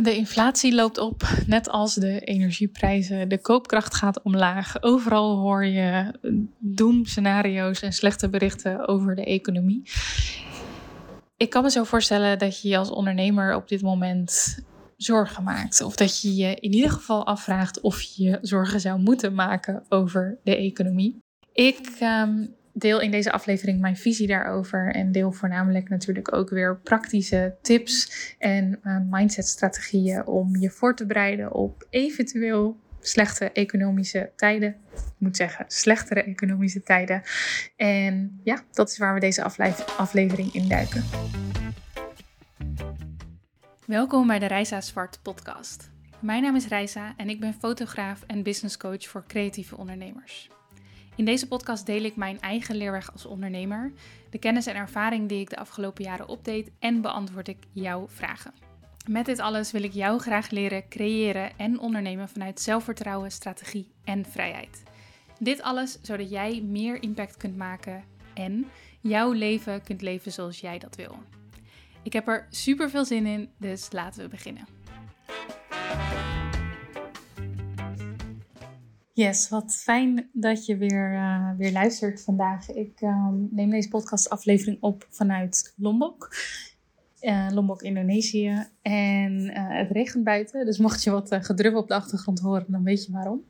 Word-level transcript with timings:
De 0.00 0.16
inflatie 0.16 0.74
loopt 0.74 0.98
op, 0.98 1.22
net 1.46 1.68
als 1.68 1.94
de 1.94 2.20
energieprijzen. 2.20 3.28
De 3.28 3.40
koopkracht 3.40 3.94
gaat 3.94 4.22
omlaag. 4.22 4.82
Overal 4.82 5.38
hoor 5.38 5.64
je 5.64 6.14
doemscenario's 6.58 7.82
en 7.82 7.92
slechte 7.92 8.28
berichten 8.28 8.88
over 8.88 9.14
de 9.14 9.24
economie. 9.24 9.82
Ik 11.36 11.50
kan 11.50 11.62
me 11.62 11.70
zo 11.70 11.84
voorstellen 11.84 12.38
dat 12.38 12.60
je 12.60 12.68
je 12.68 12.76
als 12.76 12.90
ondernemer 12.90 13.54
op 13.54 13.68
dit 13.68 13.82
moment 13.82 14.58
zorgen 14.96 15.42
maakt. 15.42 15.82
Of 15.82 15.96
dat 15.96 16.20
je 16.20 16.34
je 16.34 16.54
in 16.54 16.72
ieder 16.72 16.90
geval 16.90 17.26
afvraagt 17.26 17.80
of 17.80 18.00
je 18.00 18.38
zorgen 18.42 18.80
zou 18.80 19.00
moeten 19.00 19.34
maken 19.34 19.84
over 19.88 20.38
de 20.44 20.56
economie. 20.56 21.18
Ik 21.52 21.96
ehm, 22.00 22.46
deel 22.72 23.00
in 23.00 23.10
deze 23.10 23.32
aflevering 23.32 23.80
mijn 23.80 23.96
visie 23.96 24.26
daarover 24.26 24.94
en 24.94 25.12
deel 25.12 25.32
voornamelijk 25.32 25.88
natuurlijk 25.88 26.34
ook 26.34 26.50
weer 26.50 26.76
praktische 26.76 27.56
tips 27.62 28.34
en 28.38 28.80
uh, 28.84 28.98
mindset-strategieën 29.10 30.26
om 30.26 30.56
je 30.56 30.70
voor 30.70 30.96
te 30.96 31.06
bereiden 31.06 31.52
op 31.52 31.86
eventueel 31.90 32.80
slechte 33.00 33.52
economische 33.52 34.30
tijden. 34.36 34.68
Ik 34.94 35.14
moet 35.18 35.36
zeggen, 35.36 35.64
slechtere 35.68 36.22
economische 36.22 36.82
tijden. 36.82 37.22
En 37.76 38.40
ja, 38.44 38.62
dat 38.72 38.90
is 38.90 38.98
waar 38.98 39.14
we 39.14 39.20
deze 39.20 39.42
aflevering 39.96 40.54
induiken. 40.54 41.04
Welkom 43.86 44.26
bij 44.26 44.38
de 44.38 44.46
Reisa 44.46 44.80
Zwart 44.80 45.18
podcast. 45.22 45.90
Mijn 46.20 46.42
naam 46.42 46.56
is 46.56 46.68
Reisa 46.68 47.14
en 47.16 47.28
ik 47.28 47.40
ben 47.40 47.54
fotograaf 47.54 48.22
en 48.26 48.42
business 48.42 48.76
coach 48.76 49.08
voor 49.08 49.24
creatieve 49.26 49.76
ondernemers. 49.76 50.50
In 51.16 51.24
deze 51.24 51.48
podcast 51.48 51.86
deel 51.86 52.02
ik 52.02 52.16
mijn 52.16 52.40
eigen 52.40 52.76
leerweg 52.76 53.12
als 53.12 53.26
ondernemer, 53.26 53.92
de 54.30 54.38
kennis 54.38 54.66
en 54.66 54.74
ervaring 54.74 55.28
die 55.28 55.40
ik 55.40 55.50
de 55.50 55.56
afgelopen 55.56 56.04
jaren 56.04 56.28
opdeed 56.28 56.70
en 56.78 57.00
beantwoord 57.00 57.48
ik 57.48 57.58
jouw 57.72 58.08
vragen. 58.08 58.52
Met 59.08 59.26
dit 59.26 59.38
alles 59.38 59.70
wil 59.70 59.82
ik 59.82 59.92
jou 59.92 60.20
graag 60.20 60.50
leren 60.50 60.88
creëren 60.88 61.58
en 61.58 61.78
ondernemen 61.78 62.28
vanuit 62.28 62.60
zelfvertrouwen, 62.60 63.30
strategie 63.30 63.90
en 64.04 64.24
vrijheid. 64.24 64.82
Dit 65.38 65.62
alles 65.62 65.98
zodat 66.02 66.30
jij 66.30 66.62
meer 66.62 67.02
impact 67.02 67.36
kunt 67.36 67.56
maken 67.56 68.04
en 68.34 68.66
jouw 69.00 69.32
leven 69.32 69.82
kunt 69.82 70.02
leven 70.02 70.32
zoals 70.32 70.60
jij 70.60 70.78
dat 70.78 70.96
wil. 70.96 71.18
Ik 72.02 72.12
heb 72.12 72.28
er 72.28 72.46
super 72.50 72.90
veel 72.90 73.04
zin 73.04 73.26
in, 73.26 73.50
dus 73.56 73.92
laten 73.92 74.22
we 74.22 74.28
beginnen. 74.28 74.66
Yes, 79.14 79.48
wat 79.48 79.74
fijn 79.74 80.28
dat 80.32 80.66
je 80.66 80.76
weer, 80.76 81.12
uh, 81.12 81.50
weer 81.56 81.72
luistert 81.72 82.22
vandaag. 82.22 82.70
Ik 82.70 83.00
um, 83.00 83.48
neem 83.50 83.70
deze 83.70 83.88
podcastaflevering 83.88 84.78
op 84.80 85.06
vanuit 85.10 85.74
Lombok. 85.76 86.34
Uh, 87.20 87.48
Lombok, 87.50 87.82
Indonesië. 87.82 88.66
En 88.82 89.32
uh, 89.32 89.54
het 89.54 89.90
regent 89.90 90.24
buiten, 90.24 90.64
dus 90.64 90.78
mocht 90.78 91.02
je 91.02 91.10
wat 91.10 91.38
gedrup 91.40 91.74
op 91.74 91.88
de 91.88 91.94
achtergrond 91.94 92.40
horen, 92.40 92.64
dan 92.68 92.82
weet 92.82 93.04
je 93.04 93.12
waarom. 93.12 93.44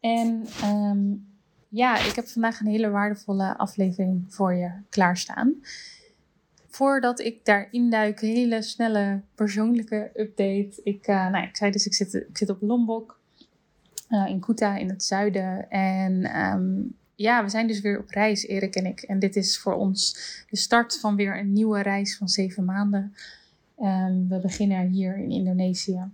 En 0.00 0.46
um, 0.64 1.26
ja, 1.68 1.98
ik 1.98 2.14
heb 2.14 2.26
vandaag 2.26 2.60
een 2.60 2.66
hele 2.66 2.90
waardevolle 2.90 3.58
aflevering 3.58 4.24
voor 4.28 4.54
je 4.54 4.70
klaarstaan. 4.88 5.54
Voordat 6.68 7.20
ik 7.20 7.44
daarin 7.44 7.90
duik, 7.90 8.20
hele 8.20 8.62
snelle 8.62 9.20
persoonlijke 9.34 10.10
update. 10.14 10.80
Ik, 10.82 11.06
nou, 11.06 11.46
ik 11.46 11.56
zei 11.56 11.70
dus, 11.70 11.86
ik 11.86 11.94
zit, 11.94 12.14
ik 12.14 12.36
zit 12.36 12.50
op 12.50 12.62
Lombok. 12.62 13.20
Uh, 14.12 14.28
in 14.28 14.40
Kuta 14.40 14.76
in 14.76 14.88
het 14.88 15.04
zuiden. 15.04 15.70
En 15.70 16.40
um, 16.40 16.96
ja, 17.14 17.42
we 17.42 17.48
zijn 17.48 17.66
dus 17.66 17.80
weer 17.80 17.98
op 17.98 18.08
reis, 18.08 18.46
Erik 18.46 18.74
en 18.74 18.86
ik. 18.86 19.00
En 19.00 19.18
dit 19.18 19.36
is 19.36 19.58
voor 19.58 19.74
ons 19.74 20.16
de 20.50 20.56
start 20.56 21.00
van 21.00 21.16
weer 21.16 21.38
een 21.38 21.52
nieuwe 21.52 21.82
reis 21.82 22.16
van 22.16 22.28
zeven 22.28 22.64
maanden. 22.64 23.14
Um, 23.78 24.28
we 24.28 24.38
beginnen 24.42 24.88
hier 24.88 25.16
in 25.16 25.30
Indonesië. 25.30 26.10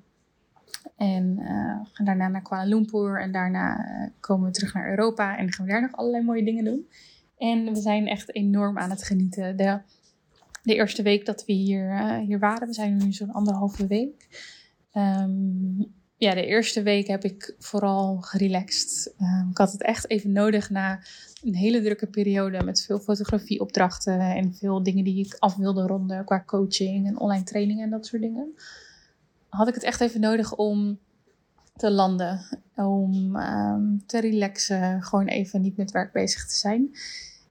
En 0.97 1.39
uh, 1.39 1.77
gaan 1.93 2.07
daarna 2.07 2.29
naar 2.29 2.43
Kuala 2.43 2.65
Lumpur. 2.65 3.21
En 3.21 3.33
daarna 3.33 3.79
uh, 3.79 4.09
komen 4.21 4.47
we 4.47 4.53
terug 4.53 4.75
naar 4.75 4.91
Europa. 4.91 5.39
En 5.39 5.53
gaan 5.53 5.67
we 5.67 5.73
daar 5.73 5.81
nog 5.81 5.97
allerlei 5.97 6.25
mooie 6.25 6.45
dingen 6.45 6.65
doen. 6.65 6.89
En 7.39 7.65
we 7.65 7.81
zijn 7.81 8.07
echt 8.07 8.35
enorm 8.35 8.79
aan 8.79 8.91
het 8.91 9.03
genieten. 9.03 9.57
De, 9.57 9.79
de 10.63 10.75
eerste 10.75 11.03
week 11.03 11.27
dat 11.27 11.45
we 11.45 11.53
hier, 11.53 12.19
hier 12.19 12.39
waren, 12.39 12.69
we 12.69 12.75
zijn 12.75 12.97
nu 12.97 13.13
zo'n 13.13 13.33
anderhalve 13.33 13.87
week. 13.87 14.27
Um, 14.95 15.97
ja, 16.19 16.35
de 16.35 16.47
eerste 16.47 16.83
week 16.83 17.07
heb 17.07 17.25
ik 17.25 17.55
vooral 17.59 18.17
gerelaxed. 18.21 19.15
Uh, 19.19 19.47
ik 19.51 19.59
had 19.59 19.73
het 19.73 19.83
echt 19.83 20.11
even 20.11 20.33
nodig 20.33 20.71
na 20.71 21.01
een 21.43 21.55
hele 21.55 21.83
drukke 21.83 22.07
periode 22.07 22.65
met 22.65 22.83
veel 22.83 22.99
fotografieopdrachten 22.99 24.21
en 24.21 24.55
veel 24.55 24.83
dingen 24.83 25.05
die 25.05 25.25
ik 25.25 25.37
af 25.39 25.57
wilde 25.57 25.87
ronden 25.87 26.25
qua 26.25 26.43
coaching 26.47 27.07
en 27.07 27.19
online 27.19 27.45
trainingen 27.45 27.85
en 27.85 27.91
dat 27.91 28.07
soort 28.07 28.23
dingen. 28.23 28.55
Had 29.49 29.69
ik 29.69 29.75
het 29.75 29.83
echt 29.83 30.01
even 30.01 30.21
nodig 30.21 30.55
om 30.55 30.99
te 31.77 31.91
landen, 31.91 32.41
om 32.75 33.37
um, 33.37 34.03
te 34.07 34.21
relaxen, 34.21 35.03
gewoon 35.03 35.27
even 35.27 35.61
niet 35.61 35.77
met 35.77 35.91
werk 35.91 36.13
bezig 36.13 36.47
te 36.47 36.57
zijn. 36.57 36.91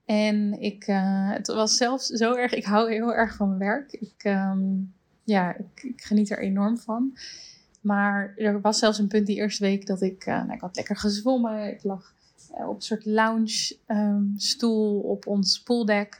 En 0.04 0.60
ik, 0.60 0.86
uh, 0.86 1.32
het 1.32 1.46
was 1.46 1.76
zelfs 1.76 2.06
zo 2.06 2.34
erg, 2.34 2.54
ik 2.54 2.64
hou 2.64 2.92
heel 2.92 3.14
erg 3.14 3.34
van 3.34 3.48
mijn 3.48 3.60
werk. 3.60 3.92
Ik, 3.92 4.24
um, 4.24 4.92
ja, 5.24 5.56
ik 5.56 5.92
geniet 5.96 6.30
er 6.30 6.38
enorm 6.38 6.78
van. 6.78 7.16
Maar 7.80 8.32
er 8.36 8.60
was 8.60 8.78
zelfs 8.78 8.98
een 8.98 9.08
punt 9.08 9.26
die 9.26 9.36
eerste 9.36 9.62
week 9.62 9.86
dat 9.86 10.02
ik, 10.02 10.26
uh, 10.26 10.34
nou, 10.34 10.52
ik 10.52 10.60
had 10.60 10.76
lekker 10.76 10.96
gezwommen. 10.96 11.72
Ik 11.72 11.84
lag 11.84 12.14
uh, 12.58 12.68
op 12.68 12.76
een 12.76 12.82
soort 12.82 13.04
lounge 13.04 13.76
um, 13.86 14.34
stoel 14.36 15.00
op 15.00 15.26
ons 15.26 15.62
pooldek. 15.62 16.18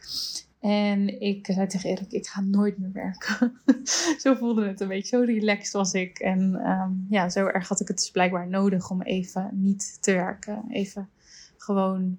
En 0.61 1.21
ik 1.21 1.47
zei 1.47 1.67
tegen 1.67 1.91
Erik, 1.91 2.13
ik 2.13 2.27
ga 2.27 2.41
nooit 2.41 2.79
meer 2.79 2.93
werken. 2.93 3.61
zo 4.23 4.35
voelde 4.35 4.67
het 4.67 4.81
een 4.81 4.89
beetje, 4.89 5.17
zo 5.17 5.23
relaxed 5.23 5.73
was 5.73 5.93
ik. 5.93 6.19
En 6.19 6.71
um, 6.71 7.07
ja, 7.11 7.29
zo 7.29 7.47
erg 7.47 7.69
had 7.69 7.81
ik 7.81 7.89
het 7.89 7.97
dus 7.97 8.11
blijkbaar 8.11 8.49
nodig 8.49 8.91
om 8.91 9.03
even 9.03 9.51
niet 9.53 10.03
te 10.03 10.13
werken. 10.13 10.65
Even 10.69 11.09
gewoon 11.57 12.19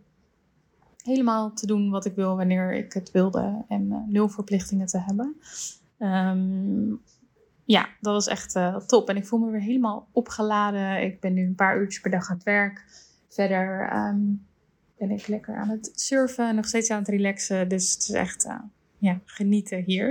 helemaal 1.04 1.54
te 1.54 1.66
doen 1.66 1.90
wat 1.90 2.06
ik 2.06 2.16
wil 2.16 2.36
wanneer 2.36 2.74
ik 2.74 2.94
het 2.94 3.12
wilde. 3.12 3.66
En 3.68 3.86
uh, 3.86 3.98
nul 4.08 4.30
verplichtingen 4.30 4.88
te 4.88 5.00
hebben. 5.00 5.36
Um, 6.00 7.02
ja, 7.70 7.90
dat 8.02 8.14
was 8.14 8.28
echt 8.28 8.56
uh, 8.56 8.76
top. 8.76 9.10
En 9.10 9.18
ik 9.18 9.26
voel 9.26 9.40
me 9.40 9.52
weer 9.52 9.62
helemaal 9.62 10.08
opgeladen. 10.12 11.04
Ik 11.04 11.20
ben 11.20 11.34
nu 11.34 11.46
een 11.46 11.56
paar 11.56 11.80
uurtjes 11.80 12.02
per 12.02 12.12
dag 12.12 12.30
aan 12.30 12.36
het 12.36 12.44
werk. 12.44 12.86
Verder 13.30 13.96
um, 13.96 14.46
ben 14.98 15.12
ik 15.12 15.28
lekker 15.28 15.56
aan 15.56 15.70
het 15.70 15.92
surfen, 15.96 16.56
nog 16.56 16.66
steeds 16.66 16.90
aan 16.90 17.00
het 17.00 17.08
relaxen. 17.08 17.68
Dus 17.68 17.94
het 17.94 18.02
is 18.02 18.10
echt 18.10 18.46
uh, 18.46 18.60
ja, 18.98 19.20
genieten 19.26 19.84
hier. 19.84 20.10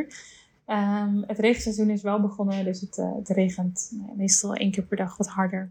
Um, 0.66 1.24
het 1.26 1.38
regenseizoen 1.38 1.91
is 1.91 2.02
wel 2.02 2.20
begonnen, 2.20 2.64
dus 2.64 2.80
het, 2.80 2.97
uh, 2.97 3.14
het 3.16 3.28
regent 3.28 3.92
meestal 4.16 4.54
één 4.54 4.70
keer 4.70 4.84
per 4.84 4.97
dag 4.97 5.16
wat 5.16 5.28
harder. 5.28 5.70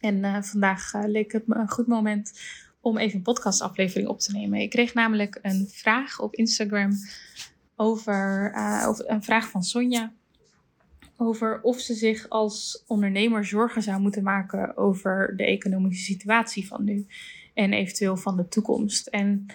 En 0.00 0.44
vandaag 0.44 0.92
leek 1.06 1.32
het 1.32 1.46
me 1.46 1.54
een 1.54 1.70
goed 1.70 1.86
moment 1.86 2.32
om 2.80 2.98
even 2.98 3.16
een 3.16 3.22
podcastaflevering 3.22 4.08
op 4.08 4.20
te 4.20 4.32
nemen. 4.32 4.60
Ik 4.60 4.70
kreeg 4.70 4.94
namelijk 4.94 5.38
een 5.42 5.68
vraag 5.70 6.20
op 6.20 6.34
Instagram 6.34 6.92
over, 7.76 8.52
over 8.86 9.10
een 9.10 9.22
vraag 9.22 9.48
van 9.48 9.62
Sonja 9.62 10.12
over 11.26 11.60
of 11.62 11.78
ze 11.80 11.94
zich 11.94 12.28
als 12.28 12.84
ondernemer 12.86 13.44
zorgen 13.44 13.82
zou 13.82 14.00
moeten 14.00 14.22
maken 14.22 14.76
over 14.76 15.36
de 15.36 15.44
economische 15.44 16.04
situatie 16.04 16.66
van 16.66 16.84
nu 16.84 17.06
en 17.54 17.72
eventueel 17.72 18.16
van 18.16 18.36
de 18.36 18.48
toekomst. 18.48 19.06
En 19.06 19.46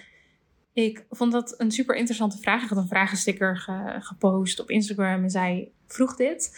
ik 0.72 1.06
vond 1.10 1.32
dat 1.32 1.54
een 1.60 1.70
super 1.70 1.96
interessante 1.96 2.38
vraag. 2.38 2.62
Ik 2.62 2.68
had 2.68 2.78
een 2.78 2.88
vragensticker 2.88 3.56
gepost 4.00 4.60
op 4.60 4.70
Instagram 4.70 5.22
en 5.22 5.30
zij 5.30 5.72
vroeg 5.86 6.16
dit. 6.16 6.50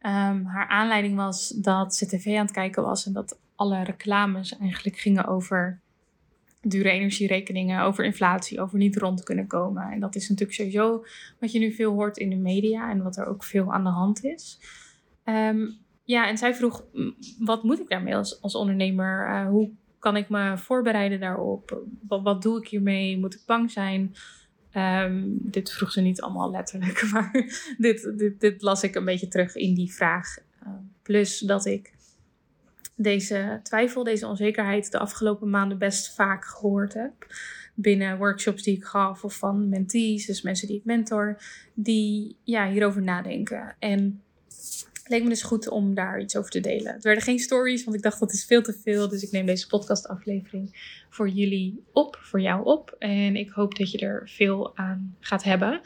Um, 0.00 0.44
haar 0.44 0.68
aanleiding 0.68 1.16
was 1.16 1.48
dat 1.48 1.94
ze 1.94 2.06
tv 2.06 2.26
aan 2.26 2.44
het 2.44 2.54
kijken 2.54 2.82
was 2.82 3.06
en 3.06 3.12
dat 3.12 3.38
alle 3.54 3.82
reclames 3.82 4.58
eigenlijk 4.58 4.96
gingen 4.96 5.26
over 5.26 5.81
dure 6.62 6.90
energierekeningen, 6.90 7.82
over 7.82 8.04
inflatie, 8.04 8.60
over 8.60 8.78
niet 8.78 8.96
rond 8.96 9.22
kunnen 9.22 9.46
komen. 9.46 9.90
En 9.90 10.00
dat 10.00 10.14
is 10.14 10.28
natuurlijk 10.28 10.58
sowieso 10.58 11.04
wat 11.40 11.52
je 11.52 11.58
nu 11.58 11.72
veel 11.72 11.92
hoort 11.92 12.18
in 12.18 12.30
de 12.30 12.36
media 12.36 12.90
en 12.90 13.02
wat 13.02 13.16
er 13.16 13.26
ook 13.26 13.44
veel 13.44 13.72
aan 13.72 13.84
de 13.84 13.90
hand 13.90 14.24
is. 14.24 14.58
Um, 15.24 15.80
ja, 16.04 16.28
en 16.28 16.38
zij 16.38 16.54
vroeg, 16.54 16.84
wat 17.38 17.62
moet 17.62 17.80
ik 17.80 17.88
daarmee 17.88 18.16
als, 18.16 18.42
als 18.42 18.54
ondernemer? 18.54 19.28
Uh, 19.28 19.48
hoe 19.48 19.70
kan 19.98 20.16
ik 20.16 20.28
me 20.28 20.58
voorbereiden 20.58 21.20
daarop? 21.20 21.82
Wat, 22.08 22.42
doe 22.42 22.58
ik 22.58 22.68
hiermee? 22.68 23.18
Moet 23.18 23.34
ik 23.34 23.42
bang 23.46 23.70
zijn? 23.70 24.14
Um, 24.76 25.38
dit 25.40 25.72
vroeg 25.72 25.92
ze 25.92 26.00
niet 26.00 26.20
allemaal 26.20 26.50
letterlijk, 26.50 27.02
maar 27.12 27.30
dit, 27.78 28.12
dit, 28.18 28.40
dit 28.40 28.62
las 28.62 28.82
ik 28.82 28.94
een 28.94 29.04
beetje 29.04 29.28
terug 29.28 29.54
in 29.54 29.74
die 29.74 29.92
vraag. 29.92 30.38
Uh, 30.62 30.68
plus 31.02 31.38
dat 31.38 31.66
ik 31.66 31.92
deze 32.94 33.60
twijfel, 33.62 34.04
deze 34.04 34.26
onzekerheid 34.26 34.90
de 34.90 34.98
afgelopen 34.98 35.50
maanden 35.50 35.78
best 35.78 36.14
vaak 36.14 36.44
gehoord 36.44 36.94
heb. 36.94 37.12
Binnen 37.74 38.18
workshops 38.18 38.62
die 38.62 38.76
ik 38.76 38.84
gaf 38.84 39.24
of 39.24 39.36
van 39.36 39.68
mentees, 39.68 40.26
dus 40.26 40.42
mensen 40.42 40.68
die 40.68 40.76
ik 40.76 40.84
mentor, 40.84 41.40
die 41.74 42.36
ja, 42.44 42.70
hierover 42.70 43.02
nadenken. 43.02 43.76
En 43.78 44.22
het 45.02 45.10
leek 45.10 45.22
me 45.22 45.28
dus 45.28 45.42
goed 45.42 45.68
om 45.68 45.94
daar 45.94 46.20
iets 46.20 46.36
over 46.36 46.50
te 46.50 46.60
delen. 46.60 46.92
Het 46.92 47.04
werden 47.04 47.22
geen 47.22 47.38
stories, 47.38 47.84
want 47.84 47.96
ik 47.96 48.02
dacht 48.02 48.20
dat 48.20 48.32
is 48.32 48.44
veel 48.44 48.62
te 48.62 48.72
veel. 48.72 49.08
Dus 49.08 49.22
ik 49.22 49.30
neem 49.30 49.46
deze 49.46 49.66
podcastaflevering 49.66 51.00
voor 51.10 51.28
jullie 51.28 51.84
op, 51.92 52.18
voor 52.20 52.40
jou 52.40 52.64
op. 52.64 52.96
En 52.98 53.36
ik 53.36 53.50
hoop 53.50 53.76
dat 53.76 53.90
je 53.90 53.98
er 53.98 54.28
veel 54.28 54.76
aan 54.76 55.16
gaat 55.20 55.42
hebben. 55.42 55.80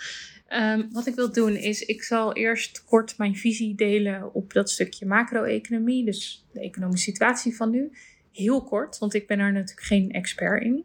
Ehm, 0.46 0.82
wat 0.92 1.06
ik 1.06 1.14
wil 1.14 1.32
doen 1.32 1.56
is, 1.56 1.82
ik 1.82 2.02
zal 2.02 2.34
eerst 2.34 2.84
kort 2.84 3.18
mijn 3.18 3.36
visie 3.36 3.74
delen 3.74 4.34
op 4.34 4.52
dat 4.52 4.70
stukje 4.70 5.06
macro-economie, 5.06 6.04
dus 6.04 6.46
de 6.52 6.60
economische 6.60 7.10
situatie 7.10 7.56
van 7.56 7.70
nu. 7.70 7.92
Heel 8.32 8.62
kort, 8.62 8.98
want 8.98 9.14
ik 9.14 9.26
ben 9.26 9.38
er 9.38 9.52
natuurlijk 9.52 9.86
geen 9.86 10.10
expert 10.10 10.62
in. 10.62 10.84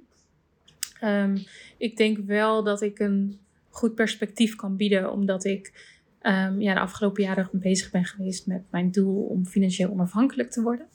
Ehm, 0.99 1.37
ik 1.77 1.97
denk 1.97 2.17
wel 2.17 2.63
dat 2.63 2.81
ik 2.81 2.99
een 2.99 3.39
goed 3.69 3.95
perspectief 3.95 4.55
kan 4.55 4.75
bieden, 4.75 5.11
omdat 5.11 5.45
ik 5.45 5.89
um, 6.23 6.61
ja, 6.61 6.73
de 6.73 6.79
afgelopen 6.79 7.23
jaren 7.23 7.49
bezig 7.51 7.91
ben 7.91 8.05
geweest 8.05 8.47
met 8.47 8.63
mijn 8.69 8.91
doel 8.91 9.23
om 9.23 9.45
financieel 9.45 9.91
onafhankelijk 9.91 10.51
te 10.51 10.61
worden. 10.61 10.87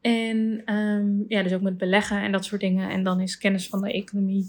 En 0.00 0.62
ja, 1.28 1.42
dus 1.42 1.52
ook 1.52 1.60
met 1.60 1.78
beleggen 1.78 2.22
en 2.22 2.32
dat 2.32 2.44
soort 2.44 2.60
dingen. 2.60 2.90
En 2.90 3.02
dan 3.02 3.20
is 3.20 3.38
kennis 3.38 3.68
van 3.68 3.82
de 3.82 3.92
economie 3.92 4.46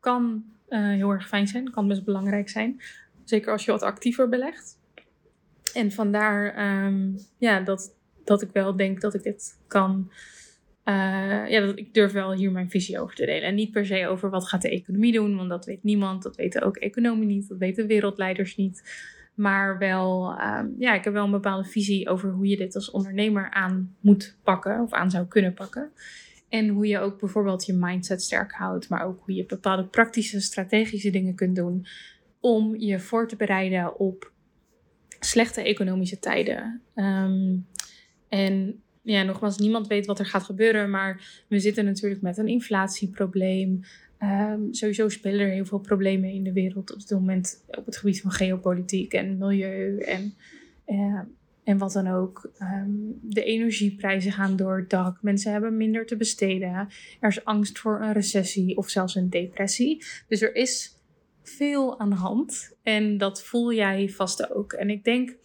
kan 0.00 0.44
uh, 0.68 0.88
heel 0.88 1.10
erg 1.10 1.28
fijn 1.28 1.46
zijn, 1.46 1.70
kan 1.70 1.88
best 1.88 2.04
belangrijk 2.04 2.48
zijn. 2.48 2.80
Zeker 3.24 3.52
als 3.52 3.64
je 3.64 3.70
wat 3.70 3.82
actiever 3.82 4.28
belegt. 4.28 4.78
En 5.74 5.92
vandaar 5.92 6.62
ja, 7.38 7.60
dat, 7.60 7.94
dat 8.24 8.42
ik 8.42 8.50
wel 8.52 8.76
denk 8.76 9.00
dat 9.00 9.14
ik 9.14 9.22
dit 9.22 9.58
kan 9.66 10.10
uh, 10.88 11.48
ja, 11.48 11.60
dat, 11.60 11.78
ik 11.78 11.94
durf 11.94 12.12
wel 12.12 12.32
hier 12.32 12.52
mijn 12.52 12.70
visie 12.70 13.00
over 13.00 13.14
te 13.14 13.26
delen. 13.26 13.48
En 13.48 13.54
niet 13.54 13.70
per 13.70 13.86
se 13.86 14.06
over 14.08 14.30
wat 14.30 14.48
gaat 14.48 14.62
de 14.62 14.70
economie 14.70 15.12
doen, 15.12 15.36
want 15.36 15.48
dat 15.48 15.66
weet 15.66 15.82
niemand. 15.82 16.22
Dat 16.22 16.36
weten 16.36 16.62
ook 16.62 16.76
economen 16.76 17.26
niet, 17.26 17.48
dat 17.48 17.58
weten 17.58 17.86
wereldleiders 17.86 18.56
niet. 18.56 19.06
Maar 19.34 19.78
wel, 19.78 20.38
um, 20.40 20.74
ja, 20.78 20.94
ik 20.94 21.04
heb 21.04 21.12
wel 21.12 21.24
een 21.24 21.30
bepaalde 21.30 21.68
visie 21.68 22.08
over 22.08 22.30
hoe 22.30 22.46
je 22.46 22.56
dit 22.56 22.74
als 22.74 22.90
ondernemer 22.90 23.50
aan 23.50 23.96
moet 24.00 24.36
pakken 24.42 24.80
of 24.80 24.92
aan 24.92 25.10
zou 25.10 25.26
kunnen 25.26 25.54
pakken. 25.54 25.90
En 26.48 26.68
hoe 26.68 26.86
je 26.86 26.98
ook 26.98 27.20
bijvoorbeeld 27.20 27.66
je 27.66 27.72
mindset 27.72 28.22
sterk 28.22 28.52
houdt, 28.52 28.88
maar 28.88 29.06
ook 29.06 29.20
hoe 29.24 29.34
je 29.34 29.46
bepaalde 29.46 29.84
praktische, 29.84 30.40
strategische 30.40 31.10
dingen 31.10 31.34
kunt 31.34 31.56
doen 31.56 31.86
om 32.40 32.76
je 32.76 33.00
voor 33.00 33.28
te 33.28 33.36
bereiden 33.36 33.98
op 33.98 34.32
slechte 35.20 35.62
economische 35.62 36.18
tijden. 36.18 36.80
Um, 36.94 37.66
en 38.28 38.82
ja, 39.02 39.22
nogmaals, 39.22 39.58
niemand 39.58 39.86
weet 39.86 40.06
wat 40.06 40.18
er 40.18 40.26
gaat 40.26 40.42
gebeuren. 40.42 40.90
Maar 40.90 41.44
we 41.48 41.58
zitten 41.58 41.84
natuurlijk 41.84 42.22
met 42.22 42.38
een 42.38 42.48
inflatieprobleem. 42.48 43.80
Um, 44.22 44.74
sowieso 44.74 45.08
spelen 45.08 45.40
er 45.40 45.52
heel 45.52 45.64
veel 45.64 45.78
problemen 45.78 46.30
in 46.30 46.42
de 46.42 46.52
wereld 46.52 46.92
op 46.92 46.98
dit 46.98 47.10
moment 47.10 47.64
op 47.66 47.86
het 47.86 47.96
gebied 47.96 48.20
van 48.20 48.30
geopolitiek 48.30 49.12
en 49.12 49.38
milieu 49.38 49.98
en, 49.98 50.34
uh, 50.86 51.20
en 51.68 51.78
wat 51.78 51.92
dan 51.92 52.08
ook. 52.08 52.50
Um, 52.60 53.18
de 53.22 53.44
energieprijzen 53.44 54.32
gaan 54.32 54.56
door 54.56 54.76
het 54.76 54.90
dak. 54.90 55.22
Mensen 55.22 55.52
hebben 55.52 55.76
minder 55.76 56.06
te 56.06 56.16
besteden. 56.16 56.88
Er 57.20 57.28
is 57.28 57.44
angst 57.44 57.78
voor 57.78 58.02
een 58.02 58.12
recessie 58.12 58.76
of 58.76 58.88
zelfs 58.88 59.14
een 59.14 59.30
depressie. 59.30 60.04
Dus 60.28 60.40
er 60.40 60.54
is 60.54 60.96
veel 61.42 62.00
aan 62.00 62.10
de 62.10 62.16
hand 62.16 62.76
en 62.82 63.18
dat 63.18 63.42
voel 63.42 63.72
jij 63.72 64.08
vast 64.08 64.50
ook. 64.50 64.72
En 64.72 64.90
ik 64.90 65.04
denk 65.04 65.36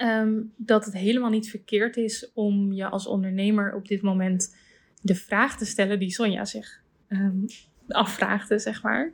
Ehm, 0.00 0.40
dat 0.56 0.84
het 0.84 0.94
helemaal 0.94 1.30
niet 1.30 1.50
verkeerd 1.50 1.96
is 1.96 2.30
om 2.34 2.72
je 2.72 2.88
als 2.88 3.06
ondernemer 3.06 3.74
op 3.74 3.88
dit 3.88 4.02
moment 4.02 4.56
de 5.02 5.14
vraag 5.14 5.58
te 5.58 5.64
stellen 5.64 5.98
die 5.98 6.10
Sonja 6.10 6.44
zich 6.44 6.82
um, 7.08 7.44
afvraagde, 7.88 8.58
zeg 8.58 8.82
maar. 8.82 9.12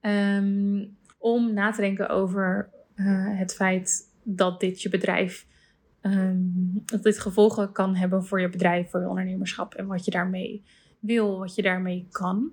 Ehm, 0.00 0.84
om 1.18 1.52
na 1.52 1.70
te 1.70 1.80
denken 1.80 2.08
over 2.08 2.70
uh, 2.96 3.38
het 3.38 3.54
feit 3.54 4.11
dat 4.22 4.60
dit 4.60 4.82
je 4.82 4.88
bedrijf, 4.88 5.46
dat 6.84 7.02
dit 7.02 7.18
gevolgen 7.18 7.72
kan 7.72 7.94
hebben 7.94 8.24
voor 8.24 8.40
je 8.40 8.48
bedrijf, 8.48 8.90
voor 8.90 9.00
je 9.00 9.08
ondernemerschap 9.08 9.74
en 9.74 9.86
wat 9.86 10.04
je 10.04 10.10
daarmee 10.10 10.62
wil, 10.98 11.38
wat 11.38 11.54
je 11.54 11.62
daarmee 11.62 12.06
kan. 12.10 12.52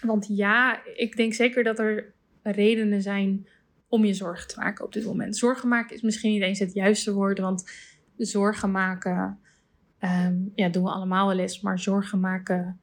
Want 0.00 0.26
ja, 0.28 0.84
ik 0.84 1.16
denk 1.16 1.32
zeker 1.32 1.64
dat 1.64 1.78
er 1.78 2.12
redenen 2.42 3.02
zijn 3.02 3.46
om 3.88 4.04
je 4.04 4.14
zorgen 4.14 4.48
te 4.48 4.58
maken 4.58 4.84
op 4.84 4.92
dit 4.92 5.04
moment. 5.04 5.36
Zorgen 5.36 5.68
maken 5.68 5.96
is 5.96 6.02
misschien 6.02 6.32
niet 6.32 6.42
eens 6.42 6.58
het 6.58 6.72
juiste 6.72 7.12
woord, 7.12 7.38
want 7.38 7.70
zorgen 8.16 8.70
maken, 8.70 9.38
um, 10.00 10.52
ja, 10.54 10.68
doen 10.68 10.82
we 10.82 10.90
allemaal 10.90 11.26
wel 11.26 11.38
eens, 11.38 11.60
maar 11.60 11.78
zorgen 11.78 12.20
maken 12.20 12.80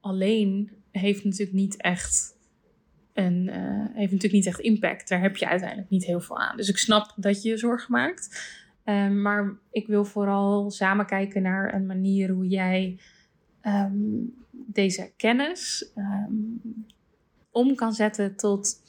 alleen 0.00 0.70
heeft 0.90 1.24
natuurlijk 1.24 1.52
niet 1.52 1.80
echt 1.80 2.37
een, 3.18 3.46
uh, 3.46 3.54
heeft 3.94 4.12
natuurlijk 4.12 4.32
niet 4.32 4.46
echt 4.46 4.60
impact. 4.60 5.08
Daar 5.08 5.20
heb 5.20 5.36
je 5.36 5.48
uiteindelijk 5.48 5.90
niet 5.90 6.04
heel 6.04 6.20
veel 6.20 6.38
aan. 6.38 6.56
Dus 6.56 6.68
ik 6.68 6.78
snap 6.78 7.12
dat 7.16 7.42
je 7.42 7.48
je 7.48 7.56
zorgen 7.56 7.92
maakt. 7.92 8.56
Um, 8.84 9.22
maar 9.22 9.58
ik 9.70 9.86
wil 9.86 10.04
vooral 10.04 10.70
samen 10.70 11.06
kijken 11.06 11.42
naar 11.42 11.74
een 11.74 11.86
manier 11.86 12.30
hoe 12.30 12.46
jij 12.46 12.98
um, 13.62 14.34
deze 14.50 15.12
kennis 15.16 15.92
om 17.50 17.74
kan 17.74 17.92
zetten 17.92 18.36
tot 18.36 18.80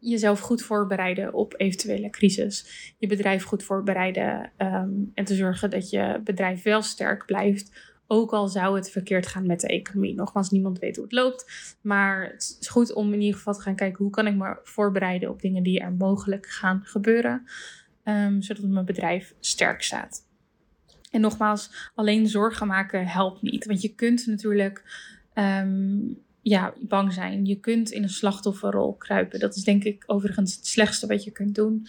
jezelf 0.00 0.40
goed 0.40 0.62
voorbereiden 0.62 1.34
op 1.34 1.54
eventuele 1.56 2.10
crisis. 2.10 2.66
Je 2.98 3.06
bedrijf 3.06 3.44
goed 3.44 3.62
voorbereiden 3.62 4.52
en 5.14 5.24
te 5.24 5.34
zorgen 5.34 5.70
dat 5.70 5.90
je 5.90 6.20
bedrijf 6.24 6.62
wel 6.62 6.82
sterk 6.82 7.26
blijft. 7.26 7.91
Ook 8.06 8.32
al 8.32 8.48
zou 8.48 8.76
het 8.76 8.90
verkeerd 8.90 9.26
gaan 9.26 9.46
met 9.46 9.60
de 9.60 9.66
economie. 9.66 10.14
Nogmaals, 10.14 10.50
niemand 10.50 10.78
weet 10.78 10.96
hoe 10.96 11.04
het 11.04 11.14
loopt. 11.14 11.76
Maar 11.80 12.22
het 12.22 12.56
is 12.60 12.68
goed 12.68 12.92
om 12.92 13.12
in 13.12 13.20
ieder 13.20 13.36
geval 13.36 13.54
te 13.54 13.60
gaan 13.60 13.76
kijken 13.76 14.02
hoe 14.02 14.12
kan 14.12 14.26
ik 14.26 14.34
me 14.34 14.60
voorbereiden 14.62 15.30
op 15.30 15.40
dingen 15.40 15.62
die 15.62 15.80
er 15.80 15.92
mogelijk 15.92 16.46
gaan 16.46 16.80
gebeuren. 16.84 17.46
Um, 18.04 18.42
zodat 18.42 18.64
mijn 18.64 18.84
bedrijf 18.84 19.34
sterk 19.40 19.82
staat. 19.82 20.26
En 21.10 21.20
nogmaals, 21.20 21.90
alleen 21.94 22.28
zorgen 22.28 22.66
maken 22.66 23.06
helpt 23.06 23.42
niet. 23.42 23.66
Want 23.66 23.82
je 23.82 23.94
kunt 23.94 24.26
natuurlijk 24.26 25.10
ja, 26.42 26.74
bang 26.80 27.12
zijn. 27.12 27.44
Je 27.44 27.60
kunt 27.60 27.90
in 27.90 28.02
een 28.02 28.08
slachtofferrol 28.08 28.94
kruipen. 28.94 29.40
Dat 29.40 29.56
is 29.56 29.64
denk 29.64 29.84
ik 29.84 30.04
overigens 30.06 30.56
het 30.56 30.66
slechtste 30.66 31.06
wat 31.06 31.24
je 31.24 31.30
kunt 31.30 31.54
doen. 31.54 31.86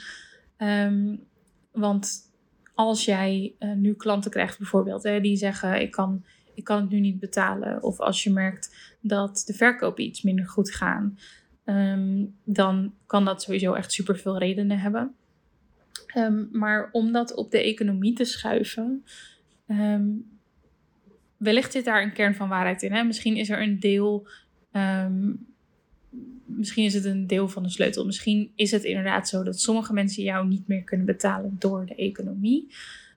Um, 0.57 1.23
want 1.71 2.32
als 2.73 3.05
jij 3.05 3.55
uh, 3.59 3.73
nu 3.73 3.93
klanten 3.93 4.31
krijgt 4.31 4.57
bijvoorbeeld, 4.57 5.03
hè, 5.03 5.21
die 5.21 5.35
zeggen 5.35 5.81
ik 5.81 5.91
kan, 5.91 6.23
ik 6.53 6.63
kan 6.63 6.81
het 6.81 6.89
nu 6.89 6.99
niet 6.99 7.19
betalen. 7.19 7.83
Of 7.83 7.99
als 7.99 8.23
je 8.23 8.31
merkt 8.31 8.95
dat 9.01 9.43
de 9.45 9.53
verkopen 9.53 10.03
iets 10.03 10.21
minder 10.21 10.47
goed 10.47 10.71
gaan. 10.71 11.17
Um, 11.65 12.35
dan 12.43 12.93
kan 13.05 13.25
dat 13.25 13.41
sowieso 13.41 13.73
echt 13.73 13.91
super 13.91 14.17
veel 14.17 14.37
redenen 14.37 14.79
hebben. 14.79 15.15
Um, 16.17 16.49
maar 16.51 16.89
om 16.91 17.11
dat 17.11 17.33
op 17.33 17.51
de 17.51 17.63
economie 17.63 18.13
te 18.13 18.25
schuiven, 18.25 19.03
wellicht 21.37 21.71
zit 21.71 21.85
daar 21.85 22.03
een 22.03 22.13
kern 22.13 22.35
van 22.35 22.49
waarheid 22.49 22.81
in. 22.81 22.91
Hè? 22.91 23.03
Misschien 23.03 23.35
is 23.35 23.49
er 23.49 23.61
een 23.61 23.79
deel 23.79 24.27
misschien 26.45 26.85
is 26.85 26.93
het 26.93 27.05
een 27.05 27.27
deel 27.27 27.47
van 27.47 27.63
de 27.63 27.69
sleutel. 27.69 28.05
Misschien 28.05 28.51
is 28.55 28.71
het 28.71 28.83
inderdaad 28.83 29.27
zo 29.27 29.43
dat 29.43 29.59
sommige 29.59 29.93
mensen 29.93 30.23
jou 30.23 30.47
niet 30.47 30.67
meer 30.67 30.83
kunnen 30.83 31.05
betalen 31.05 31.55
door 31.59 31.85
de 31.85 31.95
economie. 31.95 32.67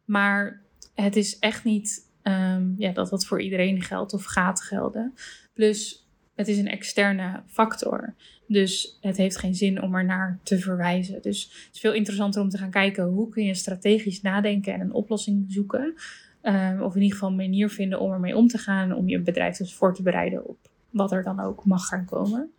Maar 0.04 0.62
het 0.94 1.16
is 1.16 1.38
echt 1.38 1.64
niet 1.64 2.10
um, 2.22 2.74
ja, 2.78 2.92
dat 2.92 3.10
dat 3.10 3.26
voor 3.26 3.42
iedereen 3.42 3.82
geldt 3.82 4.12
of 4.12 4.24
gaat 4.24 4.62
gelden. 4.62 5.14
Plus, 5.52 6.06
het 6.34 6.48
is 6.48 6.58
een 6.58 6.68
externe 6.68 7.42
factor. 7.46 8.14
Dus 8.46 8.98
het 9.00 9.16
heeft 9.16 9.36
geen 9.36 9.54
zin 9.54 9.82
om 9.82 9.94
er 9.94 10.04
naar 10.04 10.38
te 10.42 10.58
verwijzen. 10.58 11.22
Dus 11.22 11.42
het 11.42 11.74
is 11.74 11.80
veel 11.80 11.92
interessanter 11.92 12.42
om 12.42 12.48
te 12.48 12.58
gaan 12.58 12.70
kijken 12.70 13.04
hoe 13.04 13.28
kun 13.28 13.44
je 13.44 13.54
strategisch 13.54 14.22
nadenken 14.22 14.74
en 14.74 14.80
een 14.80 14.92
oplossing 14.92 15.44
zoeken. 15.48 15.94
Um, 16.42 16.82
of 16.82 16.94
in 16.94 17.02
ieder 17.02 17.16
geval 17.16 17.30
een 17.30 17.36
manier 17.36 17.70
vinden 17.70 18.00
om 18.00 18.12
ermee 18.12 18.36
om 18.36 18.48
te 18.48 18.58
gaan. 18.58 18.94
Om 18.94 19.08
je 19.08 19.20
bedrijf 19.20 19.56
dus 19.56 19.74
voor 19.74 19.94
te 19.94 20.02
bereiden 20.02 20.46
op 20.48 20.58
wat 20.90 21.12
er 21.12 21.22
dan 21.22 21.40
ook 21.40 21.64
mag 21.64 21.86
gaan 21.86 22.04
komen. 22.04 22.50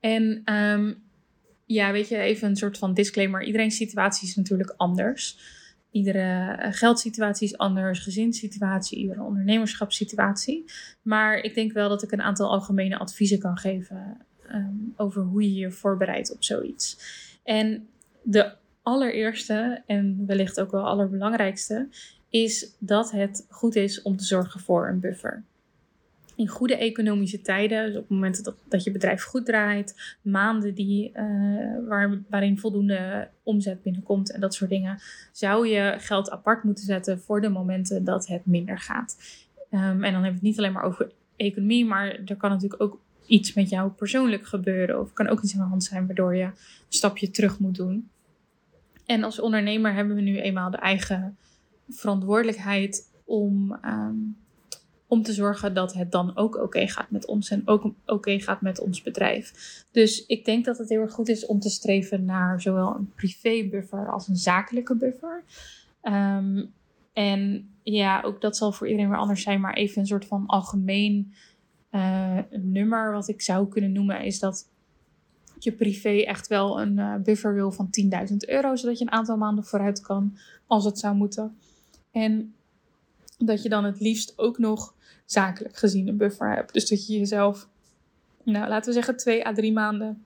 En 0.00 0.54
um, 0.54 1.04
ja, 1.66 1.92
weet 1.92 2.08
je, 2.08 2.16
even 2.16 2.48
een 2.48 2.56
soort 2.56 2.78
van 2.78 2.94
disclaimer. 2.94 3.42
Iedereen's 3.42 3.76
situatie 3.76 4.28
is 4.28 4.36
natuurlijk 4.36 4.74
anders. 4.76 5.38
Iedere 5.90 6.52
eh, 6.52 6.72
geldsituatie 6.72 7.48
is 7.48 7.58
anders, 7.58 7.98
gezinssituatie, 7.98 8.98
iedere 8.98 9.22
ondernemerschapssituatie. 9.22 10.64
Maar 11.02 11.38
ik 11.38 11.54
denk 11.54 11.72
wel 11.72 11.88
dat 11.88 12.02
ik 12.02 12.12
een 12.12 12.22
aantal 12.22 12.50
algemene 12.50 12.98
adviezen 12.98 13.38
kan 13.38 13.56
geven 13.56 14.26
um, 14.52 14.92
over 14.96 15.22
hoe 15.22 15.42
je 15.42 15.54
je 15.54 15.70
voorbereidt 15.70 16.32
op 16.34 16.44
zoiets. 16.44 16.98
En 17.44 17.88
de 18.22 18.52
allereerste 18.82 19.82
en 19.86 20.26
wellicht 20.26 20.60
ook 20.60 20.70
wel 20.70 20.86
allerbelangrijkste 20.86 21.88
is 22.28 22.76
dat 22.78 23.10
het 23.10 23.46
goed 23.48 23.76
is 23.76 24.02
om 24.02 24.16
te 24.16 24.24
zorgen 24.24 24.60
voor 24.60 24.88
een 24.88 25.00
buffer 25.00 25.44
in 26.36 26.48
goede 26.48 26.76
economische 26.76 27.40
tijden, 27.40 27.86
dus 27.86 27.96
op 27.96 28.08
momenten 28.08 28.44
dat, 28.44 28.56
dat 28.68 28.84
je 28.84 28.90
bedrijf 28.90 29.22
goed 29.22 29.46
draait, 29.46 30.16
maanden 30.22 30.74
die, 30.74 31.12
waar, 31.88 32.22
waarin 32.28 32.58
voldoende 32.58 33.28
omzet 33.42 33.82
binnenkomt 33.82 34.32
en 34.32 34.40
dat 34.40 34.54
soort 34.54 34.70
dingen, 34.70 34.98
zou 35.32 35.68
je 35.68 35.94
geld 35.98 36.30
apart 36.30 36.62
moeten 36.62 36.84
zetten 36.84 37.20
voor 37.20 37.40
de 37.40 37.48
momenten 37.48 38.04
dat 38.04 38.26
het 38.26 38.46
minder 38.46 38.78
gaat. 38.78 39.16
Um, 39.70 39.80
en 39.80 40.00
dan 40.00 40.02
hebben 40.02 40.22
we 40.22 40.28
het 40.28 40.42
niet 40.42 40.58
alleen 40.58 40.72
maar 40.72 40.82
over 40.82 41.12
economie, 41.36 41.84
maar 41.84 42.18
er 42.24 42.36
kan 42.36 42.50
natuurlijk 42.50 42.82
ook 42.82 43.00
iets 43.26 43.54
met 43.54 43.68
jou 43.68 43.90
persoonlijk 43.90 44.46
gebeuren. 44.46 45.00
Of 45.00 45.12
kan 45.12 45.28
ook 45.28 45.42
iets 45.42 45.54
aan 45.54 45.62
de 45.62 45.68
hand 45.68 45.84
zijn 45.84 46.06
waardoor 46.06 46.36
je 46.36 46.44
een 46.44 46.52
stapje 46.88 47.30
terug 47.30 47.58
moet 47.58 47.76
doen. 47.76 48.08
En 49.06 49.24
als 49.24 49.40
ondernemer 49.40 49.94
hebben 49.94 50.16
we 50.16 50.22
nu 50.22 50.40
eenmaal 50.40 50.70
de 50.70 50.76
eigen 50.76 51.36
verantwoordelijkheid 51.88 53.12
om. 53.24 53.78
Um, 53.84 54.36
Om 55.16 55.22
te 55.22 55.32
zorgen 55.32 55.74
dat 55.74 55.94
het 55.94 56.12
dan 56.12 56.36
ook 56.36 56.56
oké 56.56 56.88
gaat 56.88 57.10
met 57.10 57.26
ons 57.26 57.50
en 57.50 57.62
ook 57.64 57.92
oké 58.06 58.40
gaat 58.40 58.60
met 58.60 58.80
ons 58.80 59.02
bedrijf. 59.02 59.52
Dus 59.90 60.26
ik 60.26 60.44
denk 60.44 60.64
dat 60.64 60.78
het 60.78 60.88
heel 60.88 61.00
erg 61.00 61.12
goed 61.12 61.28
is 61.28 61.46
om 61.46 61.60
te 61.60 61.70
streven 61.70 62.24
naar 62.24 62.60
zowel 62.60 62.94
een 62.94 63.12
privé 63.14 63.68
buffer 63.70 64.12
als 64.12 64.28
een 64.28 64.36
zakelijke 64.36 64.96
buffer. 64.96 65.44
Ehm, 66.00 66.64
en 67.12 67.70
ja, 67.82 68.22
ook 68.22 68.40
dat 68.40 68.56
zal 68.56 68.72
voor 68.72 68.86
iedereen 68.86 69.10
weer 69.10 69.18
anders 69.18 69.42
zijn, 69.42 69.60
maar 69.60 69.74
even 69.74 70.00
een 70.00 70.06
soort 70.06 70.24
van 70.24 70.46
algemeen 70.46 71.32
uh, 71.90 72.38
nummer 72.50 73.12
wat 73.12 73.28
ik 73.28 73.42
zou 73.42 73.68
kunnen 73.68 73.92
noemen 73.92 74.24
is 74.24 74.38
dat 74.38 74.68
je 75.58 75.72
privé 75.72 76.22
echt 76.22 76.46
wel 76.46 76.80
een 76.80 76.96
uh, 76.98 77.14
buffer 77.14 77.54
wil 77.54 77.72
van 77.72 77.88
10.000 78.30 78.36
euro, 78.36 78.76
zodat 78.76 78.98
je 78.98 79.04
een 79.04 79.12
aantal 79.12 79.36
maanden 79.36 79.64
vooruit 79.64 80.00
kan 80.00 80.36
als 80.66 80.84
het 80.84 80.98
zou 80.98 81.14
moeten. 81.14 81.56
En 82.10 82.54
dat 83.38 83.62
je 83.62 83.68
dan 83.68 83.84
het 83.84 84.00
liefst 84.00 84.32
ook 84.36 84.58
nog 84.58 84.94
zakelijk 85.24 85.76
gezien 85.76 86.08
een 86.08 86.16
buffer 86.16 86.54
hebt. 86.54 86.72
Dus 86.72 86.88
dat 86.88 87.06
je 87.06 87.18
jezelf, 87.18 87.68
nou 88.42 88.68
laten 88.68 88.88
we 88.88 88.92
zeggen, 88.92 89.16
twee 89.16 89.46
à 89.46 89.52
drie 89.52 89.72
maanden 89.72 90.24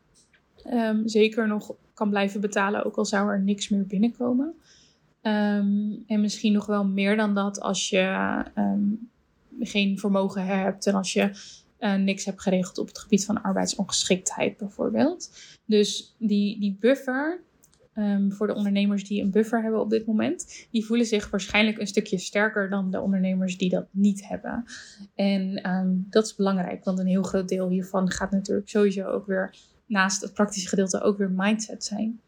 um, 0.66 1.08
zeker 1.08 1.48
nog 1.48 1.74
kan 1.94 2.10
blijven 2.10 2.40
betalen, 2.40 2.84
ook 2.84 2.96
al 2.96 3.04
zou 3.04 3.30
er 3.30 3.40
niks 3.40 3.68
meer 3.68 3.86
binnenkomen. 3.86 4.54
Um, 5.22 6.04
en 6.06 6.20
misschien 6.20 6.52
nog 6.52 6.66
wel 6.66 6.84
meer 6.84 7.16
dan 7.16 7.34
dat 7.34 7.60
als 7.60 7.88
je 7.88 8.44
um, 8.56 9.10
geen 9.60 9.98
vermogen 9.98 10.46
hebt 10.46 10.86
en 10.86 10.94
als 10.94 11.12
je 11.12 11.30
uh, 11.80 11.94
niks 11.94 12.24
hebt 12.24 12.42
geregeld 12.42 12.78
op 12.78 12.86
het 12.86 12.98
gebied 12.98 13.24
van 13.24 13.42
arbeidsongeschiktheid 13.42 14.56
bijvoorbeeld. 14.56 15.30
Dus 15.64 16.14
die, 16.18 16.60
die 16.60 16.76
buffer, 16.80 17.40
um, 17.94 18.32
voor 18.32 18.46
de 18.46 18.54
ondernemers 18.54 19.04
die 19.04 19.22
een 19.22 19.30
buffer 19.30 19.62
hebben 19.62 19.80
op 19.80 19.90
dit 19.90 20.06
moment, 20.06 20.66
die 20.70 20.84
voelen 20.84 21.06
zich 21.06 21.30
waarschijnlijk 21.30 21.78
een 21.78 21.86
stukje 21.86 22.18
sterker 22.18 22.70
dan 22.70 22.90
de 22.90 23.00
ondernemers 23.00 23.58
die 23.58 23.70
dat 23.70 23.86
niet 23.90 24.28
hebben. 24.28 24.64
En 25.14 25.70
um, 25.70 26.06
dat 26.10 26.26
is 26.26 26.34
belangrijk, 26.34 26.84
want 26.84 26.98
een 26.98 27.06
heel 27.06 27.22
groot 27.22 27.48
deel 27.48 27.68
hiervan 27.68 28.10
gaat 28.10 28.30
natuurlijk 28.30 28.68
sowieso 28.68 29.04
ook 29.04 29.26
weer 29.26 29.54
naast 29.86 30.22
het 30.22 30.32
praktische 30.32 30.68
gedeelte 30.68 31.00
ook 31.00 31.18
weer 31.18 31.30
mindset 31.30 31.84
zijn. 31.84 32.20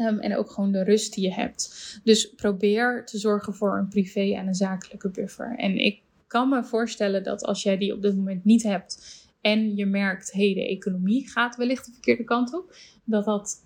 Um, 0.00 0.18
en 0.18 0.36
ook 0.36 0.50
gewoon 0.50 0.72
de 0.72 0.84
rust 0.84 1.14
die 1.14 1.24
je 1.24 1.34
hebt. 1.34 2.00
Dus 2.04 2.34
probeer 2.34 3.04
te 3.04 3.18
zorgen 3.18 3.54
voor 3.54 3.78
een 3.78 3.88
privé 3.88 4.34
en 4.34 4.46
een 4.46 4.54
zakelijke 4.54 5.10
buffer. 5.10 5.56
En 5.56 5.78
ik 5.78 6.02
kan 6.26 6.48
me 6.48 6.64
voorstellen 6.64 7.22
dat 7.22 7.44
als 7.44 7.62
jij 7.62 7.78
die 7.78 7.92
op 7.92 8.02
dit 8.02 8.16
moment 8.16 8.44
niet 8.44 8.62
hebt 8.62 9.24
en 9.40 9.76
je 9.76 9.86
merkt, 9.86 10.32
hé, 10.32 10.44
hey, 10.44 10.54
de 10.54 10.68
economie 10.68 11.28
gaat 11.28 11.56
wellicht 11.56 11.86
de 11.86 11.92
verkeerde 11.92 12.24
kant 12.24 12.54
op, 12.54 12.76
dat 13.04 13.24
dat 13.24 13.64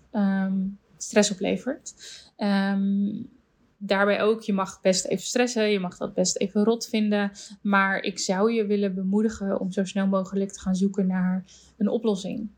stress 1.03 1.31
oplevert. 1.31 1.93
Um, 2.37 3.29
daarbij 3.77 4.21
ook, 4.21 4.41
je 4.41 4.53
mag 4.53 4.81
best 4.81 5.05
even 5.05 5.25
stressen, 5.25 5.71
je 5.71 5.79
mag 5.79 5.97
dat 5.97 6.13
best 6.13 6.37
even 6.37 6.63
rot 6.63 6.87
vinden, 6.87 7.31
maar 7.61 8.03
ik 8.03 8.19
zou 8.19 8.53
je 8.53 8.65
willen 8.65 8.95
bemoedigen 8.95 9.59
om 9.59 9.71
zo 9.71 9.83
snel 9.83 10.07
mogelijk 10.07 10.51
te 10.51 10.59
gaan 10.59 10.75
zoeken 10.75 11.07
naar 11.07 11.45
een 11.77 11.87
oplossing. 11.87 12.49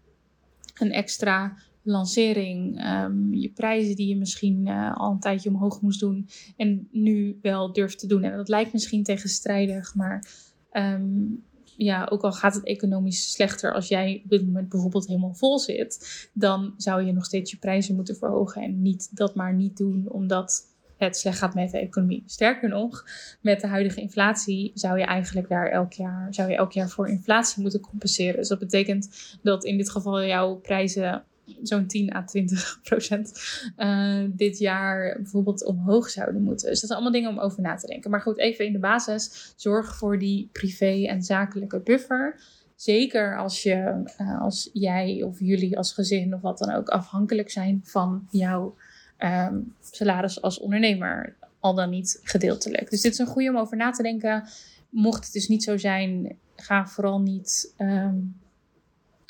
Een 0.73 0.91
extra 0.91 1.57
lancering, 1.81 2.85
um, 2.85 3.33
je 3.33 3.49
prijzen 3.49 3.95
die 3.95 4.07
je 4.07 4.17
misschien 4.17 4.67
uh, 4.67 4.95
al 4.95 5.11
een 5.11 5.19
tijdje 5.19 5.49
omhoog 5.49 5.81
moest 5.81 5.99
doen 5.99 6.27
en 6.57 6.87
nu 6.91 7.39
wel 7.41 7.73
durft 7.73 7.99
te 7.99 8.07
doen. 8.07 8.23
En 8.23 8.37
dat 8.37 8.49
lijkt 8.49 8.73
misschien 8.73 9.03
tegenstrijdig, 9.03 9.95
maar 9.95 10.25
um, 10.71 11.43
ja, 11.77 12.07
ook 12.11 12.21
al 12.21 12.31
gaat 12.31 12.53
het 12.53 12.63
economisch 12.65 13.31
slechter 13.31 13.73
als 13.73 13.87
jij 13.87 14.21
op 14.23 14.29
dit 14.29 14.45
moment 14.45 14.69
bijvoorbeeld 14.69 15.07
helemaal 15.07 15.33
vol 15.33 15.59
zit, 15.59 16.29
dan 16.33 16.73
zou 16.77 17.03
je 17.03 17.13
nog 17.13 17.25
steeds 17.25 17.51
je 17.51 17.57
prijzen 17.57 17.95
moeten 17.95 18.15
verhogen 18.15 18.61
en 18.61 18.81
niet 18.81 19.17
dat 19.17 19.35
maar 19.35 19.53
niet 19.53 19.77
doen 19.77 20.09
omdat 20.09 20.71
het 20.97 21.17
slecht 21.17 21.37
gaat 21.37 21.53
met 21.53 21.71
de 21.71 21.79
economie. 21.79 22.23
Sterker 22.25 22.69
nog, 22.69 23.05
met 23.41 23.61
de 23.61 23.67
huidige 23.67 24.01
inflatie 24.01 24.71
zou 24.73 24.99
je 24.99 25.05
eigenlijk 25.05 25.49
daar 25.49 25.69
elk 25.69 25.93
jaar, 25.93 26.33
zou 26.33 26.49
je 26.49 26.55
elk 26.55 26.71
jaar 26.71 26.89
voor 26.89 27.09
inflatie 27.09 27.61
moeten 27.61 27.79
compenseren. 27.79 28.35
Dus 28.35 28.47
dat 28.47 28.59
betekent 28.59 29.37
dat 29.41 29.63
in 29.63 29.77
dit 29.77 29.89
geval 29.89 30.23
jouw 30.23 30.55
prijzen 30.55 31.23
zo'n 31.61 31.87
10 31.87 32.15
à 32.15 32.23
20 32.23 32.79
procent 32.83 33.33
uh, 33.77 34.23
dit 34.29 34.57
jaar 34.57 35.15
bijvoorbeeld 35.21 35.65
omhoog 35.65 36.09
zouden 36.09 36.41
moeten. 36.41 36.69
Dus 36.69 36.79
dat 36.79 36.89
zijn 36.89 37.01
allemaal 37.01 37.21
dingen 37.21 37.29
om 37.29 37.39
over 37.39 37.61
na 37.61 37.75
te 37.75 37.87
denken. 37.87 38.11
Maar 38.11 38.21
goed, 38.21 38.37
even 38.37 38.65
in 38.65 38.73
de 38.73 38.79
basis, 38.79 39.53
zorg 39.55 39.95
voor 39.95 40.19
die 40.19 40.49
privé 40.51 41.05
en 41.07 41.21
zakelijke 41.21 41.79
buffer. 41.79 42.41
Zeker 42.75 43.37
als, 43.37 43.63
je, 43.63 44.03
uh, 44.21 44.41
als 44.41 44.69
jij 44.73 45.23
of 45.23 45.39
jullie 45.39 45.77
als 45.77 45.93
gezin 45.93 46.33
of 46.33 46.41
wat 46.41 46.57
dan 46.57 46.71
ook 46.71 46.89
afhankelijk 46.89 47.51
zijn 47.51 47.81
van 47.83 48.27
jouw 48.31 48.75
um, 49.19 49.73
salaris 49.91 50.41
als 50.41 50.59
ondernemer. 50.59 51.35
Al 51.59 51.75
dan 51.75 51.89
niet 51.89 52.19
gedeeltelijk. 52.23 52.89
Dus 52.89 53.01
dit 53.01 53.11
is 53.11 53.19
een 53.19 53.25
goede 53.25 53.49
om 53.49 53.57
over 53.57 53.77
na 53.77 53.91
te 53.91 54.03
denken. 54.03 54.43
Mocht 54.89 55.23
het 55.23 55.33
dus 55.33 55.47
niet 55.47 55.63
zo 55.63 55.77
zijn, 55.77 56.37
ga 56.55 56.87
vooral 56.87 57.21
niet 57.21 57.73
um, 57.77 58.35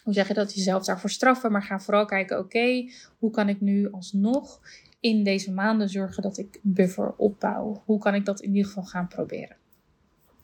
hoe 0.04 0.14
zeg 0.14 0.28
je 0.28 0.34
dat, 0.34 0.56
jezelf 0.56 0.86
daarvoor 0.86 1.10
straffen, 1.10 1.52
maar 1.52 1.64
ga 1.64 1.80
vooral 1.80 2.06
kijken, 2.06 2.40
oké, 2.40 2.90
hoe 3.18 3.32
kan 3.32 3.50
ik 3.50 3.62
nu 3.62 3.92
alsnog 3.92 4.62
in 5.00 5.24
deze 5.24 5.52
maanden 5.52 5.90
zorgen 5.90 6.24
dat 6.24 6.38
ik 6.38 6.60
buffer 6.62 7.14
opbouw? 7.16 7.82
Hoe 7.86 8.00
kan 8.00 8.16
ik 8.16 8.26
dat 8.26 8.42
in 8.42 8.50
ieder 8.50 8.66
geval 8.66 8.84
gaan 8.84 9.08
proberen? 9.08 9.56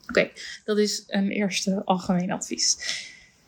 Oké, 0.08 0.30
dat 0.66 0.78
is 0.78 1.04
een 1.08 1.30
eerste 1.30 1.86
algemeen 1.86 2.32
advies. 2.32 2.78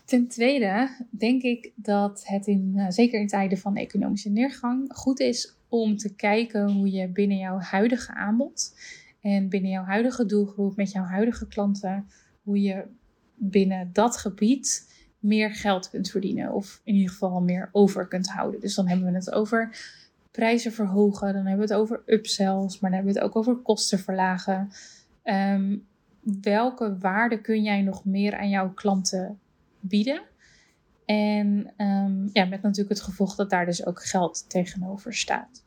Ten 0.05 0.27
tweede 0.27 0.89
denk 1.09 1.41
ik 1.41 1.71
dat 1.75 2.21
het 2.23 2.47
in, 2.47 2.73
uh, 2.75 2.85
zeker 2.89 3.19
in 3.19 3.27
tijden 3.27 3.57
van 3.57 3.75
economische 3.75 4.29
neergang, 4.29 4.93
goed 4.93 5.19
is 5.19 5.55
om 5.69 5.97
te 5.97 6.15
kijken 6.15 6.71
hoe 6.71 6.91
je 6.91 7.07
binnen 7.07 7.37
jouw 7.37 7.59
huidige 7.59 8.13
aanbod 8.13 8.75
en 9.21 9.49
binnen 9.49 9.71
jouw 9.71 9.83
huidige 9.83 10.25
doelgroep, 10.25 10.75
met 10.75 10.91
jouw 10.91 11.03
huidige 11.03 11.47
klanten, 11.47 12.07
hoe 12.43 12.61
je 12.61 12.83
binnen 13.35 13.89
dat 13.93 14.17
gebied 14.17 14.90
meer 15.21 15.55
geld 15.55 15.89
kunt 15.89 16.09
verdienen. 16.09 16.53
Of 16.53 16.81
in 16.83 16.93
ieder 16.93 17.09
geval 17.09 17.41
meer 17.41 17.69
over 17.71 18.07
kunt 18.07 18.29
houden. 18.29 18.59
Dus 18.59 18.75
dan 18.75 18.87
hebben 18.87 19.07
we 19.07 19.13
het 19.13 19.31
over 19.31 19.69
prijzen 20.31 20.71
verhogen. 20.71 21.33
Dan 21.33 21.45
hebben 21.45 21.67
we 21.67 21.73
het 21.73 21.81
over 21.81 22.01
upsells. 22.05 22.79
Maar 22.79 22.89
dan 22.89 22.99
hebben 22.99 23.13
we 23.13 23.19
het 23.19 23.29
ook 23.29 23.35
over 23.35 23.55
kosten 23.55 23.99
verlagen. 23.99 24.71
Um, 25.23 25.87
welke 26.41 26.97
waarde 26.97 27.41
kun 27.41 27.63
jij 27.63 27.81
nog 27.81 28.05
meer 28.05 28.37
aan 28.37 28.49
jouw 28.49 28.73
klanten 28.73 29.39
bieden? 29.79 30.21
En 31.05 31.73
um, 31.77 32.29
ja, 32.33 32.45
met 32.45 32.61
natuurlijk 32.61 32.89
het 32.89 33.01
gevolg 33.01 33.35
dat 33.35 33.49
daar 33.49 33.65
dus 33.65 33.85
ook 33.85 34.03
geld 34.03 34.49
tegenover 34.49 35.13
staat. 35.13 35.63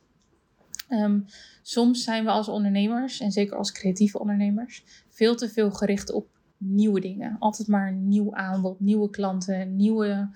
Um, 0.89 1.25
soms 1.63 2.05
zijn 2.05 2.25
we 2.25 2.31
als 2.31 2.49
ondernemers, 2.49 3.21
en 3.21 3.33
zeker 3.33 3.57
als 3.57 3.73
creatieve 3.73 4.19
ondernemers, 4.19 4.85
veel 5.09 5.37
te 5.37 5.49
veel 5.49 5.71
gericht 5.71 6.13
op 6.13 6.27
nieuwe 6.65 7.01
dingen. 7.01 7.37
Altijd 7.39 7.69
maar 7.69 7.89
een 7.89 8.09
nieuw 8.09 8.35
aanbod, 8.35 8.81
nieuwe 8.81 9.11
klanten, 9.11 9.77
nieuwe. 9.77 10.29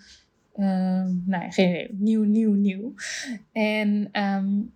Uh, 0.56 1.06
nee, 1.24 1.50
geen 1.50 1.70
idee. 1.70 1.88
Nieuw, 1.98 2.22
nieuw, 2.22 2.52
nieuw. 2.52 2.94
En 3.52 4.08
um, 4.22 4.72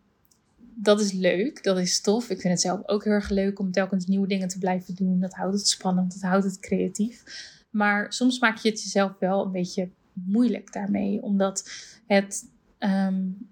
dat 0.74 1.00
is 1.00 1.12
leuk, 1.12 1.62
dat 1.62 1.78
is 1.78 2.00
tof. 2.00 2.30
Ik 2.30 2.40
vind 2.40 2.52
het 2.52 2.62
zelf 2.62 2.88
ook 2.88 3.04
heel 3.04 3.12
erg 3.12 3.28
leuk 3.28 3.58
om 3.58 3.70
telkens 3.70 4.06
nieuwe 4.06 4.26
dingen 4.26 4.48
te 4.48 4.58
blijven 4.58 4.94
doen. 4.94 5.20
Dat 5.20 5.34
houdt 5.34 5.56
het 5.56 5.68
spannend, 5.68 6.12
dat 6.12 6.30
houdt 6.30 6.44
het 6.44 6.60
creatief. 6.60 7.24
Maar 7.70 8.12
soms 8.12 8.38
maak 8.38 8.56
je 8.56 8.68
het 8.68 8.82
jezelf 8.82 9.18
wel 9.18 9.44
een 9.44 9.52
beetje 9.52 9.88
moeilijk 10.12 10.72
daarmee, 10.72 11.22
omdat 11.22 11.70
het 12.06 12.50
um, 12.78 13.48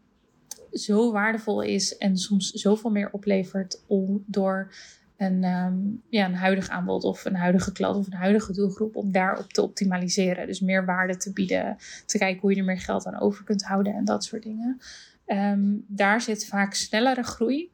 zo 0.73 1.12
waardevol 1.12 1.62
is 1.62 1.97
en 1.97 2.16
soms 2.16 2.50
zoveel 2.50 2.90
meer 2.90 3.11
oplevert 3.12 3.83
om 3.87 4.25
door 4.26 4.73
een, 5.21 5.45
um, 5.45 6.03
ja, 6.09 6.25
een 6.25 6.35
huidig 6.35 6.69
aanbod 6.69 7.05
of 7.05 7.25
een 7.25 7.35
huidige 7.35 7.73
klant 7.73 7.97
of 7.97 8.07
een 8.07 8.19
huidige 8.19 8.53
doelgroep 8.53 8.97
om 8.97 9.12
daarop 9.12 9.53
te 9.53 9.62
optimaliseren. 9.62 10.47
Dus 10.47 10.61
meer 10.61 10.85
waarde 10.85 11.17
te 11.17 11.33
bieden, 11.33 11.77
te 12.07 12.19
kijken 12.19 12.41
hoe 12.41 12.50
je 12.50 12.57
er 12.57 12.65
meer 12.65 12.81
geld 12.81 13.07
aan 13.07 13.21
over 13.21 13.45
kunt 13.45 13.65
houden 13.65 13.95
en 13.95 14.05
dat 14.05 14.25
soort 14.25 14.43
dingen. 14.43 14.81
Um, 15.27 15.85
daar 15.87 16.21
zit 16.21 16.47
vaak 16.47 16.75
snellere 16.75 17.23
groei 17.23 17.71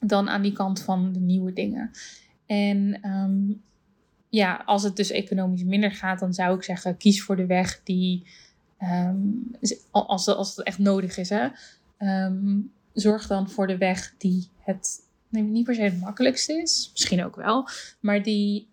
dan 0.00 0.28
aan 0.28 0.42
die 0.42 0.52
kant 0.52 0.82
van 0.82 1.12
de 1.12 1.20
nieuwe 1.20 1.52
dingen. 1.52 1.90
En 2.46 3.08
um, 3.10 3.62
ja, 4.28 4.62
als 4.66 4.82
het 4.82 4.96
dus 4.96 5.10
economisch 5.10 5.64
minder 5.64 5.92
gaat, 5.92 6.20
dan 6.20 6.34
zou 6.34 6.56
ik 6.56 6.62
zeggen: 6.62 6.96
kies 6.96 7.22
voor 7.22 7.36
de 7.36 7.46
weg 7.46 7.80
die, 7.84 8.26
als, 9.90 10.28
als 10.28 10.56
het 10.56 10.66
echt 10.66 10.78
nodig 10.78 11.16
is, 11.16 11.28
hè, 11.28 11.48
zorg 12.92 13.26
dan 13.26 13.50
voor 13.50 13.66
de 13.66 13.78
weg 13.78 14.14
die 14.18 14.48
het 14.58 15.08
niet 15.30 15.64
per 15.64 15.74
se 15.74 15.82
het 15.82 16.00
makkelijkste 16.00 16.52
is, 16.52 16.90
misschien 16.92 17.24
ook 17.24 17.36
wel, 17.36 17.68
maar 18.00 18.22
die 18.22 18.68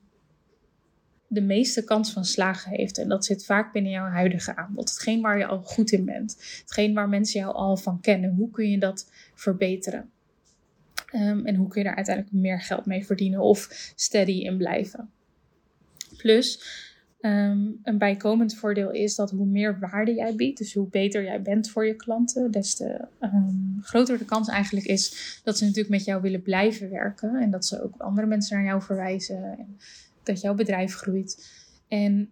de 1.28 1.42
meeste 1.42 1.84
kans 1.84 2.12
van 2.12 2.26
slagen 2.26 2.72
heeft. 2.72 2.98
En 2.98 3.10
dat 3.10 3.26
zit 3.26 3.46
vaak 3.46 3.74
binnen 3.74 3.92
jouw 3.92 4.10
huidige 4.10 4.56
aanbod. 4.56 4.90
Hetgeen 4.90 5.22
waar 5.22 5.38
je 5.38 5.46
al 5.46 5.62
goed 5.62 5.92
in 5.92 6.06
bent. 6.06 6.38
Hetgeen 6.62 6.94
waar 6.94 7.10
mensen 7.10 7.40
jou 7.40 7.54
al 7.54 7.78
van 7.78 8.02
kennen. 8.02 8.36
Hoe 8.36 8.52
kun 8.52 8.70
je 8.70 8.80
dat 8.80 9.12
verbeteren? 9.34 10.10
Um, 11.14 11.46
en 11.46 11.56
hoe 11.56 11.68
kun 11.68 11.82
je 11.82 11.88
daar 11.88 11.96
uiteindelijk 11.96 12.36
meer 12.36 12.62
geld 12.62 12.86
mee 12.86 13.06
verdienen 13.06 13.40
of 13.40 13.92
steady 13.96 14.32
in 14.32 14.58
blijven? 14.58 15.12
Plus, 16.18 16.62
Um, 17.22 17.80
een 17.84 17.98
bijkomend 17.98 18.56
voordeel 18.56 18.92
is 18.92 19.16
dat 19.16 19.32
hoe 19.32 19.46
meer 19.46 19.80
waarde 19.80 20.14
jij 20.14 20.36
biedt, 20.36 20.58
dus 20.58 20.74
hoe 20.74 20.88
beter 20.90 21.24
jij 21.24 21.42
bent 21.42 21.70
voor 21.70 21.86
je 21.86 21.96
klanten, 21.96 22.52
des 22.52 22.76
te 22.76 23.08
um, 23.22 23.78
groter 23.82 24.18
de 24.18 24.26
kans 24.26 24.48
eigenlijk 24.48 24.86
is 24.86 25.40
dat 25.44 25.58
ze 25.58 25.64
natuurlijk 25.64 25.90
met 25.90 26.06
jou 26.06 26.22
willen 26.22 26.42
blijven 26.42 26.90
werken 26.90 27.36
en 27.36 27.52
dat 27.52 27.66
ze 27.66 27.84
ook 27.84 27.98
andere 27.98 28.28
mensen 28.28 28.58
naar 28.58 28.66
jou 28.66 28.82
verwijzen. 28.82 29.58
En 29.58 29.78
dat 30.24 30.42
jouw 30.42 30.54
bedrijf 30.54 30.96
groeit. 30.96 31.50
En 31.88 32.30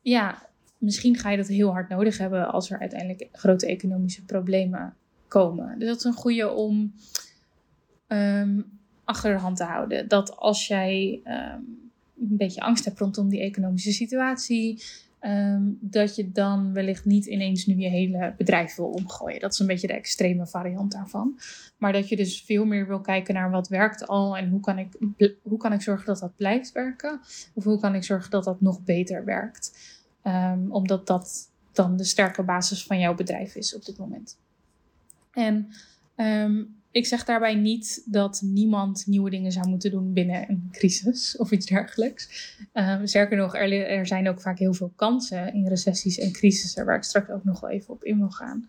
ja, 0.00 0.48
misschien 0.78 1.16
ga 1.16 1.30
je 1.30 1.36
dat 1.36 1.46
heel 1.46 1.72
hard 1.72 1.88
nodig 1.88 2.18
hebben 2.18 2.52
als 2.52 2.70
er 2.70 2.78
uiteindelijk 2.78 3.28
grote 3.32 3.66
economische 3.66 4.24
problemen 4.24 4.94
komen. 5.28 5.78
Dus 5.78 5.88
dat 5.88 5.96
is 5.96 6.04
een 6.04 6.12
goede 6.12 6.50
om 6.50 6.94
ehm, 8.06 8.60
achter 9.04 9.32
de 9.32 9.38
hand 9.38 9.56
te 9.56 9.64
houden. 9.64 10.08
Dat 10.08 10.36
als 10.36 10.66
jij 10.66 11.20
ehm, 11.24 11.60
een 12.30 12.36
beetje 12.36 12.60
angst 12.60 12.84
hebt 12.84 12.98
rondom 12.98 13.28
die 13.28 13.40
economische 13.40 13.92
situatie, 13.92 14.82
Ehm, 15.22 15.62
dat 15.80 16.16
je 16.16 16.32
dan 16.32 16.72
wellicht 16.72 17.04
niet 17.04 17.26
ineens 17.26 17.66
nu 17.66 17.76
je 17.76 17.88
hele 17.88 18.34
bedrijf 18.36 18.74
wil 18.74 18.86
omgooien. 18.86 19.40
Dat 19.40 19.52
is 19.52 19.58
een 19.58 19.66
beetje 19.66 19.86
de 19.86 19.92
extreme 19.92 20.46
variant 20.46 20.92
daarvan. 20.92 21.38
Maar 21.76 21.92
dat 21.92 22.08
je 22.08 22.16
dus 22.16 22.42
veel 22.42 22.64
meer 22.64 22.86
wil 22.86 23.00
kijken 23.00 23.34
naar 23.34 23.50
wat 23.50 23.68
werkt 23.68 24.06
al 24.06 24.36
en 24.36 24.48
hoe 24.48 24.60
kan 24.60 24.78
ik, 24.78 24.92
hoe 25.42 25.58
kan 25.58 25.72
ik 25.72 25.80
zorgen 25.80 26.06
dat 26.06 26.18
dat 26.18 26.36
blijft 26.36 26.72
werken. 26.72 27.20
Of 27.54 27.64
hoe 27.64 27.80
kan 27.80 27.94
ik 27.94 28.04
zorgen 28.04 28.30
dat 28.30 28.44
dat 28.44 28.60
nog 28.60 28.84
beter 28.84 29.24
werkt. 29.24 29.78
Um, 30.24 30.72
omdat 30.72 31.06
dat 31.06 31.50
dan 31.72 31.96
de 31.96 32.04
sterke 32.04 32.42
basis 32.42 32.84
van 32.84 32.98
jouw 32.98 33.14
bedrijf 33.14 33.54
is 33.54 33.74
op 33.74 33.84
dit 33.84 33.98
moment. 33.98 34.38
En 35.32 35.68
um, 36.16 36.81
ik 36.92 37.06
zeg 37.06 37.24
daarbij 37.24 37.54
niet 37.54 38.02
dat 38.04 38.40
niemand 38.44 39.06
nieuwe 39.06 39.30
dingen 39.30 39.52
zou 39.52 39.68
moeten 39.68 39.90
doen 39.90 40.12
binnen 40.12 40.50
een 40.50 40.68
crisis 40.72 41.36
of 41.36 41.50
iets 41.50 41.66
dergelijks. 41.66 42.56
Um, 42.74 43.06
sterker 43.06 43.36
nog, 43.36 43.56
er, 43.56 43.72
er, 43.72 44.06
zijn 44.06 44.28
ook 44.28 44.40
vaak 44.40 44.58
heel 44.58 44.74
veel 44.74 44.92
kansen 44.96 45.54
in 45.54 45.68
recessies 45.68 46.18
en 46.18 46.32
crisissen, 46.32 46.84
waar 46.84 46.96
ik 46.96 47.02
straks 47.02 47.30
ook 47.30 47.44
nog 47.44 47.60
wel 47.60 47.70
even 47.70 47.94
op 47.94 48.04
in 48.04 48.18
wil 48.18 48.30
gaan. 48.30 48.68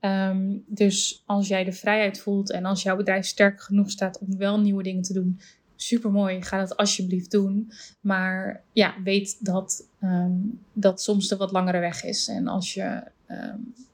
Ehm, 0.00 0.56
dus 0.66 1.22
als 1.26 1.48
jij 1.48 1.64
de 1.64 1.72
vrijheid 1.72 2.18
voelt 2.18 2.50
en 2.50 2.64
als 2.64 2.82
jouw 2.82 2.96
bedrijf 2.96 3.26
sterk 3.26 3.60
genoeg 3.60 3.90
staat 3.90 4.18
om 4.18 4.36
wel 4.36 4.60
nieuwe 4.60 4.82
dingen 4.82 5.02
te 5.02 5.12
doen, 5.12 5.40
super 5.76 6.10
mooi, 6.10 6.42
ga 6.42 6.58
dat 6.58 6.76
alsjeblieft 6.76 7.30
doen. 7.30 7.72
Maar 8.00 8.62
ja, 8.72 8.94
weet 9.04 9.44
dat 9.44 9.88
um, 10.02 10.60
dat 10.72 11.02
soms 11.02 11.28
de 11.28 11.36
wat 11.36 11.52
langere 11.52 11.78
weg 11.78 12.04
is. 12.04 12.28
En 12.28 12.46
als 12.46 12.74
je 12.74 13.02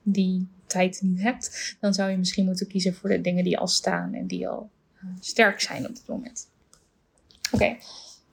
die 0.03 0.49
tijd 0.69 1.03
niet 1.03 1.23
hebt, 1.23 1.77
dan 1.81 1.95
zou 1.95 2.11
je 2.11 2.17
misschien 2.17 2.45
moeten 2.45 2.67
kiezen 2.67 2.95
voor 2.95 3.09
de 3.09 3.21
dingen 3.21 3.45
die 3.45 3.59
al 3.59 3.67
staan 3.67 4.15
en 4.15 4.27
die 4.27 4.49
al 4.49 4.71
eh, 4.95 5.09
sterk 5.21 5.61
zijn 5.61 5.87
op 5.87 5.95
dit 5.95 6.07
moment. 6.07 6.49
Oké, 7.53 7.77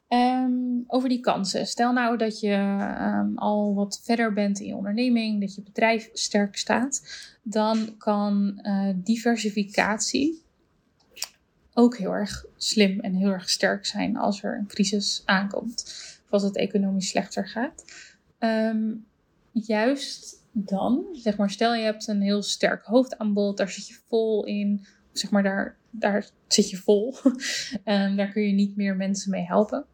ehm, 0.07 0.51
over 0.87 1.09
die 1.09 1.19
kansen. 1.19 1.67
Stel 1.67 1.93
nou 1.93 2.17
dat 2.17 2.39
je 2.39 2.53
ehm, 2.97 3.35
al 3.35 3.73
wat 3.73 4.01
verder 4.03 4.33
bent 4.33 4.59
in 4.59 4.67
je 4.67 4.75
onderneming, 4.75 5.41
dat 5.41 5.55
je 5.55 5.61
bedrijf 5.61 6.09
sterk 6.13 6.57
staat, 6.57 7.01
dan 7.41 7.95
kan 7.97 8.59
uh, 8.61 8.89
diversificatie 8.95 10.43
ook 11.73 11.97
heel 11.97 12.11
erg 12.11 12.45
slim 12.57 12.99
en 12.99 13.13
heel 13.13 13.31
erg 13.31 13.49
sterk 13.49 13.85
zijn 13.85 14.17
als 14.17 14.43
er 14.43 14.57
een 14.57 14.67
crisis 14.67 15.21
aankomt 15.25 15.83
of 16.25 16.31
als 16.31 16.43
het 16.43 16.55
economisch 16.55 17.09
slechter 17.09 17.47
gaat. 17.47 17.83
Ehm, 18.37 18.93
juist 19.51 20.44
dan, 20.57 21.05
zeg 21.11 21.37
maar, 21.37 21.49
stel 21.49 21.75
je 21.75 21.83
hebt 21.83 22.07
een 22.07 22.21
heel 22.21 22.41
sterk 22.41 22.85
hoofdaanbod, 22.85 23.57
daar 23.57 23.69
zit 23.69 23.87
je 23.87 23.99
vol 24.07 24.45
in, 24.45 24.85
zeg 25.11 25.31
maar, 25.31 25.43
daar, 25.43 25.77
daar 25.89 26.29
zit 26.47 26.69
je 26.69 26.77
vol. 26.77 27.15
um, 27.85 28.15
daar 28.17 28.31
kun 28.31 28.41
je 28.41 28.53
niet 28.53 28.75
meer 28.75 28.95
mensen 28.95 29.31
mee 29.31 29.45
helpen. 29.45 29.85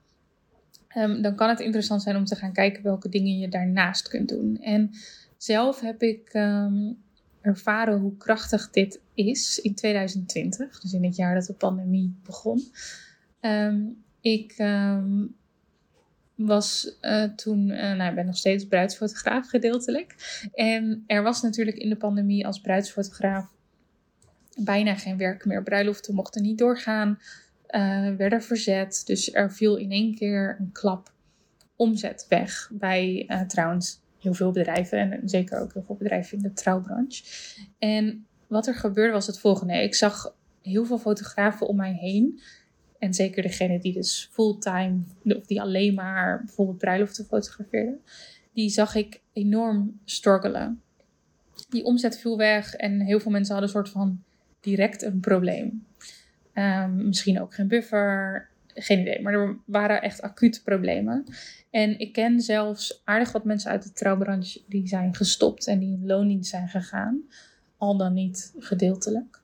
Um, 0.97 1.21
dan 1.21 1.35
kan 1.35 1.49
het 1.49 1.59
interessant 1.59 2.01
zijn 2.01 2.15
om 2.15 2.25
te 2.25 2.35
gaan 2.35 2.53
kijken 2.53 2.83
welke 2.83 3.09
dingen 3.09 3.37
je 3.37 3.49
daarnaast 3.49 4.07
kunt 4.07 4.29
doen. 4.29 4.57
En 4.57 4.89
zelf 5.37 5.79
heb 5.79 6.01
ik 6.01 6.33
um, 6.33 6.97
ervaren 7.41 7.99
hoe 7.99 8.17
krachtig 8.17 8.69
dit 8.69 9.01
is 9.13 9.59
in 9.59 9.75
2020, 9.75 10.79
dus 10.79 10.93
in 10.93 11.03
het 11.03 11.15
jaar 11.15 11.35
dat 11.35 11.45
de 11.45 11.53
pandemie 11.53 12.15
begon. 12.23 12.61
ik 14.21 14.55
was 16.45 16.97
uh, 17.01 17.23
toen, 17.23 17.69
uh, 17.69 17.93
nou, 17.93 18.09
ik 18.09 18.15
ben 18.15 18.25
nog 18.25 18.37
steeds 18.37 18.65
bruidsfotograaf 18.65 19.49
gedeeltelijk. 19.49 20.15
En 20.53 21.03
er 21.07 21.23
was 21.23 21.41
natuurlijk 21.41 21.77
in 21.77 21.89
de 21.89 21.95
pandemie 21.95 22.45
als 22.45 22.61
bruidsfotograaf 22.61 23.53
bijna 24.63 24.95
geen 24.95 25.17
werk 25.17 25.45
meer. 25.45 25.63
Bruiloften 25.63 26.15
mochten 26.15 26.41
niet 26.41 26.57
doorgaan, 26.57 27.19
uh, 27.69 28.15
werden 28.15 28.43
verzet. 28.43 29.01
Dus 29.05 29.33
er 29.33 29.51
viel 29.51 29.77
in 29.77 29.91
één 29.91 30.15
keer 30.15 30.55
een 30.59 30.71
klap 30.71 31.13
omzet 31.75 32.25
weg 32.29 32.69
bij 32.73 33.25
trouwens 33.47 33.99
heel 34.19 34.33
veel 34.33 34.51
bedrijven. 34.51 34.99
En 34.99 35.29
zeker 35.29 35.59
ook 35.59 35.73
heel 35.73 35.83
veel 35.83 35.95
bedrijven 35.95 36.37
in 36.37 36.43
de 36.43 36.53
trouwbranche. 36.53 37.23
En 37.79 38.25
wat 38.47 38.67
er 38.67 38.75
gebeurde 38.75 39.13
was 39.13 39.27
het 39.27 39.39
volgende. 39.39 39.83
Ik 39.83 39.95
zag 39.95 40.35
heel 40.61 40.85
veel 40.85 40.99
fotografen 40.99 41.67
om 41.67 41.75
mij 41.75 41.93
heen 41.93 42.41
en 43.01 43.13
zeker 43.13 43.43
degene 43.43 43.79
die 43.79 43.93
dus 43.93 44.29
fulltime, 44.31 44.99
of 45.23 45.45
die 45.45 45.61
alleen 45.61 45.93
maar 45.93 46.43
bijvoorbeeld 46.45 46.77
bruiloften 46.77 47.25
fotografeerden, 47.25 48.01
die 48.53 48.69
zag 48.69 48.95
ik 48.95 49.21
enorm 49.33 49.99
struggelen. 50.05 50.81
Die 51.69 51.83
omzet 51.83 52.19
viel 52.19 52.37
weg 52.37 52.73
en 52.75 52.99
heel 52.99 53.19
veel 53.19 53.31
mensen 53.31 53.53
hadden 53.55 53.75
een 53.75 53.83
soort 53.83 53.93
van 53.93 54.23
direct 54.59 55.01
een 55.01 55.19
probleem. 55.19 55.85
Um, 56.53 57.07
misschien 57.07 57.41
ook 57.41 57.53
geen 57.53 57.67
buffer, 57.67 58.49
geen 58.67 58.99
idee. 58.99 59.21
Maar 59.21 59.33
er 59.33 59.57
waren 59.65 60.01
echt 60.01 60.21
acute 60.21 60.63
problemen. 60.63 61.23
En 61.69 61.99
ik 61.99 62.13
ken 62.13 62.41
zelfs 62.41 63.01
aardig 63.05 63.31
wat 63.31 63.45
mensen 63.45 63.71
uit 63.71 63.83
de 63.83 63.93
trouwbranche 63.93 64.61
die 64.67 64.87
zijn 64.87 65.15
gestopt 65.15 65.67
en 65.67 65.79
die 65.79 65.93
in 65.93 66.05
loondienst 66.05 66.49
zijn 66.49 66.67
gegaan. 66.67 67.21
Al 67.77 67.97
dan 67.97 68.13
niet 68.13 68.53
gedeeltelijk. 68.57 69.40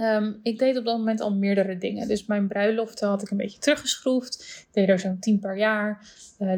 Um, 0.00 0.40
ik 0.42 0.58
deed 0.58 0.78
op 0.78 0.84
dat 0.84 0.98
moment 0.98 1.20
al 1.20 1.34
meerdere 1.34 1.78
dingen. 1.78 2.08
Dus 2.08 2.26
mijn 2.26 2.48
bruiloften 2.48 3.08
had 3.08 3.22
ik 3.22 3.30
een 3.30 3.36
beetje 3.36 3.58
teruggeschroefd. 3.58 4.64
Ik 4.68 4.68
deed 4.70 4.88
er 4.88 4.98
zo'n 4.98 5.18
tien 5.18 5.38
per 5.38 5.56
jaar. 5.56 6.06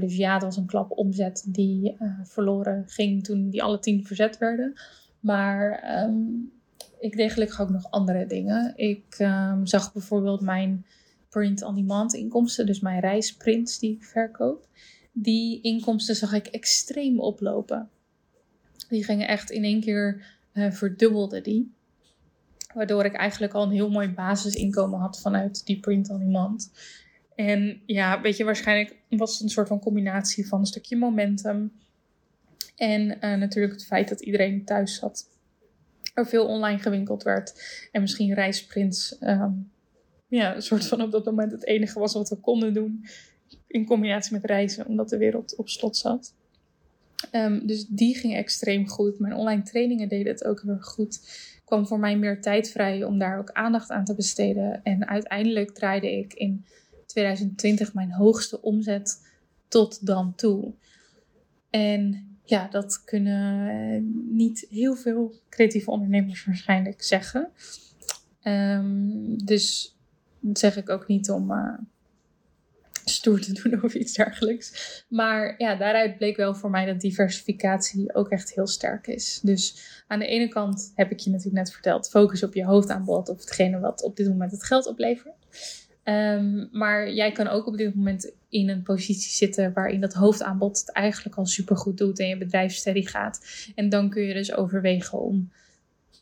Dus 0.00 0.16
ja, 0.16 0.32
dat 0.32 0.42
was 0.42 0.56
een 0.56 0.66
klap 0.66 0.90
omzet 0.90 1.44
die 1.46 1.96
uh, 2.00 2.18
verloren 2.22 2.84
ging 2.86 3.24
toen 3.24 3.50
die 3.50 3.62
alle 3.62 3.78
tien 3.78 4.06
verzet 4.06 4.38
werden. 4.38 4.72
Maar 5.20 5.84
um, 6.04 6.52
ik 7.00 7.16
deed 7.16 7.32
gelukkig 7.32 7.60
ook 7.60 7.70
nog 7.70 7.90
andere 7.90 8.26
dingen. 8.26 8.72
Ik 8.76 9.18
um, 9.18 9.66
zag 9.66 9.92
bijvoorbeeld 9.92 10.40
mijn 10.40 10.86
print-on-demand 11.30 12.14
inkomsten. 12.14 12.66
Dus 12.66 12.80
mijn 12.80 13.00
reisprints 13.00 13.78
die 13.78 13.94
ik 13.94 14.04
verkoop. 14.04 14.68
Die 15.12 15.60
inkomsten 15.60 16.16
zag 16.16 16.32
ik 16.32 16.46
extreem 16.46 17.20
oplopen. 17.20 17.88
Die 18.88 19.04
gingen 19.04 19.28
echt 19.28 19.50
in 19.50 19.64
één 19.64 19.80
keer 19.80 20.24
uh, 20.52 20.70
verdubbelden 20.70 21.42
die. 21.42 21.73
Waardoor 22.74 23.04
ik 23.04 23.14
eigenlijk 23.14 23.52
al 23.52 23.62
een 23.62 23.70
heel 23.70 23.90
mooi 23.90 24.08
basisinkomen 24.08 25.00
had 25.00 25.20
vanuit 25.20 25.66
die 25.66 25.80
print 25.80 26.10
on 26.10 26.18
demand. 26.18 26.72
En 27.34 27.82
ja, 27.86 28.20
weet 28.20 28.36
je, 28.36 28.44
waarschijnlijk 28.44 28.96
was 29.08 29.32
het 29.32 29.42
een 29.42 29.48
soort 29.48 29.68
van 29.68 29.80
combinatie 29.80 30.48
van 30.48 30.58
een 30.60 30.66
stukje 30.66 30.96
momentum. 30.96 31.72
En 32.76 33.00
uh, 33.00 33.34
natuurlijk 33.34 33.74
het 33.74 33.84
feit 33.84 34.08
dat 34.08 34.20
iedereen 34.20 34.64
thuis 34.64 34.94
zat. 34.94 35.28
Er 36.14 36.26
veel 36.26 36.46
online 36.46 36.78
gewinkeld 36.78 37.22
werd. 37.22 37.54
En 37.92 38.00
misschien 38.00 38.34
reisprints. 38.34 39.16
Um, 39.20 39.70
ja, 40.28 40.54
een 40.54 40.62
soort 40.62 40.86
van 40.86 41.02
op 41.02 41.12
dat 41.12 41.24
moment 41.24 41.52
het 41.52 41.66
enige 41.66 41.98
was 41.98 42.14
wat 42.14 42.28
we 42.28 42.36
konden 42.36 42.74
doen. 42.74 43.04
In 43.66 43.86
combinatie 43.86 44.32
met 44.32 44.44
reizen, 44.44 44.86
omdat 44.86 45.08
de 45.08 45.16
wereld 45.16 45.56
op 45.56 45.68
slot 45.68 45.96
zat. 45.96 46.34
Um, 47.32 47.66
dus 47.66 47.86
die 47.86 48.14
ging 48.14 48.34
extreem 48.34 48.88
goed. 48.88 49.18
Mijn 49.18 49.34
online 49.34 49.62
trainingen 49.62 50.08
deden 50.08 50.32
het 50.32 50.44
ook 50.44 50.62
heel 50.62 50.80
goed 50.80 51.20
kwam 51.64 51.86
voor 51.86 51.98
mij 51.98 52.18
meer 52.18 52.40
tijd 52.40 52.70
vrij 52.70 53.04
om 53.04 53.18
daar 53.18 53.38
ook 53.38 53.50
aandacht 53.52 53.90
aan 53.90 54.04
te 54.04 54.14
besteden. 54.14 54.80
En 54.82 55.08
uiteindelijk 55.08 55.70
draaide 55.70 56.18
ik 56.18 56.34
in 56.34 56.64
2020 57.06 57.94
mijn 57.94 58.12
hoogste 58.12 58.62
omzet 58.62 59.32
tot 59.68 60.06
dan 60.06 60.34
toe. 60.34 60.74
En 61.70 62.28
ja, 62.44 62.68
dat 62.68 63.04
kunnen 63.04 64.34
niet 64.36 64.66
heel 64.70 64.94
veel 64.94 65.34
creatieve 65.48 65.90
ondernemers 65.90 66.44
waarschijnlijk 66.44 67.02
zeggen. 67.02 67.50
Um, 68.42 69.44
dus 69.44 69.96
dat 70.40 70.58
zeg 70.58 70.76
ik 70.76 70.88
ook 70.88 71.06
niet 71.06 71.30
om, 71.30 71.50
uh, 71.50 71.78
stoer 73.18 73.40
te 73.40 73.52
doen 73.52 73.82
of 73.82 73.94
iets 73.94 74.12
dergelijks. 74.12 75.04
Maar 75.08 75.54
ja, 75.58 75.74
daaruit 75.74 76.16
bleek 76.16 76.36
wel 76.36 76.54
voor 76.54 76.70
mij 76.70 76.86
dat 76.86 77.00
diversificatie 77.00 78.14
ook 78.14 78.28
echt 78.28 78.54
heel 78.54 78.66
sterk 78.66 79.06
is. 79.06 79.40
Dus 79.42 79.92
aan 80.06 80.18
de 80.18 80.26
ene 80.26 80.48
kant 80.48 80.92
heb 80.94 81.10
ik 81.10 81.18
je 81.18 81.30
natuurlijk 81.30 81.56
net 81.56 81.72
verteld, 81.72 82.08
focus 82.08 82.42
op 82.42 82.54
je 82.54 82.64
hoofdaanbod 82.64 83.28
of 83.28 83.38
hetgene 83.40 83.80
wat 83.80 84.02
op 84.02 84.16
dit 84.16 84.28
moment 84.28 84.50
het 84.50 84.64
geld 84.64 84.86
oplevert. 84.86 85.34
Um, 86.04 86.68
maar 86.72 87.12
jij 87.12 87.32
kan 87.32 87.48
ook 87.48 87.66
op 87.66 87.76
dit 87.76 87.94
moment 87.94 88.32
in 88.48 88.68
een 88.68 88.82
positie 88.82 89.30
zitten 89.30 89.72
waarin 89.72 90.00
dat 90.00 90.12
hoofdaanbod 90.12 90.78
het 90.78 90.92
eigenlijk 90.92 91.36
al 91.36 91.46
supergoed 91.46 91.98
doet 91.98 92.18
en 92.18 92.28
je 92.28 92.38
bedrijf 92.38 92.72
steady 92.72 93.02
gaat. 93.02 93.40
En 93.74 93.88
dan 93.88 94.10
kun 94.10 94.22
je 94.22 94.34
dus 94.34 94.54
overwegen 94.54 95.20
om 95.20 95.52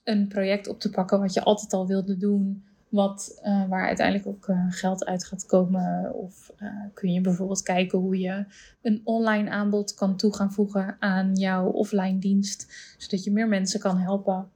een 0.05 0.29
project 0.29 0.69
op 0.69 0.81
te 0.81 0.91
pakken 0.91 1.21
wat 1.21 1.35
je 1.35 1.43
altijd 1.43 1.73
al 1.73 1.87
wilde 1.87 2.17
doen 2.17 2.65
wat, 2.93 3.41
uh, 3.45 3.69
waar 3.69 3.87
uiteindelijk 3.87 4.27
ook 4.27 4.49
uh, 4.49 4.67
geld 4.69 5.05
uit 5.05 5.25
gaat 5.25 5.47
komen. 5.47 6.15
Of 6.15 6.53
uh, 6.63 6.69
kun 6.95 7.13
je 7.13 7.21
bijvoorbeeld 7.21 7.63
kijken 7.63 7.99
hoe 7.99 8.19
je 8.19 8.45
een 8.83 9.01
online 9.05 9.51
aanbod 9.51 9.95
kan 9.95 10.17
toe 10.17 10.35
gaan 10.35 10.53
voegen 10.53 10.97
aan 10.99 11.35
jouw 11.35 11.67
offline 11.67 12.19
dienst, 12.19 12.73
zodat 12.99 13.25
je 13.25 13.31
meer 13.31 13.49
mensen 13.49 13.81
kan 13.81 13.99
helpen. 13.99 14.51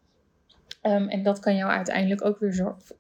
Um, 0.83 1.09
en 1.09 1.23
dat 1.23 1.39
kan 1.39 1.57
jou 1.57 1.71
uiteindelijk 1.71 2.25
ook 2.25 2.39
weer 2.39 2.53
zorgen. 2.53 2.97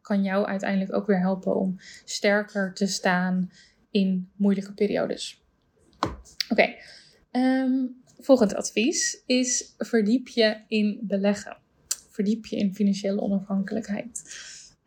Kan 0.00 0.22
jou 0.22 0.46
uiteindelijk 0.46 0.94
ook 0.94 1.06
weer 1.06 1.20
helpen 1.20 1.56
om 1.56 1.76
sterker 2.04 2.74
te 2.74 2.86
staan 2.86 3.50
in 3.90 4.30
moeilijke 4.36 4.72
periodes. 4.72 5.42
Oké, 6.48 6.74
ehm, 7.30 7.86
volgend 8.18 8.54
advies 8.54 9.22
is 9.26 9.74
verdiep 9.78 10.28
je 10.28 10.56
in 10.68 10.98
beleggen. 11.02 11.56
Verdiep 12.10 12.46
je 12.46 12.56
in 12.56 12.74
financiële 12.74 13.20
onafhankelijkheid. 13.20 14.22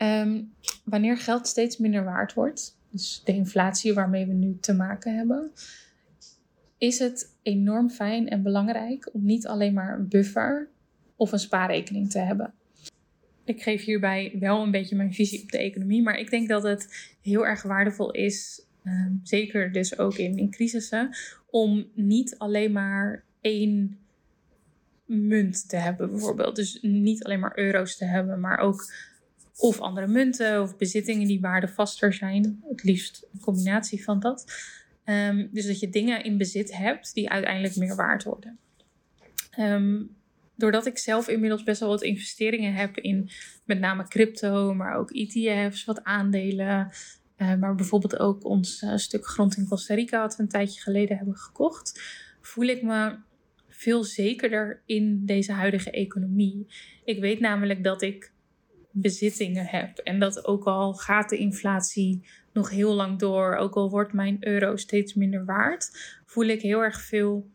Ehm, 0.01 0.41
wanneer 0.83 1.17
geld 1.17 1.47
steeds 1.47 1.77
minder 1.77 2.03
waard 2.03 2.33
wordt, 2.33 2.77
dus 2.89 3.21
de 3.25 3.33
inflatie 3.33 3.93
waarmee 3.93 4.25
we 4.25 4.33
nu 4.33 4.57
te 4.59 4.73
maken 4.73 5.15
hebben, 5.15 5.51
is 6.77 6.99
het 6.99 7.35
enorm 7.43 7.89
fijn 7.89 8.29
en 8.29 8.43
belangrijk 8.43 9.09
om 9.13 9.25
niet 9.25 9.47
alleen 9.47 9.73
maar 9.73 9.93
een 9.93 10.07
buffer 10.07 10.69
of 11.15 11.31
een 11.31 11.39
spaarrekening 11.39 12.09
te 12.09 12.19
hebben. 12.19 12.53
Ik 13.43 13.61
geef 13.61 13.83
hierbij 13.83 14.35
wel 14.39 14.61
een 14.61 14.71
beetje 14.71 14.95
mijn 14.95 15.13
visie 15.13 15.41
op 15.41 15.51
de 15.51 15.57
economie, 15.57 16.01
maar 16.01 16.17
ik 16.17 16.29
denk 16.29 16.47
dat 16.47 16.63
het 16.63 17.13
heel 17.21 17.45
erg 17.45 17.61
waardevol 17.61 18.11
is, 18.11 18.65
ehm, 18.83 19.13
zeker 19.23 19.71
dus 19.71 19.97
ook 19.97 20.15
in, 20.15 20.37
in 20.37 20.51
crisissen, 20.51 21.15
om 21.49 21.87
niet 21.93 22.37
alleen 22.37 22.71
maar 22.71 23.23
één 23.41 23.99
munt 25.05 25.69
te 25.69 25.75
hebben, 25.75 26.11
bijvoorbeeld. 26.11 26.55
Dus 26.55 26.79
niet 26.81 27.23
alleen 27.23 27.39
maar 27.39 27.57
euro's 27.57 27.97
te 27.97 28.05
hebben, 28.05 28.39
maar 28.39 28.57
ook 28.57 29.09
of 29.61 29.79
andere 29.79 30.07
munten 30.07 30.61
of 30.61 30.77
bezittingen 30.77 31.27
die 31.27 31.39
waardevaster 31.39 32.13
zijn. 32.13 32.63
Het 32.69 32.83
liefst 32.83 33.27
een 33.33 33.39
combinatie 33.39 34.03
van 34.03 34.19
dat. 34.19 34.45
Ehm, 35.03 35.47
dus 35.51 35.65
dat 35.65 35.79
je 35.79 35.89
dingen 35.89 36.23
in 36.23 36.37
bezit 36.37 36.77
hebt 36.77 37.13
die 37.13 37.29
uiteindelijk 37.29 37.75
meer 37.75 37.95
waard 37.95 38.23
worden. 38.23 38.59
Um, 39.59 40.15
doordat 40.55 40.85
ik 40.85 40.97
zelf 40.97 41.27
inmiddels 41.27 41.63
best 41.63 41.79
wel 41.79 41.89
wat 41.89 42.01
investeringen 42.01 42.73
heb 42.73 42.97
in 42.97 43.29
met 43.65 43.79
name 43.79 44.07
crypto, 44.07 44.73
maar 44.73 44.95
ook 44.95 45.11
ETF's, 45.11 45.85
wat 45.85 46.03
aandelen. 46.03 46.91
Uh, 47.37 47.55
maar 47.55 47.75
bijvoorbeeld 47.75 48.19
ook 48.19 48.45
ons 48.45 48.81
uh, 48.81 48.95
stuk 48.95 49.25
grond 49.25 49.57
in 49.57 49.67
Costa 49.67 49.93
Rica, 49.93 50.21
wat 50.21 50.35
we 50.35 50.43
een 50.43 50.49
tijdje 50.49 50.81
geleden 50.81 51.17
hebben 51.17 51.35
gekocht, 51.35 52.01
voel 52.41 52.65
ik 52.65 52.81
me 52.81 53.15
veel 53.67 54.03
zekerder 54.03 54.81
in 54.85 55.25
deze 55.25 55.51
huidige 55.51 55.91
economie. 55.91 56.67
Ik 57.03 57.19
weet 57.19 57.39
namelijk 57.39 57.83
dat 57.83 58.01
ik 58.01 58.31
bezittingen 58.91 59.65
heb. 59.65 59.97
En 59.97 60.19
dat 60.19 60.45
ook 60.45 60.63
al 60.63 60.93
gaat 60.93 61.29
de 61.29 61.37
inflatie 61.37 62.23
nog 62.53 62.69
heel 62.69 62.93
lang 62.93 63.19
door, 63.19 63.55
ook 63.55 63.75
al 63.75 63.89
wordt 63.89 64.13
mijn 64.13 64.37
euro 64.39 64.75
steeds 64.75 65.13
minder 65.13 65.45
waard, 65.45 65.89
voel 66.25 66.45
ik 66.45 66.61
heel 66.61 66.83
erg 66.83 67.01
veel 67.01 67.49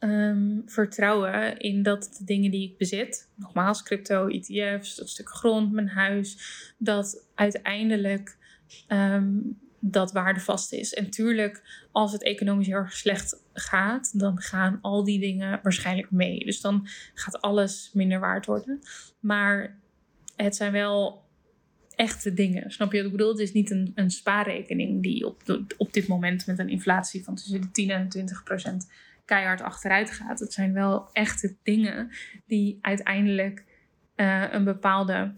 um, 0.00 0.62
vertrouwen 0.66 1.58
in 1.58 1.82
dat 1.82 2.14
de 2.18 2.24
dingen 2.24 2.50
die 2.50 2.70
ik 2.70 2.76
bezit, 2.76 3.28
nogmaals 3.34 3.82
crypto, 3.82 4.26
ETF's, 4.26 4.94
dat 4.94 5.08
stuk 5.08 5.28
grond, 5.28 5.72
mijn 5.72 5.88
huis, 5.88 6.38
dat 6.78 7.26
uiteindelijk 7.34 8.36
um, 8.88 9.58
dat 9.80 10.12
waardevast 10.12 10.72
is. 10.72 10.94
En 10.94 11.10
tuurlijk, 11.10 11.86
als 11.92 12.12
het 12.12 12.22
economisch 12.22 12.66
heel 12.66 12.76
erg 12.76 12.92
slecht 12.92 13.42
gaat, 13.52 14.18
dan 14.18 14.40
gaan 14.40 14.78
al 14.82 15.04
die 15.04 15.20
dingen 15.20 15.60
waarschijnlijk 15.62 16.10
mee. 16.10 16.44
Dus 16.44 16.60
dan 16.60 16.86
gaat 17.14 17.40
alles 17.40 17.90
minder 17.92 18.20
waard 18.20 18.46
worden. 18.46 18.80
Maar 19.20 19.78
het 20.44 20.56
zijn 20.56 20.72
wel 20.72 21.26
echte 21.94 22.34
dingen. 22.34 22.70
Snap 22.70 22.92
je 22.92 22.96
wat 22.96 23.06
ik 23.06 23.16
bedoel? 23.16 23.30
Het 23.30 23.38
is 23.38 23.52
niet 23.52 23.70
een, 23.70 23.92
een 23.94 24.10
spaarrekening 24.10 25.02
die 25.02 25.26
op, 25.26 25.66
op 25.76 25.92
dit 25.92 26.06
moment 26.06 26.46
met 26.46 26.58
een 26.58 26.68
inflatie 26.68 27.24
van 27.24 27.34
tussen 27.34 27.60
de 27.60 27.70
10 27.70 27.90
en 27.90 28.08
20 28.08 28.42
procent 28.42 28.90
keihard 29.24 29.60
achteruit 29.60 30.10
gaat. 30.10 30.38
Het 30.38 30.52
zijn 30.52 30.72
wel 30.72 31.08
echte 31.12 31.54
dingen 31.62 32.10
die 32.46 32.78
uiteindelijk 32.80 33.64
uh, 34.16 34.44
een 34.50 34.64
bepaalde, 34.64 35.32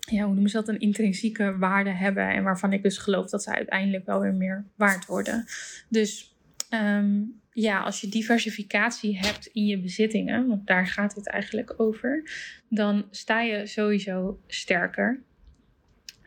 ja, 0.00 0.24
hoe 0.24 0.32
noemen 0.32 0.50
ze 0.50 0.56
dat, 0.56 0.68
een 0.68 0.80
intrinsieke 0.80 1.58
waarde 1.58 1.90
hebben. 1.90 2.28
En 2.28 2.42
waarvan 2.42 2.72
ik 2.72 2.82
dus 2.82 2.98
geloof 2.98 3.30
dat 3.30 3.42
ze 3.42 3.54
uiteindelijk 3.54 4.06
wel 4.06 4.20
weer 4.20 4.34
meer 4.34 4.64
waard 4.74 5.06
worden. 5.06 5.44
Dus 5.88 6.36
um, 6.70 7.40
ja, 7.60 7.80
als 7.80 8.00
je 8.00 8.08
diversificatie 8.08 9.18
hebt 9.18 9.46
in 9.46 9.66
je 9.66 9.80
bezittingen, 9.80 10.46
want 10.46 10.66
daar 10.66 10.86
gaat 10.86 11.14
het 11.14 11.28
eigenlijk 11.28 11.74
over, 11.76 12.30
dan 12.68 13.08
sta 13.10 13.40
je 13.40 13.66
sowieso 13.66 14.40
sterker. 14.46 15.22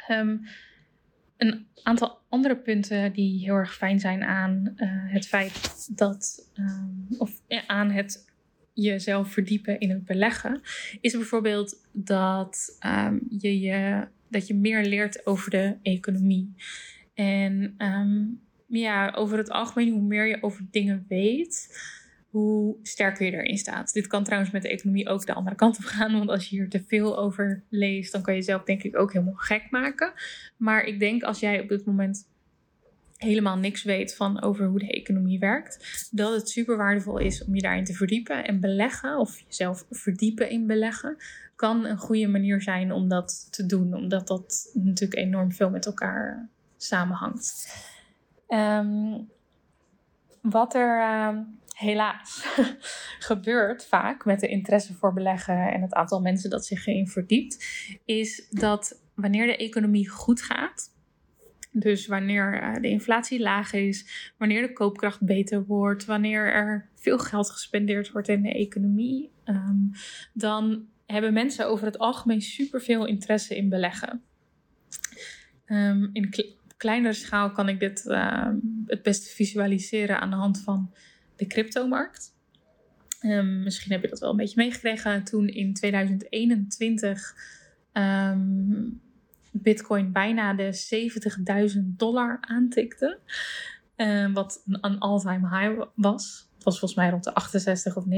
Um, 0.09 0.41
een 1.37 1.67
aantal 1.83 2.21
andere 2.29 2.57
punten 2.57 3.13
die 3.13 3.43
heel 3.43 3.55
erg 3.55 3.75
fijn 3.75 3.99
zijn 3.99 4.23
aan 4.23 4.73
uh, 4.75 4.89
het 5.13 5.27
feit 5.27 5.87
dat, 5.97 6.49
um, 6.59 7.05
of 7.17 7.41
aan 7.67 7.91
het 7.91 8.29
jezelf 8.73 9.31
verdiepen 9.31 9.79
in 9.79 9.89
het 9.89 10.05
beleggen, 10.05 10.61
is 11.01 11.13
bijvoorbeeld 11.13 11.87
dat, 11.91 12.77
um, 12.85 13.21
je, 13.29 13.59
je, 13.59 14.07
dat 14.29 14.47
je 14.47 14.55
meer 14.55 14.85
leert 14.85 15.25
over 15.25 15.51
de 15.51 15.77
economie. 15.81 16.53
En 17.13 17.75
um, 17.77 18.41
ja, 18.79 19.11
over 19.15 19.37
het 19.37 19.49
algemeen, 19.49 19.91
hoe 19.91 20.01
meer 20.01 20.27
je 20.27 20.37
over 20.41 20.65
dingen 20.71 21.05
weet, 21.07 21.79
hoe 22.29 22.75
sterker 22.83 23.25
je 23.25 23.31
erin 23.31 23.57
staat. 23.57 23.93
Dit 23.93 24.07
kan 24.07 24.23
trouwens 24.23 24.51
met 24.51 24.61
de 24.61 24.69
economie 24.69 25.07
ook 25.07 25.25
de 25.25 25.33
andere 25.33 25.55
kant 25.55 25.77
op 25.77 25.83
gaan. 25.83 26.11
Want 26.11 26.29
als 26.29 26.49
je 26.49 26.55
hier 26.55 26.69
te 26.69 26.83
veel 26.87 27.17
over 27.17 27.63
leest, 27.69 28.11
dan 28.11 28.21
kan 28.21 28.33
je 28.33 28.39
jezelf 28.39 28.63
denk 28.63 28.83
ik 28.83 28.97
ook 28.97 29.13
helemaal 29.13 29.33
gek 29.33 29.67
maken. 29.69 30.13
Maar 30.57 30.83
ik 30.83 30.99
denk 30.99 31.23
als 31.23 31.39
jij 31.39 31.61
op 31.61 31.69
dit 31.69 31.85
moment 31.85 32.29
helemaal 33.17 33.57
niks 33.57 33.83
weet 33.83 34.15
van 34.15 34.41
over 34.41 34.67
hoe 34.67 34.79
de 34.79 34.91
economie 34.91 35.39
werkt, 35.39 36.07
dat 36.11 36.33
het 36.33 36.49
super 36.49 36.77
waardevol 36.77 37.17
is 37.17 37.45
om 37.45 37.55
je 37.55 37.61
daarin 37.61 37.83
te 37.83 37.93
verdiepen 37.93 38.45
en 38.45 38.59
beleggen 38.59 39.17
of 39.17 39.39
jezelf 39.47 39.85
verdiepen 39.89 40.49
in 40.49 40.67
beleggen 40.67 41.17
kan 41.55 41.85
een 41.85 41.97
goede 41.97 42.27
manier 42.27 42.61
zijn 42.61 42.91
om 42.91 43.07
dat 43.07 43.47
te 43.49 43.65
doen, 43.65 43.93
omdat 43.93 44.27
dat 44.27 44.71
natuurlijk 44.73 45.19
enorm 45.19 45.51
veel 45.51 45.69
met 45.69 45.85
elkaar 45.85 46.49
samenhangt. 46.77 47.75
Um, 48.53 49.29
wat 50.41 50.75
er 50.75 50.99
uh, 50.99 51.39
helaas 51.75 52.45
gebeurt 53.29 53.85
vaak 53.85 54.25
met 54.25 54.39
de 54.39 54.47
interesse 54.47 54.93
voor 54.93 55.13
beleggen 55.13 55.71
en 55.73 55.81
het 55.81 55.93
aantal 55.93 56.21
mensen 56.21 56.49
dat 56.49 56.65
zich 56.65 56.85
erin 56.85 57.07
verdiept, 57.07 57.65
is 58.05 58.47
dat 58.49 59.01
wanneer 59.13 59.45
de 59.45 59.57
economie 59.57 60.09
goed 60.09 60.41
gaat, 60.41 60.95
dus 61.71 62.07
wanneer 62.07 62.63
uh, 62.63 62.81
de 62.81 62.89
inflatie 62.89 63.39
laag 63.39 63.73
is, 63.73 64.31
wanneer 64.37 64.61
de 64.61 64.73
koopkracht 64.73 65.25
beter 65.25 65.65
wordt, 65.65 66.05
wanneer 66.05 66.53
er 66.53 66.89
veel 66.95 67.19
geld 67.19 67.49
gespendeerd 67.49 68.11
wordt 68.11 68.27
in 68.27 68.41
de 68.41 68.53
economie, 68.53 69.31
um, 69.45 69.91
dan 70.33 70.85
hebben 71.05 71.33
mensen 71.33 71.67
over 71.67 71.85
het 71.85 71.97
algemeen 71.97 72.41
superveel 72.41 73.05
interesse 73.05 73.55
in 73.55 73.69
beleggen. 73.69 74.23
Um, 75.65 76.09
in 76.13 76.29
kleinere 76.81 77.13
schaal 77.13 77.51
kan 77.51 77.69
ik 77.69 77.79
dit 77.79 78.05
uh, 78.05 78.49
het 78.85 79.03
beste 79.03 79.29
visualiseren 79.29 80.19
aan 80.19 80.29
de 80.29 80.35
hand 80.35 80.61
van 80.61 80.93
de 81.35 81.47
cryptomarkt. 81.47 82.35
Um, 83.21 83.63
misschien 83.63 83.91
heb 83.91 84.01
je 84.01 84.07
dat 84.07 84.19
wel 84.19 84.29
een 84.29 84.37
beetje 84.37 84.61
meegekregen 84.63 85.23
toen 85.23 85.47
in 85.47 85.73
2021 85.73 87.35
um, 87.93 89.01
Bitcoin 89.51 90.11
bijna 90.11 90.53
de 90.53 91.69
70.000 91.73 91.79
dollar 91.81 92.37
aantikte. 92.41 93.19
Wat 94.33 94.63
een 94.65 94.99
all-time 94.99 95.59
high 95.59 95.83
was. 95.95 96.50
Het 96.61 96.69
was 96.69 96.79
volgens 96.79 96.99
mij 96.99 97.09
rond 97.09 97.23
de 97.23 97.33
68 97.33 97.97
of 97.97 98.05
69.000, 98.05 98.11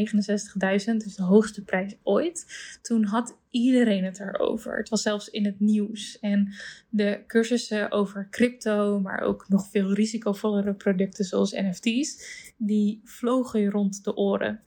dus 0.97 1.15
de 1.15 1.23
hoogste 1.23 1.63
prijs 1.63 1.95
ooit. 2.03 2.45
Toen 2.81 3.03
had 3.05 3.37
iedereen 3.49 4.03
het 4.03 4.19
erover. 4.19 4.77
Het 4.77 4.89
was 4.89 5.01
zelfs 5.01 5.29
in 5.29 5.45
het 5.45 5.59
nieuws. 5.59 6.19
En 6.19 6.53
de 6.89 7.23
cursussen 7.27 7.91
over 7.91 8.27
crypto, 8.29 8.99
maar 8.99 9.19
ook 9.21 9.45
nog 9.49 9.69
veel 9.69 9.93
risicovollere 9.93 10.73
producten 10.73 11.25
zoals 11.25 11.51
NFT's, 11.51 12.25
die 12.57 13.01
vlogen 13.03 13.69
rond 13.69 14.03
de 14.03 14.15
oren. 14.15 14.61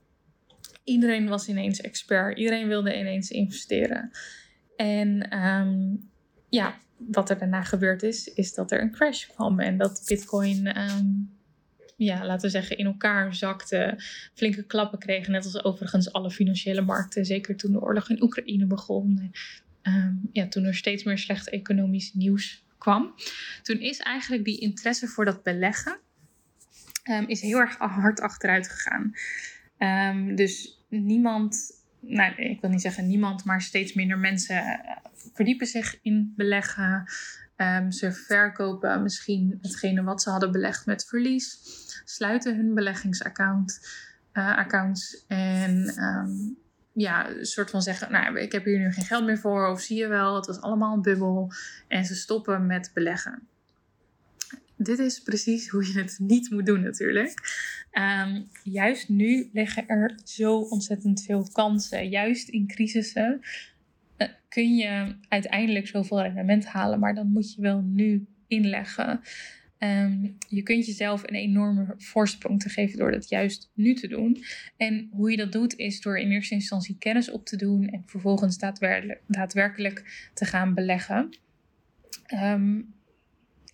Iedereen 0.85 1.29
was 1.29 1.49
ineens 1.49 1.81
expert. 1.81 2.39
Iedereen 2.39 2.69
wilde 2.69 2.99
ineens 2.99 3.31
investeren. 3.31 4.11
En 4.77 5.39
um, 5.45 6.11
ja, 6.49 6.79
wat 6.97 7.31
er 7.31 7.39
daarna 7.39 7.63
gebeurd 7.63 8.03
is, 8.03 8.33
is 8.33 8.55
dat 8.55 8.71
er 8.71 8.81
een 8.81 8.93
crash 8.93 9.27
kwam 9.27 9.61
en 9.61 9.77
dat 9.77 10.03
Bitcoin. 10.07 10.81
Um, 10.81 11.36
ja, 11.97 12.27
laten 12.27 12.45
we 12.45 12.51
zeggen, 12.51 12.79
in 12.79 12.87
elkaar 12.87 13.35
zakte, 13.35 13.95
flinke 14.35 14.63
klappen 14.63 14.99
kregen. 14.99 15.33
Net 15.33 15.45
als 15.45 15.65
overigens 15.65 16.13
alle 16.13 16.31
financiële 16.31 16.81
markten, 16.81 17.25
zeker 17.25 17.57
toen 17.57 17.73
de 17.73 17.81
oorlog 17.81 18.11
in 18.11 18.23
Oekraïne 18.23 18.67
begon. 18.67 19.33
Um, 19.83 20.29
ja, 20.33 20.49
toen 20.49 20.65
er 20.65 20.75
steeds 20.75 21.05
meer 21.05 21.19
slecht 21.19 21.49
economisch 21.49 22.15
nieuws 22.15 22.65
kwam. 22.79 23.15
Toen 23.63 23.81
is 23.81 23.99
eigenlijk 23.99 24.45
die 24.45 24.61
interesse 24.61 25.07
voor 25.07 25.25
dat 25.25 25.43
beleggen 25.43 25.99
um, 27.05 27.29
is 27.29 27.41
heel 27.41 27.59
erg 27.59 27.77
hard 27.77 28.21
achteruit 28.21 28.69
gegaan. 28.69 29.13
Um, 29.79 30.35
dus 30.35 30.85
niemand, 30.89 31.71
nou, 32.01 32.35
ik 32.35 32.61
wil 32.61 32.71
niet 32.71 32.81
zeggen 32.81 33.07
niemand, 33.07 33.45
maar 33.45 33.63
steeds 33.63 33.93
minder 33.93 34.19
mensen 34.19 34.57
eh, 34.57 34.97
verdiepen 35.33 35.67
zich 35.67 35.99
in 36.03 36.33
beleggen. 36.37 37.09
Um, 37.57 37.93
ze 37.93 38.13
verkopen 38.13 39.03
misschien 39.03 39.59
hetgene 39.63 40.03
wat 40.03 40.23
ze 40.23 40.31
hadden 40.31 40.53
belegd 40.53 40.87
met 40.87 41.07
verlies 41.07 41.59
sluiten 42.09 42.57
hun 42.57 42.75
beleggingsaccount. 42.75 43.81
Uh, 44.33 44.57
accounts 44.57 45.25
en 45.27 46.03
um, 46.03 46.57
ja, 46.93 47.31
een 47.31 47.47
soort 47.47 47.71
van 47.71 47.83
zeggen: 47.83 48.13
Nou, 48.13 48.41
ik 48.41 48.53
heb 48.53 48.65
hier 48.65 48.79
nu 48.79 48.93
geen 48.93 49.05
geld 49.05 49.25
meer 49.25 49.39
voor, 49.39 49.69
of 49.69 49.81
zie 49.81 49.99
je 49.99 50.07
wel, 50.07 50.35
het 50.35 50.47
was 50.47 50.61
allemaal 50.61 50.95
een 50.95 51.03
bubbel. 51.03 51.53
En 51.89 52.05
ze 52.05 52.15
stoppen 52.15 52.67
met 52.67 52.91
beleggen. 52.95 53.49
dit 54.77 54.99
is 54.99 55.21
precies 55.21 55.69
hoe 55.69 55.87
je 55.87 55.99
het 55.99 56.17
niet 56.19 56.51
moet 56.51 56.67
doen 56.67 56.83
natuurlijk. 56.83 57.35
Ehm, 57.91 58.43
juist 58.63 59.09
nu 59.09 59.51
liggen 59.53 59.89
er 59.89 60.19
zo 60.25 60.59
ontzettend 60.59 61.23
veel 61.23 61.49
kansen. 61.53 62.09
Juist 62.09 62.49
in 62.49 62.67
crisissen 62.67 63.41
kun 64.49 64.77
je 64.77 65.17
uiteindelijk 65.29 65.87
zoveel 65.87 66.23
rendement 66.23 66.67
halen, 66.67 66.99
maar 66.99 67.15
dan 67.15 67.33
moet 67.33 67.55
je 67.55 67.61
wel 67.61 67.81
nu 67.81 68.27
inleggen. 68.47 69.21
Um, 69.79 70.37
je 70.49 70.63
kunt 70.63 70.87
jezelf 70.87 71.23
een 71.23 71.35
enorme 71.35 71.95
voorsprong 71.97 72.61
te 72.61 72.69
geven 72.69 72.99
door 72.99 73.11
dat 73.11 73.29
juist 73.29 73.71
nu 73.75 73.95
te 73.95 74.09
doen. 74.09 74.45
En 74.77 75.09
hoe 75.13 75.31
je 75.31 75.37
dat 75.37 75.53
doet 75.53 75.77
is 75.77 76.01
door 76.01 76.19
in 76.19 76.31
eerste 76.31 76.55
instantie 76.55 76.97
kennis 76.99 77.31
op 77.31 77.45
te 77.45 77.57
doen 77.57 77.89
en 77.89 78.03
vervolgens 78.07 78.59
daadwerkelijk, 79.27 80.31
te 80.35 80.45
gaan 80.45 80.75
beleggen. 80.75 81.29
Um, 82.35 82.95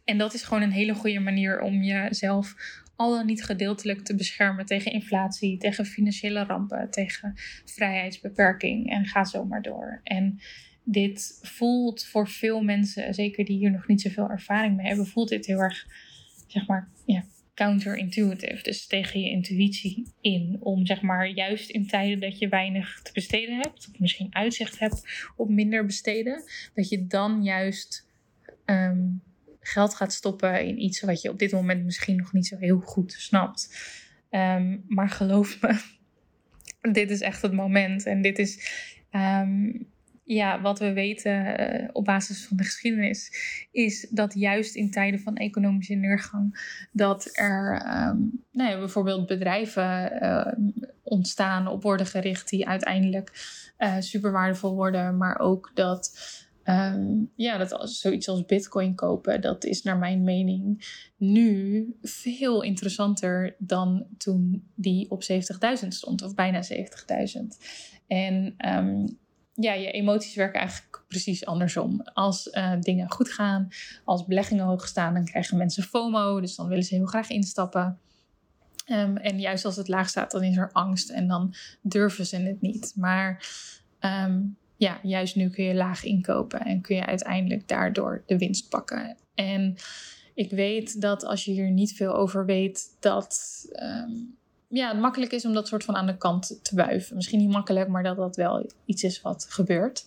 en 0.04 0.18
dat 0.18 0.34
is 0.34 0.42
gewoon 0.42 0.62
een 0.62 0.70
hele 0.70 0.94
goede 0.94 1.20
manier 1.20 1.60
om 1.60 1.82
jezelf 1.82 2.54
al 2.96 3.24
niet 3.24 3.44
gedeeltelijk 3.44 4.04
te 4.04 4.14
beschermen 4.14 4.66
tegen 4.66 4.92
inflatie, 4.92 5.58
tegen 5.58 5.86
financiële 5.86 6.44
rampen, 6.44 6.90
tegen 6.90 7.32
vrijheidsbeperking 7.64 8.90
en 8.90 9.06
ga 9.06 9.24
zo 9.24 9.44
maar 9.44 9.62
door. 9.62 10.00
En 10.02 10.40
dit 10.84 11.38
voelt 11.42 12.04
voor 12.04 12.28
veel 12.28 12.62
mensen, 12.62 13.14
zeker 13.14 13.44
die 13.44 13.58
hier 13.58 13.70
nog 13.70 13.86
niet 13.86 14.00
zoveel 14.00 14.28
ervaring 14.28 14.76
mee 14.76 14.86
hebben, 14.86 15.06
voelt 15.06 15.28
dit 15.28 15.46
heel 15.46 15.58
erg, 15.58 15.86
zeg 16.46 16.66
maar, 16.66 16.88
ja, 17.06 17.24
counterintuitive. 17.54 18.62
Dus 18.62 18.86
tegen 18.86 19.20
je 19.20 19.30
intuïtie 19.30 20.06
in. 20.20 20.56
Om 20.60 20.86
zeg 20.86 21.02
maar 21.02 21.28
juist 21.28 21.70
in 21.70 21.86
tijden 21.86 22.20
dat 22.20 22.38
je 22.38 22.48
weinig 22.48 23.00
te 23.02 23.12
besteden 23.12 23.56
hebt, 23.56 23.88
of 23.92 23.98
misschien 23.98 24.34
uitzicht 24.34 24.78
hebt 24.78 25.30
op 25.36 25.48
minder 25.48 25.86
besteden, 25.86 26.42
dat 26.74 26.88
je 26.88 27.06
dan 27.06 27.42
juist 27.42 28.08
ehm, 28.64 29.08
geld 29.62 29.94
gaat 29.94 30.12
stoppen 30.12 30.64
in 30.64 30.82
iets 30.82 31.00
wat 31.00 31.22
je 31.22 31.30
op 31.30 31.38
dit 31.38 31.52
moment 31.52 31.84
misschien 31.84 32.16
nog 32.16 32.32
niet 32.32 32.46
zo 32.46 32.56
heel 32.56 32.80
goed 32.80 33.12
snapt. 33.12 33.76
Ehm, 34.30 34.78
maar 34.88 35.10
geloof 35.10 35.60
me, 35.60 35.80
dit 36.92 37.10
is 37.10 37.20
echt 37.20 37.42
het 37.42 37.52
moment. 37.52 38.06
En 38.06 38.22
dit 38.22 38.38
is 38.38 38.70
ehm, 39.10 39.70
ja, 40.24 40.60
wat 40.60 40.78
we 40.78 40.92
weten 40.92 41.60
uh, 41.60 41.88
op 41.92 42.04
basis 42.04 42.46
van 42.46 42.56
de 42.56 42.64
geschiedenis. 42.64 43.32
Is 43.70 44.06
dat 44.10 44.34
juist 44.34 44.74
in 44.74 44.90
tijden 44.90 45.20
van 45.20 45.36
economische 45.36 45.94
neergang. 45.94 46.76
dat 46.92 47.30
er 47.32 47.72
um, 47.72 48.44
nou 48.50 48.70
ja, 48.70 48.78
bijvoorbeeld 48.78 49.26
bedrijven 49.26 50.12
uh, 50.22 50.52
ontstaan 51.02 51.66
op 51.66 51.82
worden 51.82 52.06
gericht. 52.06 52.48
die 52.48 52.68
uiteindelijk 52.68 53.30
uh, 53.78 53.96
super 53.98 54.32
waardevol 54.32 54.74
worden. 54.74 55.16
Maar 55.16 55.38
ook 55.38 55.70
dat 55.74 56.18
Um, 56.64 57.30
ja, 57.36 57.58
dat 57.58 57.72
als, 57.72 58.00
zoiets 58.00 58.28
als 58.28 58.44
Bitcoin 58.44 58.94
kopen, 58.94 59.40
dat 59.40 59.64
is 59.64 59.82
naar 59.82 59.98
mijn 59.98 60.22
mening 60.22 60.86
nu 61.16 61.86
veel 62.02 62.62
interessanter 62.62 63.54
dan 63.58 64.06
toen 64.18 64.70
die 64.74 65.10
op 65.10 65.22
70.000 65.82 65.88
stond, 65.88 66.22
of 66.22 66.34
bijna 66.34 66.62
70.000. 66.62 66.76
En 68.06 68.54
um, 68.76 69.18
ja, 69.54 69.72
je 69.72 69.90
emoties 69.90 70.34
werken 70.34 70.60
eigenlijk 70.60 71.04
precies 71.08 71.46
andersom. 71.46 72.00
Als 72.02 72.46
uh, 72.46 72.80
dingen 72.80 73.10
goed 73.10 73.32
gaan, 73.32 73.68
als 74.04 74.24
beleggingen 74.24 74.64
hoog 74.64 74.86
staan, 74.86 75.14
dan 75.14 75.24
krijgen 75.24 75.56
mensen 75.56 75.82
FOMO, 75.82 76.40
dus 76.40 76.56
dan 76.56 76.68
willen 76.68 76.84
ze 76.84 76.94
heel 76.94 77.06
graag 77.06 77.30
instappen. 77.30 77.98
Um, 78.86 79.16
en 79.16 79.40
juist 79.40 79.64
als 79.64 79.76
het 79.76 79.88
laag 79.88 80.08
staat, 80.08 80.30
dan 80.30 80.42
is 80.42 80.56
er 80.56 80.72
angst 80.72 81.10
en 81.10 81.28
dan 81.28 81.54
durven 81.82 82.26
ze 82.26 82.36
het 82.36 82.60
niet. 82.60 82.92
Maar 82.96 83.46
ja, 84.82 84.98
juist 85.02 85.36
nu 85.36 85.50
kun 85.50 85.64
je 85.64 85.74
laag 85.74 86.04
inkopen 86.04 86.60
en 86.60 86.80
kun 86.80 86.96
je 86.96 87.06
uiteindelijk 87.06 87.68
daardoor 87.68 88.22
de 88.26 88.38
winst 88.38 88.68
pakken. 88.68 89.16
En 89.34 89.76
ik 90.34 90.50
weet 90.50 91.00
dat 91.00 91.24
als 91.24 91.44
je 91.44 91.50
hier 91.50 91.70
niet 91.70 91.92
veel 91.92 92.14
over 92.14 92.46
weet, 92.46 92.96
dat 93.00 93.64
um, 93.72 94.36
ja, 94.68 94.88
het 94.88 95.00
makkelijk 95.00 95.32
is 95.32 95.44
om 95.44 95.52
dat 95.52 95.68
soort 95.68 95.84
van 95.84 95.96
aan 95.96 96.06
de 96.06 96.16
kant 96.16 96.58
te 96.62 96.76
wuiven. 96.76 97.16
Misschien 97.16 97.38
niet 97.38 97.50
makkelijk, 97.50 97.88
maar 97.88 98.02
dat 98.02 98.16
dat 98.16 98.36
wel 98.36 98.70
iets 98.84 99.02
is 99.02 99.20
wat 99.20 99.46
gebeurt. 99.48 100.04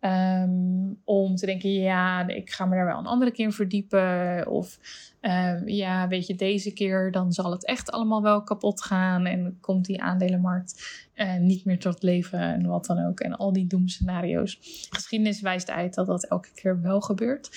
Um, 0.00 1.00
om 1.04 1.36
te 1.36 1.46
denken, 1.46 1.72
ja, 1.72 2.28
ik 2.28 2.50
ga 2.50 2.66
me 2.66 2.74
daar 2.74 2.86
wel 2.86 2.98
een 2.98 3.06
andere 3.06 3.30
keer 3.30 3.44
in 3.44 3.52
verdiepen. 3.52 4.46
Of 4.50 4.78
um, 5.20 5.68
ja, 5.68 6.08
weet 6.08 6.26
je, 6.26 6.34
deze 6.34 6.72
keer 6.72 7.10
dan 7.12 7.32
zal 7.32 7.50
het 7.50 7.66
echt 7.66 7.90
allemaal 7.90 8.22
wel 8.22 8.42
kapot 8.42 8.82
gaan. 8.82 9.26
En 9.26 9.58
komt 9.60 9.84
die 9.84 10.02
aandelenmarkt 10.02 11.08
uh, 11.14 11.36
niet 11.36 11.64
meer 11.64 11.78
tot 11.78 12.02
leven 12.02 12.38
en 12.38 12.66
wat 12.66 12.86
dan 12.86 13.06
ook. 13.06 13.20
En 13.20 13.36
al 13.36 13.52
die 13.52 13.66
doemscenario's. 13.66 14.58
Geschiedenis 14.90 15.40
wijst 15.40 15.70
uit 15.70 15.94
dat 15.94 16.06
dat 16.06 16.26
elke 16.26 16.52
keer 16.54 16.80
wel 16.80 17.00
gebeurt. 17.00 17.50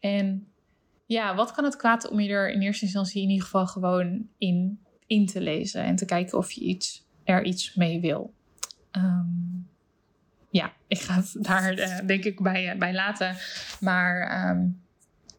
En 0.00 0.46
ja, 1.06 1.34
wat 1.34 1.52
kan 1.52 1.64
het 1.64 1.76
kwaad 1.76 2.08
om 2.08 2.20
je 2.20 2.28
er 2.28 2.50
in 2.50 2.60
eerste 2.60 2.84
instantie 2.84 3.22
in 3.22 3.28
ieder 3.28 3.44
geval 3.44 3.66
gewoon 3.66 4.28
in, 4.38 4.80
in 5.06 5.26
te 5.26 5.40
lezen. 5.40 5.84
En 5.84 5.96
te 5.96 6.04
kijken 6.04 6.38
of 6.38 6.50
je 6.50 6.60
iets, 6.60 7.06
er 7.24 7.44
iets 7.44 7.74
mee 7.74 8.00
wil. 8.00 8.34
Um, 8.92 9.68
ja, 10.56 10.72
ik 10.86 11.00
ga 11.00 11.14
het 11.14 11.36
daar 11.38 11.78
uh, 11.78 11.98
denk 12.06 12.24
ik 12.24 12.42
bij, 12.42 12.72
uh, 12.72 12.78
bij 12.78 12.94
laten. 12.94 13.36
Maar 13.80 14.48
um, 14.50 14.80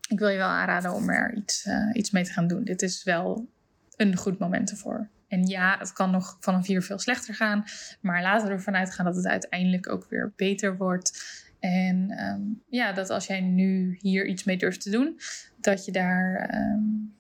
ik 0.08 0.19
wil 0.19 0.27
je 0.27 0.38
wel 0.38 0.47
aanraden 0.47 0.93
om 0.93 1.10
er 1.10 1.34
iets, 1.36 1.65
uh, 1.65 1.89
iets 1.93 2.12
mee 2.12 2.23
te 2.23 2.32
gaan 2.32 2.47
doen. 2.47 2.63
Dit 2.63 2.82
is 2.82 3.03
wel 3.03 3.49
een 3.95 4.15
goed 4.15 4.39
moment 4.39 4.71
ervoor. 4.71 5.10
En 5.27 5.45
ja, 5.45 5.77
het 5.80 5.93
kan 5.93 6.12
nog 6.12 6.38
vanaf 6.39 6.67
hier 6.67 6.82
veel 6.82 6.99
slechter 6.99 7.36
gaan. 7.36 7.63
Maar 8.01 8.21
laten 8.21 8.47
we 8.47 8.53
ervan 8.53 8.75
uitgaan 8.75 9.06
dat 9.06 9.15
het 9.15 9.27
uiteindelijk 9.27 9.89
ook 9.89 10.10
weer 10.10 10.34
beter 10.36 10.77
wordt. 10.77 11.23
En 11.60 12.23
um, 12.23 12.63
ja, 12.69 12.93
dat 12.93 13.10
als 13.10 13.27
jij 13.27 13.41
nu 13.41 13.97
hier 14.01 14.25
iets 14.25 14.43
mee 14.43 14.58
durft 14.58 14.82
te 14.82 14.89
doen, 14.89 15.19
dat 15.62 15.86
je 15.86 15.91
daar 15.91 16.56
um, 16.56 17.15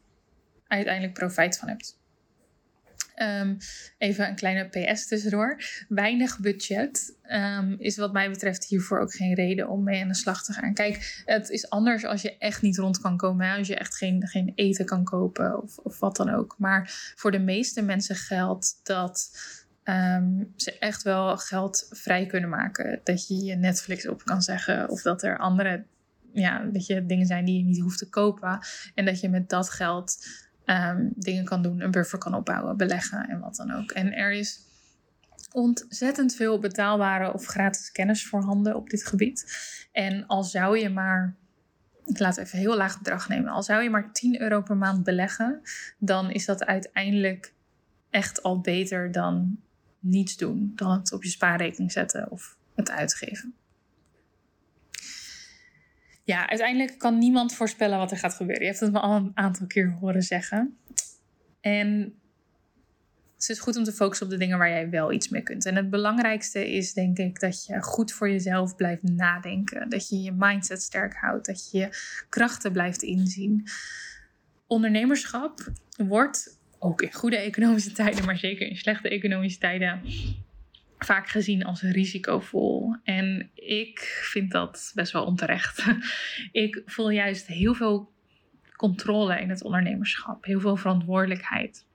uiteindelijk 0.67 1.13
profijt 1.13 1.57
van 1.57 1.67
hebt. 1.67 1.99
Um, 3.21 3.57
even 3.97 4.27
een 4.27 4.35
kleine 4.35 4.67
PS 4.69 5.07
tussendoor. 5.07 5.61
Weinig 5.87 6.39
budget 6.39 7.17
um, 7.31 7.75
is 7.79 7.97
wat 7.97 8.13
mij 8.13 8.29
betreft 8.29 8.65
hiervoor 8.65 8.99
ook 8.99 9.13
geen 9.13 9.33
reden 9.33 9.69
om 9.69 9.83
mee 9.83 10.01
aan 10.01 10.07
de 10.07 10.15
slag 10.15 10.43
te 10.43 10.53
gaan. 10.53 10.73
Kijk, 10.73 11.23
het 11.25 11.49
is 11.49 11.69
anders 11.69 12.05
als 12.05 12.21
je 12.21 12.37
echt 12.37 12.61
niet 12.61 12.77
rond 12.77 12.99
kan 12.99 13.17
komen. 13.17 13.57
Als 13.57 13.67
je 13.67 13.75
echt 13.75 13.95
geen, 13.95 14.27
geen 14.27 14.51
eten 14.55 14.85
kan 14.85 15.03
kopen 15.03 15.63
of, 15.63 15.77
of 15.77 15.99
wat 15.99 16.15
dan 16.15 16.29
ook. 16.29 16.55
Maar 16.57 17.13
voor 17.15 17.31
de 17.31 17.39
meeste 17.39 17.81
mensen 17.81 18.15
geldt 18.15 18.79
dat 18.83 19.31
um, 19.83 20.53
ze 20.55 20.77
echt 20.77 21.03
wel 21.03 21.37
geld 21.37 21.87
vrij 21.89 22.25
kunnen 22.25 22.49
maken. 22.49 23.01
Dat 23.03 23.27
je 23.27 23.43
je 23.43 23.55
Netflix 23.55 24.07
op 24.07 24.23
kan 24.23 24.41
zeggen. 24.41 24.89
Of 24.89 25.01
dat 25.01 25.23
er 25.23 25.37
andere 25.37 25.83
ja, 26.33 26.63
dat 26.63 26.85
je, 26.85 27.05
dingen 27.05 27.25
zijn 27.25 27.45
die 27.45 27.57
je 27.57 27.63
niet 27.63 27.81
hoeft 27.81 27.97
te 27.97 28.09
kopen. 28.09 28.59
En 28.95 29.05
dat 29.05 29.19
je 29.19 29.29
met 29.29 29.49
dat 29.49 29.69
geld 29.69 30.25
um, 30.69 31.11
dingen 31.15 31.45
kan 31.45 31.61
doen, 31.61 31.81
een 31.81 31.91
buffer 31.91 32.19
kan 32.19 32.33
opbouwen, 32.33 32.77
beleggen 32.77 33.27
en 33.29 33.39
wat 33.39 33.55
dan 33.55 33.71
ook. 33.71 33.91
En 33.91 34.13
er 34.13 34.31
is 34.31 34.59
ontzettend 35.51 36.35
veel 36.35 36.59
betaalbare 36.59 37.33
of 37.33 37.45
gratis 37.45 37.91
kennis 37.91 38.27
voorhanden 38.27 38.75
op 38.75 38.89
dit 38.89 39.05
gebied. 39.05 39.45
En 39.91 40.25
al 40.25 40.43
zou 40.43 40.77
je 40.77 40.89
maar, 40.89 41.35
ik 42.05 42.19
laat 42.19 42.37
even 42.37 42.59
heel 42.59 42.77
laag 42.77 42.97
bedrag 42.97 43.29
nemen, 43.29 43.51
al 43.51 43.63
zou 43.63 43.83
je 43.83 43.89
maar 43.89 44.11
10 44.13 44.41
euro 44.41 44.61
per 44.61 44.77
maand 44.77 45.03
beleggen, 45.03 45.61
dan 45.97 46.31
is 46.31 46.45
dat 46.45 46.65
uiteindelijk 46.65 47.53
echt 48.09 48.43
al 48.43 48.59
beter 48.59 49.11
dan 49.11 49.59
niets 49.99 50.37
doen, 50.37 50.71
dan 50.75 50.91
het 50.91 51.13
op 51.13 51.23
je 51.23 51.29
spaarrekening 51.29 51.91
zetten 51.91 52.31
of 52.31 52.57
het 52.75 52.91
uitgeven 52.91 53.55
ja, 56.27 56.49
uiteindelijk 56.49 56.97
kan 56.97 57.17
niemand 57.17 57.53
voorspellen 57.53 57.97
wat 57.97 58.11
er 58.11 58.17
gaat 58.17 58.33
gebeuren. 58.33 58.63
Je 58.63 58.69
hebt 58.69 58.79
het 58.79 58.91
me 58.91 58.99
al 58.99 59.15
een 59.15 59.31
aantal 59.33 59.67
keer 59.67 59.91
horen 59.99 60.21
zeggen. 60.21 60.77
En 61.61 62.13
het 63.33 63.49
is 63.49 63.59
goed 63.59 63.75
om 63.75 63.83
te 63.83 63.91
focussen 63.91 64.25
op 64.25 64.31
de 64.31 64.37
dingen 64.37 64.57
waar 64.57 64.69
jij 64.69 64.89
wel 64.89 65.11
iets 65.11 65.29
mee 65.29 65.41
kunt. 65.41 65.65
En 65.65 65.75
het 65.75 65.89
belangrijkste 65.89 66.71
is 66.71 66.93
denk 66.93 67.17
ik 67.17 67.39
dat 67.39 67.65
je 67.65 67.81
goed 67.81 68.11
voor 68.11 68.29
jezelf 68.29 68.75
blijft 68.75 69.03
nadenken. 69.03 69.89
Dat 69.89 70.09
je 70.09 70.21
je 70.21 70.31
mindset 70.31 70.81
sterk 70.81 71.13
houdt. 71.15 71.45
Dat 71.45 71.71
je 71.71 71.77
je 71.77 71.89
krachten 72.29 72.71
blijft 72.71 73.01
inzien. 73.01 73.67
Ondernemerschap 74.67 75.71
wordt 75.97 76.59
ook 76.79 77.01
in 77.01 77.13
goede 77.13 77.37
economische 77.37 77.91
tijden, 77.91 78.25
maar 78.25 78.37
zeker 78.37 78.67
in 78.67 78.77
slechte 78.77 79.09
economische 79.09 79.59
tijden 79.59 80.01
vaak 80.97 81.27
gezien 81.29 81.65
als 81.65 81.81
risicovol. 81.81 82.95
En 83.03 83.49
ik 83.53 83.99
vind 84.23 84.51
dat 84.51 84.91
best 84.95 85.11
wel 85.11 85.25
onterecht. 85.25 85.85
ik 86.51 86.81
voel 86.85 87.09
juist 87.09 87.47
heel 87.47 87.73
veel 87.73 88.11
controle 88.75 89.39
in 89.39 89.49
het 89.49 89.63
ondernemerschap, 89.63 90.45
heel 90.45 90.59
veel 90.59 90.75
verantwoordelijkheid. 90.75 91.85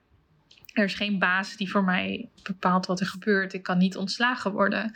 Er 0.73 0.83
is 0.83 0.93
geen 0.93 1.19
baas 1.19 1.57
die 1.57 1.69
voor 1.69 1.83
mij 1.83 2.29
bepaalt 2.43 2.85
wat 2.85 2.99
er 2.99 3.05
gebeurt. 3.05 3.53
Ik 3.53 3.63
kan 3.63 3.77
niet 3.77 3.97
ontslagen 3.97 4.51
worden. 4.51 4.93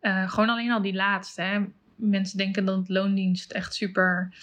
Uh, 0.00 0.30
gewoon 0.30 0.48
alleen 0.48 0.70
al 0.70 0.82
die 0.82 0.94
laatste. 0.94 1.42
Hè. 1.42 1.64
Mensen 1.96 2.38
denken 2.38 2.64
dat 2.64 2.88
loondienst 2.88 3.52
echt 3.52 3.74
super 3.74 4.34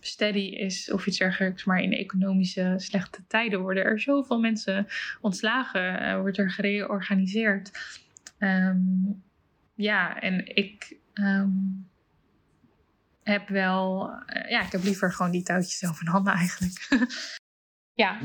steady 0.00 0.38
is 0.38 0.90
of 0.90 1.06
iets 1.06 1.18
dergelijks. 1.18 1.64
Maar 1.64 1.82
in 1.82 1.92
economische 1.92 2.74
slechte 2.76 3.26
tijden 3.26 3.60
worden 3.60 3.84
er 3.84 4.00
zoveel 4.00 4.40
mensen 4.40 4.86
ontslagen. 5.20 6.02
Uh, 6.02 6.20
wordt 6.20 6.38
er 6.38 6.50
gereorganiseerd. 6.50 7.70
Um, 8.42 9.22
ja, 9.74 10.20
en 10.20 10.56
ik. 10.56 10.96
Um, 11.14 11.90
heb 13.22 13.48
wel, 13.48 14.12
eh, 14.26 14.50
ja, 14.50 14.62
ik 14.62 14.72
heb 14.72 14.82
liever 14.82 15.12
gewoon 15.12 15.32
die 15.32 15.42
touwtjes 15.42 15.78
zelf 15.78 16.00
in 16.00 16.06
handen 16.06 16.32
eigenlijk. 16.32 16.88
ja, 18.02 18.18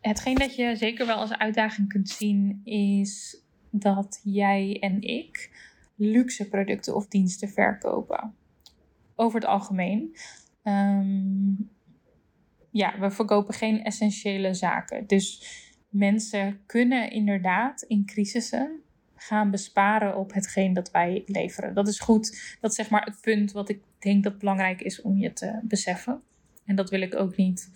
hetgeen 0.00 0.34
dat 0.34 0.54
je 0.54 0.76
zeker 0.76 1.06
wel 1.06 1.16
als 1.16 1.32
uitdaging 1.32 1.88
kunt 1.88 2.08
zien 2.08 2.60
is 2.64 3.42
dat 3.70 4.20
jij 4.24 4.76
en 4.80 5.02
ik 5.02 5.50
luxe 5.96 6.48
producten 6.48 6.94
of 6.94 7.08
diensten 7.08 7.48
verkopen. 7.48 8.34
Over 9.14 9.40
het 9.40 9.48
algemeen. 9.48 10.16
Ehm, 10.62 11.52
ja, 12.70 12.98
we 12.98 13.10
verkopen 13.10 13.54
geen 13.54 13.84
essentiële 13.84 14.54
zaken. 14.54 15.06
Dus 15.06 15.42
mensen 15.88 16.60
kunnen 16.66 17.10
inderdaad 17.10 17.82
in 17.82 18.06
crisissen 18.06 18.83
gaan 19.26 19.50
besparen 19.50 20.16
op 20.16 20.32
hetgeen 20.32 20.72
dat 20.72 20.90
wij 20.90 21.22
leveren. 21.26 21.74
Dat 21.74 21.88
is 21.88 22.00
goed. 22.00 22.56
Dat 22.60 22.70
is 22.70 22.76
zeg 22.76 22.90
maar 22.90 23.04
het 23.04 23.20
punt 23.20 23.52
wat 23.52 23.68
ik 23.68 23.82
denk 23.98 24.24
dat 24.24 24.38
belangrijk 24.38 24.80
is 24.80 25.02
om 25.02 25.18
je 25.18 25.32
te 25.32 25.60
beseffen. 25.62 26.20
En 26.64 26.76
dat 26.76 26.90
wil 26.90 27.00
ik 27.00 27.14
ook 27.14 27.36
niet. 27.36 27.70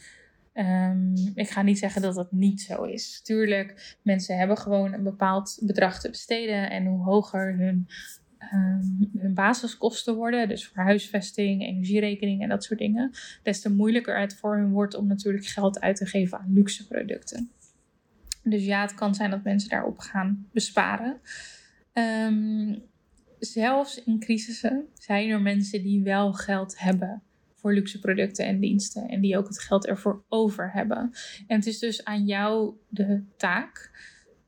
Um, 0.54 1.14
ik 1.34 1.50
ga 1.50 1.62
niet 1.62 1.78
zeggen 1.78 2.02
dat 2.02 2.14
dat 2.14 2.32
niet 2.32 2.60
zo 2.60 2.82
is. 2.82 3.20
Tuurlijk, 3.22 3.96
mensen 4.02 4.38
hebben 4.38 4.58
gewoon 4.58 4.92
een 4.92 5.02
bepaald 5.02 5.58
bedrag 5.62 6.00
te 6.00 6.10
besteden. 6.10 6.70
En 6.70 6.86
hoe 6.86 7.04
hoger 7.04 7.56
hun, 7.56 7.88
um, 8.52 9.10
hun 9.18 9.34
basiskosten 9.34 10.14
worden, 10.14 10.48
dus 10.48 10.66
voor 10.66 10.82
huisvesting, 10.82 11.62
energierekening 11.62 12.42
en 12.42 12.48
dat 12.48 12.64
soort 12.64 12.78
dingen, 12.78 13.10
des 13.42 13.60
te 13.60 13.72
moeilijker 13.72 14.20
het 14.20 14.36
voor 14.36 14.56
hun 14.56 14.70
wordt 14.70 14.94
om 14.94 15.06
natuurlijk 15.06 15.46
geld 15.46 15.80
uit 15.80 15.96
te 15.96 16.06
geven 16.06 16.38
aan 16.38 16.52
luxe 16.52 16.86
producten. 16.86 17.50
Dus 18.50 18.64
ja, 18.64 18.80
het 18.80 18.94
kan 18.94 19.14
zijn 19.14 19.30
dat 19.30 19.44
mensen 19.44 19.68
daarop 19.68 19.98
gaan 19.98 20.46
besparen. 20.52 21.20
Um, 21.92 22.82
zelfs 23.38 24.04
in 24.04 24.18
crisissen 24.18 24.86
zijn 24.94 25.28
er 25.28 25.40
mensen 25.40 25.82
die 25.82 26.02
wel 26.02 26.32
geld 26.32 26.78
hebben 26.78 27.22
voor 27.54 27.72
luxe 27.72 27.98
producten 27.98 28.46
en 28.46 28.60
diensten. 28.60 29.08
En 29.08 29.20
die 29.20 29.38
ook 29.38 29.48
het 29.48 29.60
geld 29.60 29.86
ervoor 29.86 30.24
over 30.28 30.72
hebben. 30.72 31.10
En 31.46 31.56
het 31.56 31.66
is 31.66 31.78
dus 31.78 32.04
aan 32.04 32.26
jou 32.26 32.74
de 32.88 33.22
taak. 33.36 33.90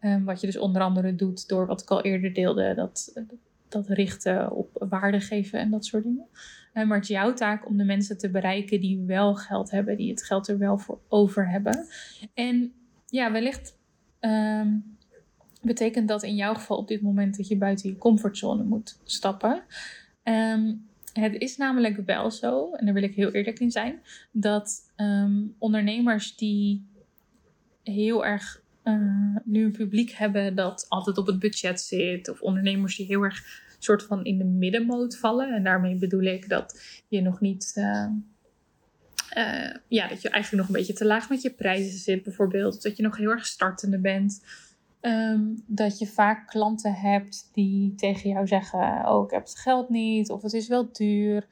Um, 0.01 0.25
wat 0.25 0.41
je 0.41 0.47
dus 0.47 0.59
onder 0.59 0.83
andere 0.83 1.15
doet 1.15 1.49
door 1.49 1.67
wat 1.67 1.83
ik 1.83 1.91
al 1.91 2.03
eerder 2.03 2.35
deelde. 2.35 2.75
Dat, 2.75 3.23
dat 3.69 3.89
richten 3.89 4.53
op 4.53 4.87
waarde 4.89 5.21
geven 5.21 5.59
en 5.59 5.71
dat 5.71 5.85
soort 5.85 6.03
dingen. 6.03 6.27
Um, 6.75 6.87
maar 6.87 6.97
het 6.97 7.09
is 7.09 7.17
jouw 7.17 7.33
taak 7.33 7.67
om 7.67 7.77
de 7.77 7.85
mensen 7.85 8.19
te 8.19 8.31
bereiken 8.31 8.81
die 8.81 9.05
wel 9.07 9.35
geld 9.35 9.71
hebben. 9.71 9.97
Die 9.97 10.11
het 10.11 10.25
geld 10.25 10.49
er 10.49 10.59
wel 10.59 10.79
voor 10.79 11.01
over 11.09 11.51
hebben. 11.51 11.87
En 12.35 12.73
ja, 13.07 13.33
wellicht 13.33 13.79
um, 14.21 14.97
betekent 15.63 16.09
dat 16.09 16.23
in 16.23 16.35
jouw 16.35 16.55
geval 16.55 16.77
op 16.77 16.89
dit 16.89 17.03
moment 17.03 17.37
dat 17.37 17.49
je 17.49 17.57
buiten 17.57 17.91
je 17.91 17.97
comfortzone 17.97 18.63
moet 18.63 18.99
stappen. 19.05 19.63
Um, 20.25 20.89
het 21.13 21.35
is 21.35 21.57
namelijk 21.57 22.07
wel 22.07 22.31
zo, 22.31 22.73
en 22.73 22.85
daar 22.85 22.95
wil 22.95 23.03
ik 23.03 23.15
heel 23.15 23.31
eerlijk 23.31 23.59
in 23.59 23.71
zijn, 23.71 24.01
dat 24.31 24.93
um, 24.97 25.55
ondernemers 25.59 26.37
die 26.37 26.87
heel 27.83 28.25
erg 28.25 28.63
uh, 28.85 29.37
nu 29.45 29.65
een 29.65 29.73
publiek 29.73 30.11
hebben 30.11 30.55
dat 30.55 30.87
altijd 30.89 31.19
op 31.19 31.27
het 31.27 31.39
budget 31.39 31.81
zit, 31.81 32.29
of 32.29 32.41
ondernemers 32.41 32.97
die 32.97 33.07
heel 33.07 33.23
erg 33.23 33.69
soort 33.79 34.03
van 34.03 34.25
in 34.25 34.39
de 34.39 34.45
middenmoot 34.45 35.17
vallen. 35.17 35.55
En 35.55 35.65
daarmee 35.65 35.97
bedoel 35.97 36.23
ik 36.23 36.49
dat 36.49 37.03
je 37.09 37.21
nog 37.21 37.41
niet. 37.41 37.73
Uh, 39.37 39.75
ja, 39.89 40.09
dat 40.09 40.23
je 40.23 40.29
eigenlijk 40.29 40.63
nog 40.63 40.67
een 40.67 40.81
beetje 40.81 40.99
te 40.99 41.07
laag 41.07 41.29
met 41.29 41.43
je 41.43 41.51
prijzen 41.51 41.99
zit, 41.99 42.23
bijvoorbeeld. 42.23 42.83
Dat 42.83 42.97
je 42.97 43.03
nog 43.03 43.17
heel 43.17 43.31
erg 43.31 43.47
startende 43.47 43.99
bent. 44.01 44.45
Um, 45.01 45.65
dat 45.67 45.99
je 45.99 46.07
vaak 46.07 46.47
klanten 46.47 46.95
hebt 46.95 47.51
die 47.53 47.95
tegen 47.95 48.31
jou 48.31 48.47
zeggen: 48.47 49.09
Oh, 49.09 49.25
ik 49.25 49.31
heb 49.31 49.43
het 49.43 49.59
geld 49.59 49.89
niet, 49.89 50.31
of 50.31 50.43
het 50.43 50.53
is 50.53 50.69
wel 50.69 50.93
duur. 50.93 51.47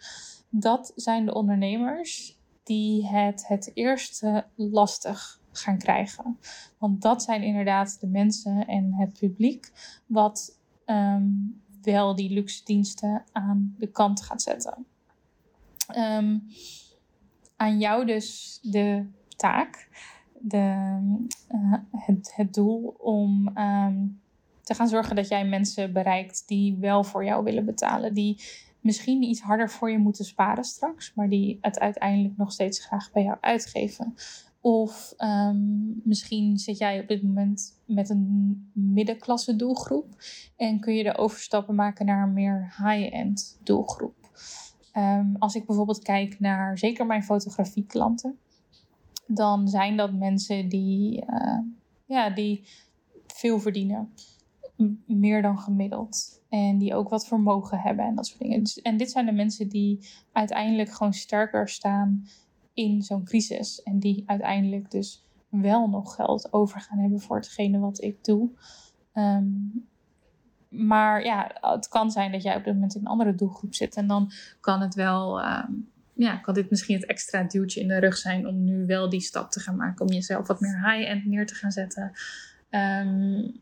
Dat 0.50 0.92
zijn 0.96 1.24
de 1.24 1.34
ondernemers 1.34 2.38
die 2.62 3.06
het 3.06 3.46
het 3.46 3.70
eerste 3.74 4.46
lastig 4.54 5.40
gaan 5.52 5.78
krijgen. 5.78 6.38
Want 6.78 7.02
dat 7.02 7.22
zijn 7.22 7.42
inderdaad 7.42 8.00
de 8.00 8.06
mensen 8.06 8.66
en 8.66 8.94
het 8.94 9.18
publiek 9.18 9.72
wat 10.06 10.58
um, 10.86 11.62
wel 11.82 12.14
die 12.14 12.30
luxe 12.30 12.64
diensten 12.64 13.24
aan 13.32 13.74
de 13.78 13.90
kant 13.90 14.22
gaat 14.22 14.42
zetten. 14.42 14.86
Um, 15.96 16.46
aan 17.58 17.78
jou 17.78 18.06
dus 18.06 18.58
de 18.62 19.06
taak 19.36 19.88
de, 20.40 20.98
uh, 21.54 21.74
het, 21.90 22.32
het 22.34 22.54
doel 22.54 22.94
om 22.98 23.58
um, 23.58 24.20
te 24.62 24.74
gaan 24.74 24.88
zorgen 24.88 25.16
dat 25.16 25.28
jij 25.28 25.44
mensen 25.44 25.92
bereikt 25.92 26.48
die 26.48 26.76
wel 26.76 27.04
voor 27.04 27.24
jou 27.24 27.44
willen 27.44 27.64
betalen. 27.64 28.14
Die 28.14 28.42
misschien 28.80 29.22
iets 29.22 29.40
harder 29.40 29.70
voor 29.70 29.90
je 29.90 29.98
moeten 29.98 30.24
sparen 30.24 30.64
straks, 30.64 31.14
maar 31.14 31.28
die 31.28 31.58
het 31.60 31.78
uiteindelijk 31.78 32.36
nog 32.36 32.52
steeds 32.52 32.84
graag 32.84 33.12
bij 33.12 33.22
jou 33.22 33.36
uitgeven. 33.40 34.14
Of 34.60 35.14
um, 35.18 36.00
misschien 36.04 36.58
zit 36.58 36.78
jij 36.78 37.00
op 37.00 37.08
dit 37.08 37.22
moment 37.22 37.80
met 37.84 38.10
een 38.10 38.70
middenklasse 38.72 39.56
doelgroep 39.56 40.06
en 40.56 40.80
kun 40.80 40.94
je 40.94 41.02
de 41.02 41.16
overstappen 41.16 41.74
maken 41.74 42.06
naar 42.06 42.22
een 42.22 42.32
meer 42.32 42.74
high-end 42.76 43.58
doelgroep. 43.62 44.17
Um, 44.98 45.36
als 45.38 45.54
ik 45.54 45.66
bijvoorbeeld 45.66 46.02
kijk 46.02 46.40
naar 46.40 46.78
zeker 46.78 47.06
mijn 47.06 47.22
fotografieklanten, 47.22 48.38
dan 49.26 49.68
zijn 49.68 49.96
dat 49.96 50.12
mensen 50.12 50.68
die, 50.68 51.24
uh, 51.30 51.58
ja, 52.06 52.30
die 52.30 52.64
veel 53.26 53.60
verdienen. 53.60 54.12
Meer 55.06 55.42
dan 55.42 55.58
gemiddeld. 55.58 56.42
En 56.48 56.78
die 56.78 56.94
ook 56.94 57.08
wat 57.08 57.26
vermogen 57.26 57.78
hebben 57.78 58.04
en 58.04 58.14
dat 58.14 58.26
soort 58.26 58.40
dingen. 58.40 58.58
Dus, 58.58 58.82
en 58.82 58.96
dit 58.96 59.10
zijn 59.10 59.26
de 59.26 59.32
mensen 59.32 59.68
die 59.68 60.08
uiteindelijk 60.32 60.90
gewoon 60.90 61.12
sterker 61.12 61.68
staan 61.68 62.26
in 62.74 63.02
zo'n 63.02 63.24
crisis. 63.24 63.82
En 63.82 63.98
die 63.98 64.22
uiteindelijk 64.26 64.90
dus 64.90 65.24
wel 65.48 65.88
nog 65.88 66.14
geld 66.14 66.52
over 66.52 66.80
gaan 66.80 66.98
hebben 66.98 67.20
voor 67.20 67.36
hetgene 67.36 67.78
wat 67.78 68.02
ik 68.02 68.24
doe. 68.24 68.50
Um, 69.14 69.86
maar 70.68 71.24
ja, 71.24 71.56
het 71.60 71.88
kan 71.88 72.10
zijn 72.10 72.32
dat 72.32 72.42
jij 72.42 72.56
op 72.56 72.64
dit 72.64 72.74
moment 72.74 72.94
in 72.94 73.00
een 73.00 73.06
andere 73.06 73.34
doelgroep 73.34 73.74
zit. 73.74 73.96
En 73.96 74.06
dan 74.06 74.32
kan 74.60 74.80
het 74.80 74.94
wel 74.94 75.44
um, 75.44 75.88
ja, 76.18 76.36
kan 76.36 76.54
dit 76.54 76.70
misschien 76.70 76.96
het 76.96 77.06
extra 77.06 77.42
duwtje 77.42 77.80
in 77.80 77.88
de 77.88 77.98
rug 77.98 78.16
zijn 78.16 78.46
om 78.46 78.64
nu 78.64 78.86
wel 78.86 79.08
die 79.08 79.20
stap 79.20 79.50
te 79.50 79.60
gaan 79.60 79.76
maken. 79.76 80.06
Om 80.06 80.12
jezelf 80.12 80.46
wat 80.46 80.60
meer 80.60 80.92
high-end 80.92 81.24
neer 81.24 81.46
te 81.46 81.54
gaan 81.54 81.70
zetten. 81.70 82.12
Um, 82.70 83.60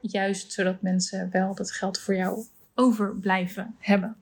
juist 0.00 0.52
zodat 0.52 0.82
mensen 0.82 1.30
wel 1.30 1.54
dat 1.54 1.72
geld 1.72 1.98
voor 1.98 2.14
jou 2.16 2.44
over 2.74 3.16
blijven 3.16 3.74
hebben. 3.78 4.16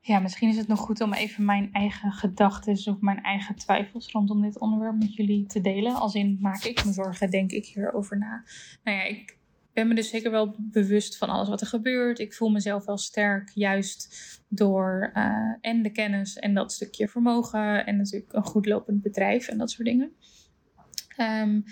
Ja, 0.00 0.18
misschien 0.18 0.48
is 0.48 0.56
het 0.56 0.68
nog 0.68 0.80
goed 0.80 1.00
om 1.00 1.12
even 1.12 1.44
mijn 1.44 1.72
eigen 1.72 2.12
gedachten 2.12 2.92
of 2.92 3.00
mijn 3.00 3.22
eigen 3.22 3.54
twijfels 3.54 4.12
rondom 4.12 4.42
dit 4.42 4.58
onderwerp 4.58 4.98
met 4.98 5.14
jullie 5.14 5.46
te 5.46 5.60
delen. 5.60 5.94
Als 5.94 6.14
in 6.14 6.38
maak 6.40 6.64
ik 6.64 6.84
me 6.84 6.92
zorgen, 6.92 7.30
denk 7.30 7.50
ik 7.50 7.66
hierover 7.66 8.18
na. 8.18 8.44
Nou 8.84 8.96
ja, 8.96 9.02
ik 9.02 9.36
ben 9.74 9.88
me 9.88 9.94
dus 9.94 10.08
zeker 10.08 10.30
wel 10.30 10.54
bewust 10.58 11.16
van 11.16 11.28
alles 11.28 11.48
wat 11.48 11.60
er 11.60 11.66
gebeurt. 11.66 12.18
Ik 12.18 12.34
voel 12.34 12.48
mezelf 12.48 12.84
wel 12.84 12.98
sterk, 12.98 13.50
juist 13.54 14.14
door 14.48 15.10
uh, 15.14 15.54
en 15.60 15.82
de 15.82 15.90
kennis 15.90 16.36
en 16.36 16.54
dat 16.54 16.72
stukje 16.72 17.08
vermogen. 17.08 17.86
En 17.86 17.96
natuurlijk 17.96 18.32
een 18.32 18.44
goed 18.44 18.66
lopend 18.66 19.02
bedrijf 19.02 19.48
en 19.48 19.58
dat 19.58 19.70
soort 19.70 19.88
dingen. 19.88 20.12
Um, 21.20 21.64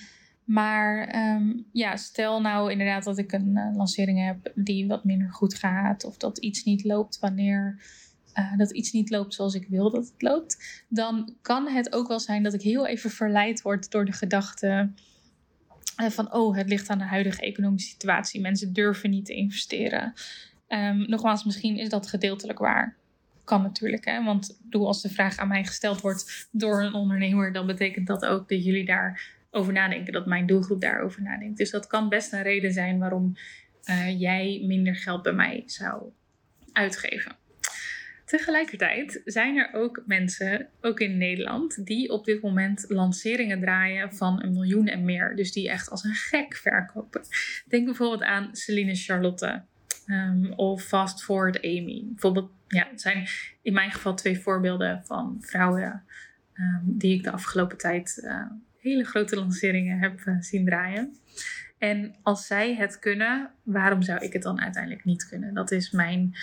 maar 0.45 1.17
um, 1.37 1.67
ja, 1.73 1.97
stel 1.97 2.41
nou 2.41 2.71
inderdaad 2.71 3.05
dat 3.05 3.19
ik 3.19 3.33
een 3.33 3.57
uh, 3.57 3.77
lancering 3.77 4.25
heb 4.27 4.53
die 4.55 4.87
wat 4.87 5.05
minder 5.05 5.33
goed 5.33 5.55
gaat. 5.55 6.05
Of 6.05 6.17
dat 6.17 6.39
iets 6.39 6.65
niet 6.65 6.85
loopt 6.85 7.19
wanneer. 7.19 7.83
Uh, 8.39 8.57
dat 8.57 8.71
iets 8.71 8.93
niet 8.93 9.11
loopt 9.11 9.35
zoals 9.35 9.55
ik 9.55 9.67
wil 9.69 9.91
dat 9.91 10.07
het 10.07 10.23
loopt. 10.23 10.85
Dan 10.89 11.35
kan 11.43 11.69
het 11.69 11.93
ook 11.93 12.09
wel 12.09 12.21
zijn 12.21 12.43
dat 12.43 12.55
ik 12.55 12.63
heel 12.63 12.87
even 12.87 13.11
verleid 13.11 13.63
word 13.63 13.91
door 13.91 14.05
de 14.05 14.13
gedachte 14.13 14.93
van, 15.97 16.33
oh, 16.33 16.57
het 16.57 16.69
ligt 16.69 16.91
aan 16.91 16.99
de 16.99 17.05
huidige 17.05 17.43
economische 17.43 17.91
situatie. 17.91 18.41
Mensen 18.41 18.73
durven 18.73 19.11
niet 19.11 19.25
te 19.25 19.35
investeren. 19.35 20.13
Um, 20.69 21.05
nogmaals, 21.09 21.45
misschien 21.45 21.77
is 21.77 21.89
dat 21.89 22.09
gedeeltelijk 22.09 22.59
waar. 22.59 22.97
Kan 23.45 23.63
natuurlijk, 23.63 24.05
hè? 24.05 24.25
want 24.25 24.59
bedoel, 24.63 24.87
als 24.87 25.03
de 25.03 25.09
vraag 25.09 25.37
aan 25.37 25.49
mij 25.49 25.65
gesteld 25.65 26.01
wordt 26.01 26.49
door 26.51 26.83
een 26.83 26.95
ondernemer, 26.95 27.53
dan 27.53 27.67
betekent 27.67 28.07
dat 28.07 28.25
ook 28.25 28.49
dat 28.49 28.65
jullie 28.65 28.85
daarover 28.85 29.73
nadenken, 29.73 30.13
dat 30.13 30.27
mijn 30.27 30.47
doelgroep 30.47 30.81
daarover 30.81 31.23
nadenkt. 31.23 31.59
Dus 31.59 31.71
dat 31.71 31.87
kan 31.87 32.09
best 32.09 32.33
een 32.33 32.43
reden 32.43 32.73
zijn 32.73 32.99
waarom 32.99 33.37
uh, 33.85 34.21
jij 34.21 34.63
minder 34.67 34.97
geld 34.97 35.23
bij 35.23 35.33
mij 35.33 35.63
zou 35.67 36.03
uitgeven. 36.73 37.37
Tegelijkertijd 38.33 39.21
zijn 39.25 39.57
er 39.57 39.73
ook 39.73 40.03
mensen, 40.07 40.69
ook 40.81 41.01
in 41.01 41.17
Nederland, 41.17 41.87
die 41.87 42.11
op 42.11 42.25
dit 42.25 42.43
moment 42.43 42.85
lanceringen 42.89 43.61
draaien 43.61 44.15
van 44.15 44.43
een 44.43 44.53
miljoen 44.53 44.87
en 44.87 45.05
meer. 45.05 45.37
Dus 45.37 45.53
die 45.53 45.71
echt 45.71 45.91
als 45.91 46.05
een 46.05 46.15
gek 46.15 46.57
verkopen. 46.57 47.23
Denk 47.69 47.85
bijvoorbeeld 47.85 48.23
aan 48.23 48.49
Celine 48.53 48.95
Charlotte 48.95 49.63
um, 50.07 50.53
of 50.53 50.83
Fast 50.83 51.25
Forward 51.25 51.63
Amy. 51.63 52.03
Bijvoorbeeld, 52.07 52.51
ja, 52.69 52.87
het 52.91 53.01
zijn 53.01 53.27
in 53.63 53.73
mijn 53.73 53.91
geval 53.91 54.15
twee 54.15 54.39
voorbeelden 54.39 55.03
van 55.05 55.37
vrouwen 55.41 56.03
um, 56.55 56.83
die 56.85 57.15
ik 57.15 57.23
de 57.23 57.31
afgelopen 57.31 57.79
tijd 57.79 58.21
uh, 58.25 58.47
hele 58.79 59.05
grote 59.05 59.37
lanceringen 59.37 59.99
heb 59.99 60.21
uh, 60.25 60.41
zien 60.41 60.65
draaien. 60.65 61.17
En 61.79 62.15
als 62.23 62.47
zij 62.47 62.75
het 62.75 62.99
kunnen, 62.99 63.51
waarom 63.63 64.03
zou 64.03 64.25
ik 64.25 64.33
het 64.33 64.43
dan 64.43 64.61
uiteindelijk 64.61 65.05
niet 65.05 65.29
kunnen? 65.29 65.55
Dat 65.55 65.71
is 65.71 65.91
mijn 65.91 66.35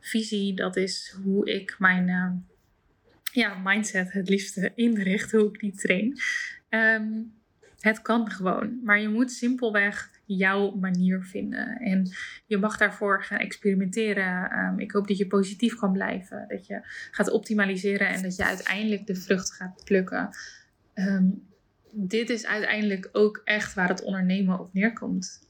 visie, 0.00 0.54
dat 0.54 0.76
is 0.76 1.16
hoe 1.24 1.50
ik 1.50 1.76
mijn 1.78 2.08
uh, 2.08 2.32
ja, 3.32 3.60
mindset 3.64 4.12
het 4.12 4.28
liefste 4.28 4.72
inricht, 4.74 5.32
hoe 5.32 5.48
ik 5.48 5.60
die 5.60 5.74
train. 5.74 6.18
Ehm, 6.68 7.22
het 7.80 8.02
kan 8.02 8.30
gewoon, 8.30 8.80
maar 8.84 9.00
je 9.00 9.08
moet 9.08 9.32
simpelweg 9.32 10.10
jouw 10.24 10.70
manier 10.70 11.22
vinden. 11.22 11.78
En 11.78 12.10
je 12.46 12.58
mag 12.58 12.76
daarvoor 12.76 13.24
gaan 13.24 13.38
experimenteren. 13.38 14.50
Ehm, 14.50 14.78
ik 14.78 14.92
hoop 14.92 15.08
dat 15.08 15.18
je 15.18 15.26
positief 15.26 15.74
kan 15.74 15.92
blijven, 15.92 16.44
dat 16.48 16.66
je 16.66 16.80
gaat 17.10 17.30
optimaliseren 17.30 18.08
en 18.08 18.22
dat 18.22 18.36
je 18.36 18.44
uiteindelijk 18.44 19.06
de 19.06 19.14
vrucht 19.14 19.52
gaat 19.52 19.82
plukken. 19.84 20.28
Ehm, 20.94 21.28
dit 21.92 22.30
is 22.30 22.46
uiteindelijk 22.46 23.08
ook 23.12 23.40
echt 23.44 23.74
waar 23.74 23.88
het 23.88 24.02
ondernemen 24.02 24.60
op 24.60 24.74
neerkomt. 24.74 25.48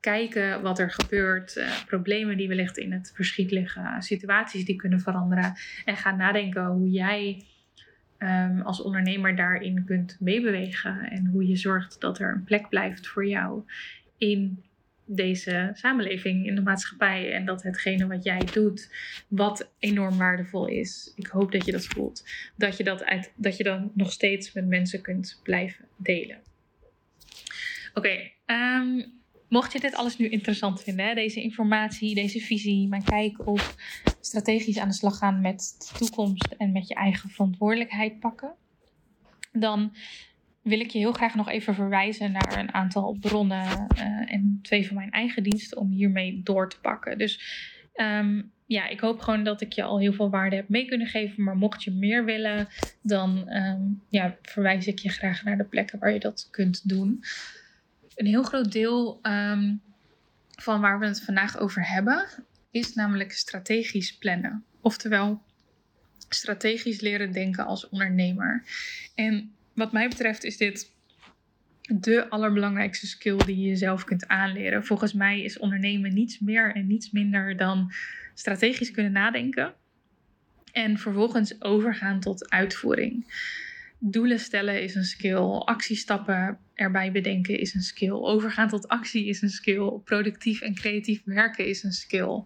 Kijken 0.00 0.62
wat 0.62 0.78
er 0.78 0.90
gebeurt, 0.90 1.56
uh, 1.56 1.84
problemen 1.86 2.36
die 2.36 2.48
wellicht 2.48 2.78
in 2.78 2.92
het 2.92 3.12
verschiet 3.14 3.50
liggen, 3.50 4.02
situaties 4.02 4.64
die 4.64 4.76
kunnen 4.76 5.00
veranderen. 5.00 5.54
En 5.84 5.96
gaan 5.96 6.16
nadenken 6.16 6.66
hoe 6.66 6.90
jij 6.90 7.44
um, 8.18 8.60
als 8.60 8.82
ondernemer 8.82 9.36
daarin 9.36 9.84
kunt 9.84 10.16
meebewegen. 10.20 11.10
En 11.10 11.26
hoe 11.26 11.46
je 11.46 11.56
zorgt 11.56 12.00
dat 12.00 12.18
er 12.18 12.32
een 12.32 12.44
plek 12.44 12.68
blijft 12.68 13.06
voor 13.06 13.26
jou 13.26 13.62
in 14.18 14.62
deze 15.04 15.70
samenleving, 15.72 16.46
in 16.46 16.54
de 16.54 16.60
maatschappij. 16.60 17.32
En 17.32 17.44
dat 17.44 17.62
hetgene 17.62 18.06
wat 18.06 18.24
jij 18.24 18.42
doet, 18.52 18.90
wat 19.28 19.72
enorm 19.78 20.18
waardevol 20.18 20.66
is. 20.66 21.12
Ik 21.16 21.26
hoop 21.26 21.52
dat 21.52 21.64
je 21.64 21.72
dat 21.72 21.86
voelt. 21.86 22.24
Dat 22.56 22.76
je 22.76 22.84
dat, 22.84 23.04
uit, 23.04 23.32
dat 23.36 23.56
je 23.56 23.64
dan 23.64 23.90
nog 23.94 24.12
steeds 24.12 24.52
met 24.52 24.66
mensen 24.66 25.00
kunt 25.00 25.40
blijven 25.42 25.84
delen. 25.96 26.38
Oké, 27.94 28.30
ehm, 28.44 29.02
Mocht 29.50 29.72
je 29.72 29.80
dit 29.80 29.94
alles 29.94 30.18
nu 30.18 30.28
interessant 30.28 30.82
vinden, 30.82 31.06
hè, 31.06 31.14
deze 31.14 31.42
informatie, 31.42 32.14
deze 32.14 32.40
visie, 32.40 32.88
mijn 32.88 33.04
kijk 33.04 33.46
op 33.46 33.74
strategisch 34.20 34.78
aan 34.78 34.88
de 34.88 34.94
slag 34.94 35.18
gaan 35.18 35.40
met 35.40 35.74
de 35.78 35.98
toekomst 35.98 36.54
en 36.58 36.72
met 36.72 36.88
je 36.88 36.94
eigen 36.94 37.30
verantwoordelijkheid 37.30 38.20
pakken, 38.20 38.52
dan 39.52 39.92
wil 40.62 40.80
ik 40.80 40.90
je 40.90 40.98
heel 40.98 41.12
graag 41.12 41.34
nog 41.34 41.48
even 41.48 41.74
verwijzen 41.74 42.32
naar 42.32 42.58
een 42.58 42.74
aantal 42.74 43.16
bronnen 43.20 43.86
uh, 43.96 44.32
en 44.32 44.58
twee 44.62 44.86
van 44.86 44.96
mijn 44.96 45.10
eigen 45.10 45.42
diensten 45.42 45.78
om 45.78 45.90
hiermee 45.90 46.40
door 46.44 46.70
te 46.70 46.80
pakken. 46.80 47.18
Dus 47.18 47.40
um, 47.94 48.50
ja, 48.66 48.88
ik 48.88 49.00
hoop 49.00 49.20
gewoon 49.20 49.44
dat 49.44 49.60
ik 49.60 49.72
je 49.72 49.82
al 49.82 49.98
heel 49.98 50.12
veel 50.12 50.30
waarde 50.30 50.56
heb 50.56 50.68
mee 50.68 50.84
kunnen 50.84 51.06
geven. 51.06 51.42
Maar 51.42 51.56
mocht 51.56 51.82
je 51.82 51.90
meer 51.90 52.24
willen, 52.24 52.68
dan 53.02 53.52
um, 53.52 54.02
ja, 54.08 54.36
verwijs 54.42 54.86
ik 54.86 54.98
je 54.98 55.08
graag 55.08 55.44
naar 55.44 55.56
de 55.56 55.64
plekken 55.64 55.98
waar 55.98 56.12
je 56.12 56.20
dat 56.20 56.48
kunt 56.50 56.88
doen 56.88 57.24
een 58.20 58.26
heel 58.26 58.42
groot 58.42 58.72
deel 58.72 59.18
ehm, 59.22 59.74
van 60.50 60.80
waar 60.80 60.98
we 60.98 61.06
het 61.06 61.22
vandaag 61.22 61.58
over 61.58 61.88
hebben, 61.88 62.28
is 62.70 62.94
namelijk 62.94 63.32
strategisch 63.32 64.16
plannen. 64.16 64.64
Oftewel, 64.80 65.42
strategisch 66.28 67.00
leren 67.00 67.32
denken 67.32 67.66
als 67.66 67.88
ondernemer. 67.88 68.64
En 69.14 69.52
wat 69.74 69.92
mij 69.92 70.08
betreft 70.08 70.44
is 70.44 70.56
dit 70.56 70.92
de 71.80 72.28
allerbelangrijkste 72.28 73.06
skill 73.06 73.36
die 73.36 73.56
je 73.56 73.68
jezelf 73.68 74.04
kunt 74.04 74.28
aanleren. 74.28 74.84
Volgens 74.84 75.12
mij 75.12 75.42
is 75.42 75.58
ondernemen 75.58 76.14
niets 76.14 76.38
meer 76.38 76.74
en 76.74 76.86
niets 76.86 77.10
minder 77.10 77.56
dan 77.56 77.92
strategisch 78.34 78.90
kunnen 78.90 79.12
nadenken. 79.12 79.74
En 80.72 80.98
vervolgens 80.98 81.62
overgaan 81.62 82.20
tot 82.20 82.50
uitvoering. 82.50 83.26
Doelen 84.02 84.40
stellen 84.40 84.82
is 84.82 84.94
een 84.94 85.04
skill. 85.04 85.58
Actiestappen 85.58 86.58
erbij 86.74 87.12
bedenken 87.12 87.58
is 87.58 87.74
een 87.74 87.82
skill. 87.82 88.10
Overgaan 88.10 88.68
tot 88.68 88.88
actie 88.88 89.26
is 89.26 89.42
een 89.42 89.50
skill. 89.50 89.90
Productief 90.04 90.60
en 90.60 90.74
creatief 90.74 91.22
werken 91.24 91.66
is 91.66 91.82
een 91.82 91.92
skill. 91.92 92.42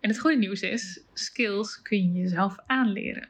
En 0.00 0.10
het 0.10 0.18
goede 0.18 0.36
nieuws 0.36 0.60
is, 0.60 1.00
skills 1.14 1.82
kun 1.82 2.12
je 2.12 2.20
jezelf 2.20 2.56
aanleren. 2.66 3.28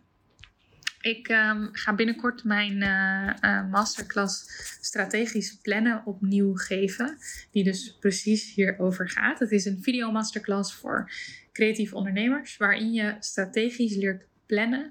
Ik 1.01 1.29
um, 1.29 1.69
ga 1.73 1.95
binnenkort 1.95 2.45
mijn 2.45 2.73
uh, 2.73 3.33
uh, 3.41 3.71
masterclass 3.71 4.45
strategisch 4.81 5.59
plannen 5.63 6.03
opnieuw 6.05 6.55
geven. 6.55 7.19
Die 7.51 7.65
dus 7.65 7.97
precies 8.01 8.55
hierover 8.55 9.11
gaat. 9.11 9.39
Het 9.39 9.51
is 9.51 9.65
een 9.65 9.83
video 9.83 10.13
masterclass 10.13 10.75
voor 10.75 11.11
creatieve 11.53 11.95
ondernemers. 11.95 12.57
Waarin 12.57 12.93
je 12.93 13.17
strategisch 13.19 13.97
leert 13.97 14.25
plannen. 14.47 14.91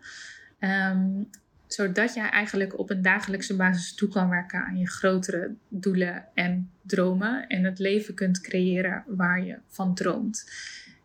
Um, 0.60 1.30
zodat 1.68 2.14
jij 2.14 2.30
eigenlijk 2.30 2.80
op 2.80 2.90
een 2.90 3.02
dagelijkse 3.02 3.56
basis 3.56 3.96
toe 3.96 4.10
kan 4.10 4.30
werken 4.30 4.66
aan 4.66 4.78
je 4.78 4.90
grotere 4.90 5.56
doelen 5.70 6.26
en 6.34 6.70
dromen. 6.82 7.48
En 7.48 7.64
het 7.64 7.80
leven 7.80 8.14
kunt 8.14 8.42
creëren 8.42 9.04
waar 9.08 9.46
je 9.46 9.58
van 9.68 9.96
droomt. 9.96 10.52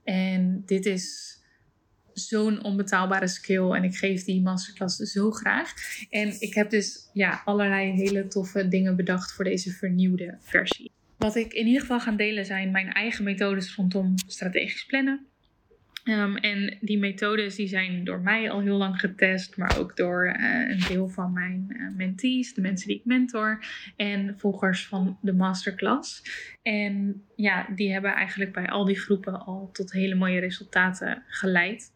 En 0.05 0.63
dit 0.67 0.87
is 0.87 1.39
zo'n 2.13 2.65
onbetaalbare 2.65 3.29
skill 3.29 3.71
en 3.71 3.85
ik 3.85 3.97
geef 3.97 4.25
die 4.25 4.43
masterclass 4.43 4.97
zo 4.97 5.31
graag. 5.31 5.73
En 6.11 6.41
ik 6.41 6.55
heb 6.55 6.71
dus 6.71 7.11
ja, 7.13 7.43
allerlei 7.45 7.91
hele 7.91 8.27
toffe 8.27 8.69
dingen 8.69 8.97
bedacht 8.97 9.33
voor 9.33 9.45
deze 9.45 9.71
vernieuwde 9.71 10.37
versie. 10.41 10.91
Wat 11.17 11.37
ik 11.37 11.53
in 11.53 11.67
ieder 11.67 11.81
geval 11.81 12.01
ga 12.01 12.13
delen 12.13 12.47
zijn 12.47 12.71
mijn 12.71 12.93
eigen 12.93 13.25
methodes 13.25 13.75
rondom 13.75 14.15
strategisch 14.27 14.87
plannen. 14.87 15.27
Um, 16.05 16.37
en 16.37 16.79
die 16.81 16.99
methodes 16.99 17.55
die 17.55 17.69
zijn 17.69 18.05
door 18.05 18.21
mij 18.21 18.51
al 18.51 18.61
heel 18.61 18.77
lang 18.77 19.01
getest, 19.01 19.57
maar 19.57 19.79
ook 19.79 19.97
door 19.97 20.27
uh, 20.27 20.71
een 20.71 20.85
deel 20.89 21.09
van 21.09 21.33
mijn 21.33 21.67
uh, 21.69 21.97
mentees, 21.97 22.55
de 22.55 22.61
mensen 22.61 22.89
die 22.89 22.97
ik 22.97 23.05
mentor 23.05 23.65
en 23.97 24.35
volgers 24.39 24.87
van 24.87 25.19
de 25.23 25.33
masterclass. 25.33 26.23
En 26.63 27.25
ja, 27.37 27.67
die 27.75 27.93
hebben 27.93 28.15
eigenlijk 28.15 28.53
bij 28.53 28.69
al 28.69 28.85
die 28.85 28.99
groepen 28.99 29.41
al 29.41 29.71
tot 29.73 29.93
hele 29.93 30.15
mooie 30.15 30.41
resultaten 30.41 31.23
geleid. 31.27 31.93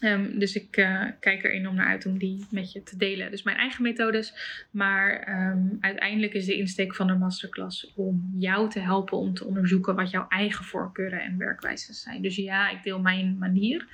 Um, 0.00 0.38
dus 0.38 0.54
ik 0.54 0.76
uh, 0.76 1.06
kijk 1.20 1.44
er 1.44 1.52
enorm 1.52 1.74
naar 1.74 1.86
uit 1.86 2.06
om 2.06 2.18
die 2.18 2.46
met 2.50 2.72
je 2.72 2.82
te 2.82 2.96
delen. 2.96 3.30
Dus 3.30 3.42
mijn 3.42 3.56
eigen 3.56 3.82
methodes. 3.82 4.34
Maar 4.70 5.28
um, 5.50 5.78
uiteindelijk 5.80 6.32
is 6.32 6.46
de 6.46 6.56
insteek 6.56 6.94
van 6.94 7.06
de 7.06 7.14
masterclass 7.14 7.92
om 7.94 8.34
jou 8.38 8.70
te 8.70 8.80
helpen 8.80 9.18
om 9.18 9.34
te 9.34 9.44
onderzoeken 9.44 9.94
wat 9.94 10.10
jouw 10.10 10.28
eigen 10.28 10.64
voorkeuren 10.64 11.22
en 11.22 11.38
werkwijzen 11.38 11.94
zijn. 11.94 12.22
Dus 12.22 12.36
ja, 12.36 12.70
ik 12.70 12.82
deel 12.82 13.00
mijn 13.00 13.38
manier. 13.38 13.86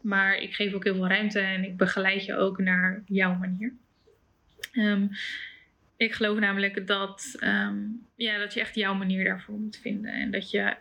Maar 0.00 0.36
ik 0.36 0.54
geef 0.54 0.72
ook 0.72 0.84
heel 0.84 0.94
veel 0.94 1.08
ruimte 1.08 1.40
en 1.40 1.64
ik 1.64 1.76
begeleid 1.76 2.24
je 2.24 2.36
ook 2.36 2.58
naar 2.58 3.02
jouw 3.06 3.34
manier. 3.34 3.72
Um, 4.72 5.10
ik 5.96 6.12
geloof 6.12 6.38
namelijk 6.38 6.86
dat, 6.86 7.36
ja, 8.16 8.38
dat 8.38 8.54
je 8.54 8.60
echt 8.60 8.74
jouw 8.74 8.94
manier 8.94 9.24
daarvoor 9.24 9.58
moet 9.58 9.76
vinden. 9.76 10.12
En 10.12 10.30
dat 10.30 10.50
je 10.50 10.76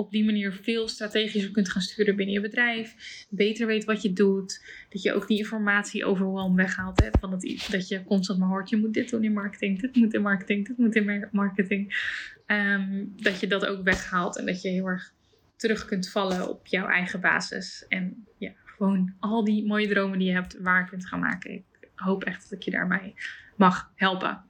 op 0.00 0.10
die 0.10 0.24
manier 0.24 0.52
veel 0.52 0.88
strategischer 0.88 1.50
kunt 1.50 1.68
gaan 1.68 1.82
sturen 1.82 2.16
binnen 2.16 2.34
je 2.34 2.40
bedrijf. 2.40 2.94
Beter 3.30 3.66
weet 3.66 3.84
wat 3.84 4.02
je 4.02 4.12
doet. 4.12 4.64
Dat 4.88 5.02
je 5.02 5.12
ook 5.12 5.26
die 5.26 5.38
informatie 5.38 6.04
overwhelm 6.04 6.56
weghaalt. 6.56 7.00
Hè? 7.00 7.08
Van 7.20 7.30
dat, 7.30 7.40
dat 7.70 7.88
je 7.88 8.04
constant 8.04 8.38
maar 8.38 8.48
hoort, 8.48 8.68
je 8.68 8.76
moet 8.76 8.94
dit 8.94 9.10
doen 9.10 9.24
in 9.24 9.32
marketing, 9.32 9.80
dit 9.80 9.96
moet 9.96 10.14
in 10.14 10.22
marketing, 10.22 10.66
dit 10.66 10.78
moet 10.78 10.94
in 10.94 11.28
marketing. 11.32 11.94
Ehm, 12.46 13.04
dat 13.16 13.40
je 13.40 13.46
dat 13.46 13.66
ook 13.66 13.82
weghaalt 13.82 14.38
en 14.38 14.46
dat 14.46 14.62
je 14.62 14.68
heel 14.68 14.86
erg 14.86 15.12
terug 15.56 15.84
kunt 15.84 16.10
vallen 16.10 16.48
op 16.48 16.66
jouw 16.66 16.86
eigen 16.86 17.20
basis. 17.20 17.84
En 17.88 18.26
ja, 18.38 18.52
gewoon 18.64 19.14
al 19.18 19.44
die 19.44 19.66
mooie 19.66 19.88
dromen 19.88 20.18
die 20.18 20.28
je 20.28 20.34
hebt 20.34 20.60
waar 20.60 20.88
kunt 20.88 21.06
gaan 21.06 21.20
maken. 21.20 21.50
Ik 21.50 21.64
hoop 21.94 22.24
echt 22.24 22.42
dat 22.42 22.58
ik 22.58 22.62
je 22.62 22.70
daarbij 22.70 23.14
mag 23.56 23.92
helpen. 23.94 24.44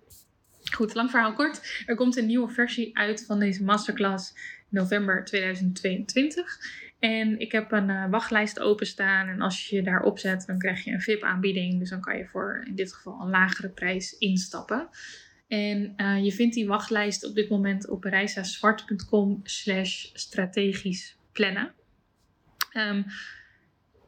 Goed, 0.75 0.95
lang 0.95 1.11
verhaal 1.11 1.33
kort. 1.33 1.85
Er 1.87 1.97
komt 1.97 2.17
een 2.17 2.27
nieuwe 2.27 2.49
versie 2.49 2.97
uit 2.99 3.25
van 3.27 3.39
deze 3.39 3.65
masterclass 3.65 4.35
november 4.71 5.25
2022. 5.25 6.59
En 6.99 7.39
ik 7.39 7.53
heb 7.53 7.73
een 7.73 7.89
uh, 7.89 8.11
wachtlijst 8.11 8.61
openstaan. 8.61 9.29
En 9.29 9.41
als 9.41 9.69
je 9.69 9.77
je 9.77 9.83
daarop 9.83 10.19
zet, 10.19 10.47
dan 10.47 10.59
krijg 10.59 10.85
je 10.85 10.93
een 10.93 11.01
VIP-aanbieding. 11.01 11.79
Dus 11.79 11.91
dan 11.91 12.01
kan 12.01 12.17
je 12.17 12.27
voor 12.27 12.65
in 12.67 12.75
dit 12.75 12.93
geval 12.93 13.21
een 13.21 13.31
lagere 13.31 13.69
prijs 13.69 14.19
instappen. 14.19 14.89
En 15.49 15.93
uh, 15.97 16.25
je 16.25 16.33
vindt 16.33 16.55
die 16.55 16.67
wachtlijst 16.67 17.27
op 17.27 17.35
dit 17.35 17.49
moment 17.49 17.89
op 17.89 18.05
reisazwart.com 18.05 19.41
slash 19.43 20.11
strategisch 20.13 21.17
plannen. 21.33 21.73
Um, 22.77 23.05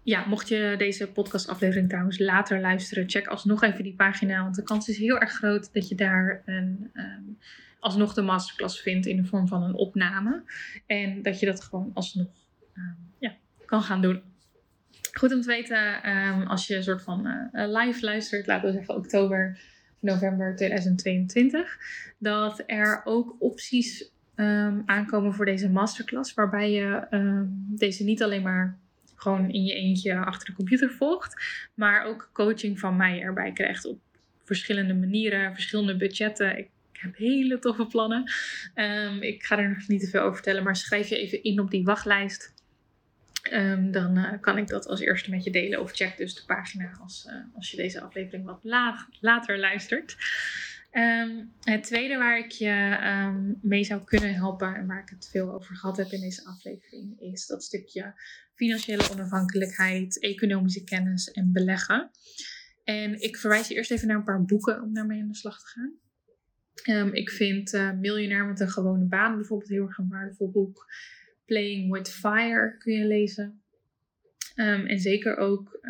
ja, 0.02 0.26
mocht 0.26 0.48
je 0.48 0.74
deze 0.78 1.12
podcastaflevering 1.12 1.88
trouwens 1.88 2.18
later 2.18 2.60
luisteren, 2.60 3.10
check 3.10 3.26
alsnog 3.26 3.62
even 3.62 3.84
die 3.84 3.94
pagina. 3.94 4.42
Want 4.42 4.54
de 4.54 4.62
kans 4.62 4.88
is 4.88 4.98
heel 4.98 5.18
erg 5.18 5.32
groot 5.32 5.72
dat 5.72 5.88
je 5.88 5.94
daar 5.94 6.42
een, 6.44 6.90
um, 6.94 7.38
alsnog 7.82 8.14
de 8.14 8.22
masterclass 8.22 8.80
vindt 8.80 9.06
in 9.06 9.16
de 9.16 9.24
vorm 9.24 9.48
van 9.48 9.62
een 9.62 9.74
opname. 9.74 10.42
En 10.86 11.22
dat 11.22 11.40
je 11.40 11.46
dat 11.46 11.64
gewoon 11.64 11.90
alsnog 11.94 12.26
um, 12.74 12.96
ja, 13.18 13.34
kan 13.64 13.82
gaan 13.82 14.02
doen. 14.02 14.22
Goed 15.12 15.32
om 15.32 15.40
te 15.40 15.46
weten, 15.46 16.10
um, 16.10 16.46
als 16.46 16.66
je 16.66 16.76
een 16.76 16.82
soort 16.82 17.02
van 17.02 17.26
uh, 17.26 17.82
live 17.82 18.04
luistert, 18.04 18.46
laten 18.46 18.68
we 18.68 18.74
zeggen 18.74 18.94
oktober, 18.94 19.60
november 20.00 20.56
2022, 20.56 21.78
dat 22.18 22.62
er 22.66 23.00
ook 23.04 23.36
opties 23.38 24.10
aankomen 24.86 25.34
voor 25.34 25.44
deze 25.44 25.70
masterclass. 25.70 26.34
Waarbij 26.34 26.72
je 26.72 27.06
deze 27.76 28.04
niet 28.04 28.22
alleen 28.22 28.42
maar 28.42 28.78
gewoon 29.14 29.50
in 29.50 29.64
je 29.64 29.74
eentje 29.74 30.16
achter 30.16 30.46
de 30.46 30.54
computer 30.54 30.90
volgt. 30.90 31.42
Maar 31.74 32.04
ook 32.04 32.30
coaching 32.32 32.78
van 32.78 32.96
mij 32.96 33.20
erbij 33.20 33.52
krijgt 33.52 33.86
op 33.86 34.00
verschillende 34.44 34.94
manieren, 34.94 35.52
verschillende 35.52 35.96
budgetten. 35.96 36.66
Heb 37.02 37.16
hele 37.16 37.58
toffe 37.58 37.86
plannen. 37.86 38.32
Um, 38.74 39.22
ik 39.22 39.44
ga 39.44 39.58
er 39.58 39.68
nog 39.68 39.88
niet 39.88 40.00
te 40.00 40.06
veel 40.06 40.20
over 40.20 40.34
vertellen, 40.34 40.62
maar 40.62 40.76
schrijf 40.76 41.08
je 41.08 41.16
even 41.16 41.42
in 41.42 41.60
op 41.60 41.70
die 41.70 41.84
wachtlijst. 41.84 42.54
Ehm, 43.42 43.90
dan 43.90 44.38
kan 44.40 44.58
ik 44.58 44.66
dat 44.66 44.86
als 44.86 45.00
eerste 45.00 45.30
met 45.30 45.44
je 45.44 45.50
delen. 45.50 45.80
Of 45.80 45.92
check 45.92 46.16
dus 46.16 46.34
de 46.34 46.44
pagina 46.46 46.98
als, 47.00 47.28
als 47.54 47.70
je 47.70 47.76
deze 47.76 48.00
aflevering 48.00 48.44
wat 48.44 48.60
later 49.20 49.58
luistert. 49.58 50.16
Ehm, 50.90 51.44
het 51.60 51.82
tweede 51.82 52.16
waar 52.16 52.38
ik 52.38 52.50
je 52.50 53.56
mee 53.62 53.84
zou 53.84 54.04
kunnen 54.04 54.34
helpen 54.34 54.74
en 54.74 54.86
waar 54.86 55.02
ik 55.02 55.08
het 55.08 55.28
veel 55.30 55.52
over 55.52 55.76
gehad 55.76 55.96
heb 55.96 56.10
in 56.10 56.20
deze 56.20 56.44
aflevering, 56.44 57.20
is 57.20 57.46
dat 57.46 57.64
stukje 57.64 58.14
financiële 58.54 59.10
onafhankelijkheid, 59.10 60.20
economische 60.20 60.84
kennis 60.84 61.30
en 61.30 61.52
beleggen. 61.52 62.10
En 62.84 63.20
ik 63.20 63.36
verwijs 63.36 63.68
je 63.68 63.74
eerst 63.74 63.90
even 63.90 64.08
naar 64.08 64.16
een 64.16 64.24
paar 64.24 64.44
boeken 64.44 64.82
om 64.82 64.94
daarmee 64.94 65.20
aan 65.20 65.28
de 65.28 65.36
slag 65.36 65.60
te 65.60 65.66
gaan. 65.66 65.92
Um, 66.88 67.12
ik 67.12 67.30
vind 67.30 67.72
uh, 67.72 67.92
Miljonair 67.92 68.46
met 68.46 68.60
een 68.60 68.68
gewone 68.70 69.04
baan 69.04 69.36
bijvoorbeeld 69.36 69.70
heel 69.70 69.86
erg 69.86 69.98
een 69.98 70.08
waardevol 70.08 70.50
boek. 70.50 70.92
Playing 71.44 71.92
with 71.92 72.08
Fire 72.08 72.76
kun 72.78 72.92
je 72.92 73.06
lezen. 73.06 73.62
en 74.54 74.98
zeker 74.98 75.36
ook 75.36 75.80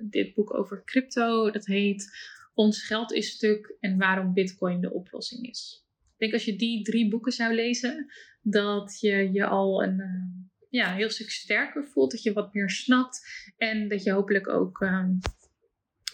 dit 0.00 0.34
boek 0.34 0.54
over 0.54 0.82
crypto. 0.84 1.50
Dat 1.50 1.66
heet 1.66 2.10
ons 2.54 2.86
geld 2.86 3.12
is 3.12 3.30
stuk 3.30 3.76
en 3.80 3.98
waarom 3.98 4.34
Bitcoin 4.34 4.80
de 4.80 4.92
oplossing 4.92 5.48
is. 5.48 5.84
Ik 6.12 6.18
denk 6.18 6.32
als 6.32 6.44
je 6.44 6.56
die 6.56 6.82
drie 6.82 7.08
boeken 7.08 7.32
zou 7.32 7.54
lezen, 7.54 8.12
dat 8.42 9.00
je 9.00 9.32
je 9.32 9.46
al 9.46 9.82
een 9.82 10.02
ja, 10.70 10.94
heel 10.94 11.10
stuk 11.10 11.30
sterker 11.30 11.86
voelt, 11.86 12.10
dat 12.10 12.22
je 12.22 12.32
wat 12.32 12.54
meer 12.54 12.70
snapt 12.70 13.26
en 13.56 13.88
dat 13.88 14.02
je 14.02 14.12
hopelijk 14.12 14.48
ook 14.48 14.80
ehm, 14.80 15.10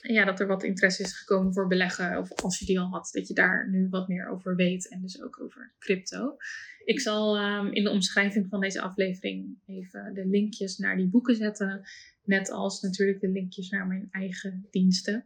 ja, 0.03 0.25
dat 0.25 0.41
er 0.41 0.47
wat 0.47 0.63
interesse 0.63 1.03
is 1.03 1.19
gekomen 1.19 1.53
voor 1.53 1.67
beleggen. 1.67 2.19
Of 2.19 2.33
als 2.43 2.59
je 2.59 2.65
die 2.65 2.81
al 2.81 2.89
had, 2.89 3.09
dat 3.13 3.29
je 3.29 3.35
daar 3.35 3.71
nu 3.71 3.89
wat 3.89 4.09
meer 4.09 4.29
over 4.29 4.57
weet 4.57 4.89
en 4.89 5.01
dus 5.01 5.23
ook 5.23 5.41
over 5.43 5.73
crypto. 5.79 6.37
Ik 6.85 7.01
zal 7.01 7.37
ehm, 7.37 7.67
in 7.67 7.85
de 7.85 7.91
omschrijving 7.91 8.47
van 8.49 8.61
deze 8.61 8.81
aflevering 8.81 9.59
even 9.67 10.15
de 10.15 10.27
linkjes 10.27 10.79
naar 10.79 10.97
die 10.97 11.09
boeken 11.09 11.37
zetten. 11.37 11.83
Net 12.25 12.51
als 12.51 12.81
natuurlijk 12.81 13.21
de 13.21 13.29
linkjes 13.29 13.71
naar 13.71 13.87
mijn 13.87 14.09
eigen 14.11 14.67
diensten. 14.71 15.25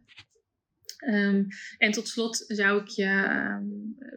Ehm, 0.97 1.43
en 1.77 1.91
tot 1.91 2.07
slot 2.07 2.43
zou 2.47 2.81
ik 2.81 2.87
je 2.87 3.05
ehm, 3.05 3.65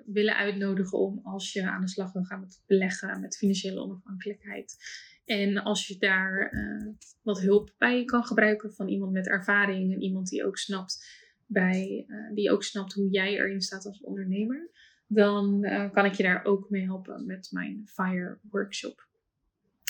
willen 0.06 0.36
uitnodigen 0.36 0.98
om 0.98 1.20
als 1.22 1.52
je 1.52 1.70
aan 1.70 1.80
de 1.80 1.88
slag 1.88 2.12
wil 2.12 2.24
gaan 2.24 2.40
met 2.40 2.62
beleggen, 2.66 3.20
met 3.20 3.36
financiële 3.36 3.80
onafhankelijkheid. 3.80 4.76
En 5.24 5.58
als 5.58 5.86
je 5.86 5.98
daar 5.98 6.52
uh, 6.52 6.92
wat 7.22 7.40
hulp 7.40 7.74
bij 7.78 8.04
kan 8.04 8.24
gebruiken 8.24 8.74
van 8.74 8.88
iemand 8.88 9.12
met 9.12 9.28
ervaring 9.28 9.92
en 9.92 10.02
iemand 10.02 10.28
die 10.28 10.46
ook 10.46 10.58
snapt, 10.58 11.18
bij, 11.46 12.04
uh, 12.06 12.34
die 12.34 12.50
ook 12.50 12.62
snapt 12.62 12.92
hoe 12.92 13.10
jij 13.10 13.36
erin 13.36 13.60
staat 13.60 13.86
als 13.86 14.00
ondernemer, 14.00 14.70
dan 15.06 15.64
uh, 15.64 15.90
kan 15.90 16.04
ik 16.04 16.14
je 16.14 16.22
daar 16.22 16.44
ook 16.44 16.70
mee 16.70 16.84
helpen 16.84 17.26
met 17.26 17.48
mijn 17.50 17.82
FIRE 17.86 18.38
workshop. 18.50 19.08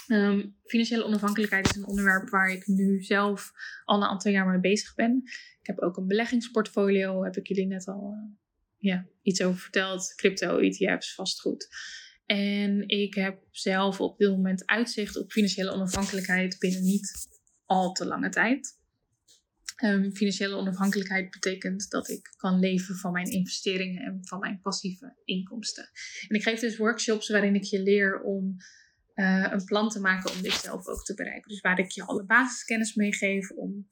Um, 0.08 0.56
financiële 0.64 1.04
onafhankelijkheid 1.04 1.66
is 1.66 1.76
een 1.76 1.86
onderwerp 1.86 2.28
waar 2.28 2.50
ik 2.50 2.66
nu 2.66 3.02
zelf 3.02 3.52
al 3.84 3.96
een 3.96 4.08
aantal 4.08 4.32
jaar 4.32 4.46
mee 4.46 4.60
bezig 4.60 4.94
ben. 4.94 5.22
Ik 5.60 5.66
heb 5.66 5.78
ook 5.78 5.96
een 5.96 6.06
beleggingsportfolio, 6.06 7.24
heb 7.24 7.36
ik 7.36 7.46
jullie 7.46 7.66
net 7.66 7.86
al 7.86 8.14
ja, 8.76 9.06
iets 9.22 9.42
over 9.42 9.60
verteld. 9.60 10.12
Crypto, 10.16 10.58
ETF's, 10.58 11.14
vastgoed. 11.14 11.68
En 12.36 12.88
ik 12.88 13.14
heb 13.14 13.42
zelf 13.50 14.00
op 14.00 14.18
dit 14.18 14.28
moment 14.28 14.66
uitzicht 14.66 15.16
op 15.16 15.32
financiële 15.32 15.72
onafhankelijkheid 15.72 16.58
binnen 16.58 16.82
niet 16.82 17.28
al 17.64 17.92
te 17.92 18.06
lange 18.06 18.28
tijd. 18.28 18.78
Um, 19.84 20.12
financiële 20.12 20.54
onafhankelijkheid 20.54 21.30
betekent 21.30 21.90
dat 21.90 22.08
ik 22.08 22.34
kan 22.36 22.58
leven 22.58 22.96
van 22.96 23.12
mijn 23.12 23.30
investeringen 23.30 24.02
en 24.02 24.18
van 24.22 24.38
mijn 24.38 24.60
passieve 24.60 25.14
inkomsten. 25.24 25.90
En 26.28 26.36
ik 26.36 26.42
geef 26.42 26.60
dus 26.60 26.76
workshops 26.76 27.28
waarin 27.28 27.54
ik 27.54 27.64
je 27.64 27.82
leer 27.82 28.20
om 28.20 28.56
uh, 29.14 29.46
een 29.50 29.64
plan 29.64 29.88
te 29.88 30.00
maken 30.00 30.32
om 30.32 30.42
dit 30.42 30.52
zelf 30.52 30.86
ook 30.86 31.04
te 31.04 31.14
bereiken. 31.14 31.50
Dus 31.50 31.60
waar 31.60 31.78
ik 31.78 31.90
je 31.90 32.04
alle 32.04 32.24
basiskennis 32.24 32.94
mee 32.94 33.14
geef 33.14 33.50
om 33.50 33.88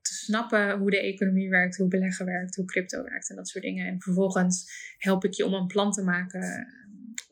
te 0.00 0.14
snappen 0.14 0.78
hoe 0.78 0.90
de 0.90 1.00
economie 1.00 1.50
werkt, 1.50 1.76
hoe 1.76 1.88
beleggen 1.88 2.26
werkt, 2.26 2.56
hoe 2.56 2.64
crypto 2.64 3.02
werkt 3.02 3.30
en 3.30 3.36
dat 3.36 3.48
soort 3.48 3.64
dingen. 3.64 3.86
En 3.86 4.00
vervolgens 4.00 4.70
help 4.98 5.24
ik 5.24 5.34
je 5.34 5.44
om 5.44 5.54
een 5.54 5.66
plan 5.66 5.92
te 5.92 6.02
maken 6.02 6.42
eh, 6.42 6.85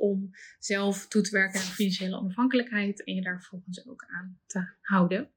om 0.04 0.30
zelf 0.58 1.08
toe 1.08 1.22
te 1.22 1.30
werken 1.30 1.60
naar 1.60 1.68
financiële 1.68 2.16
onafhankelijkheid 2.16 3.04
en 3.04 3.14
je 3.14 3.22
daar 3.22 3.40
vervolgens 3.40 3.86
ook 3.88 4.04
aan 4.08 4.38
te 4.46 4.68
houden. 4.80 5.30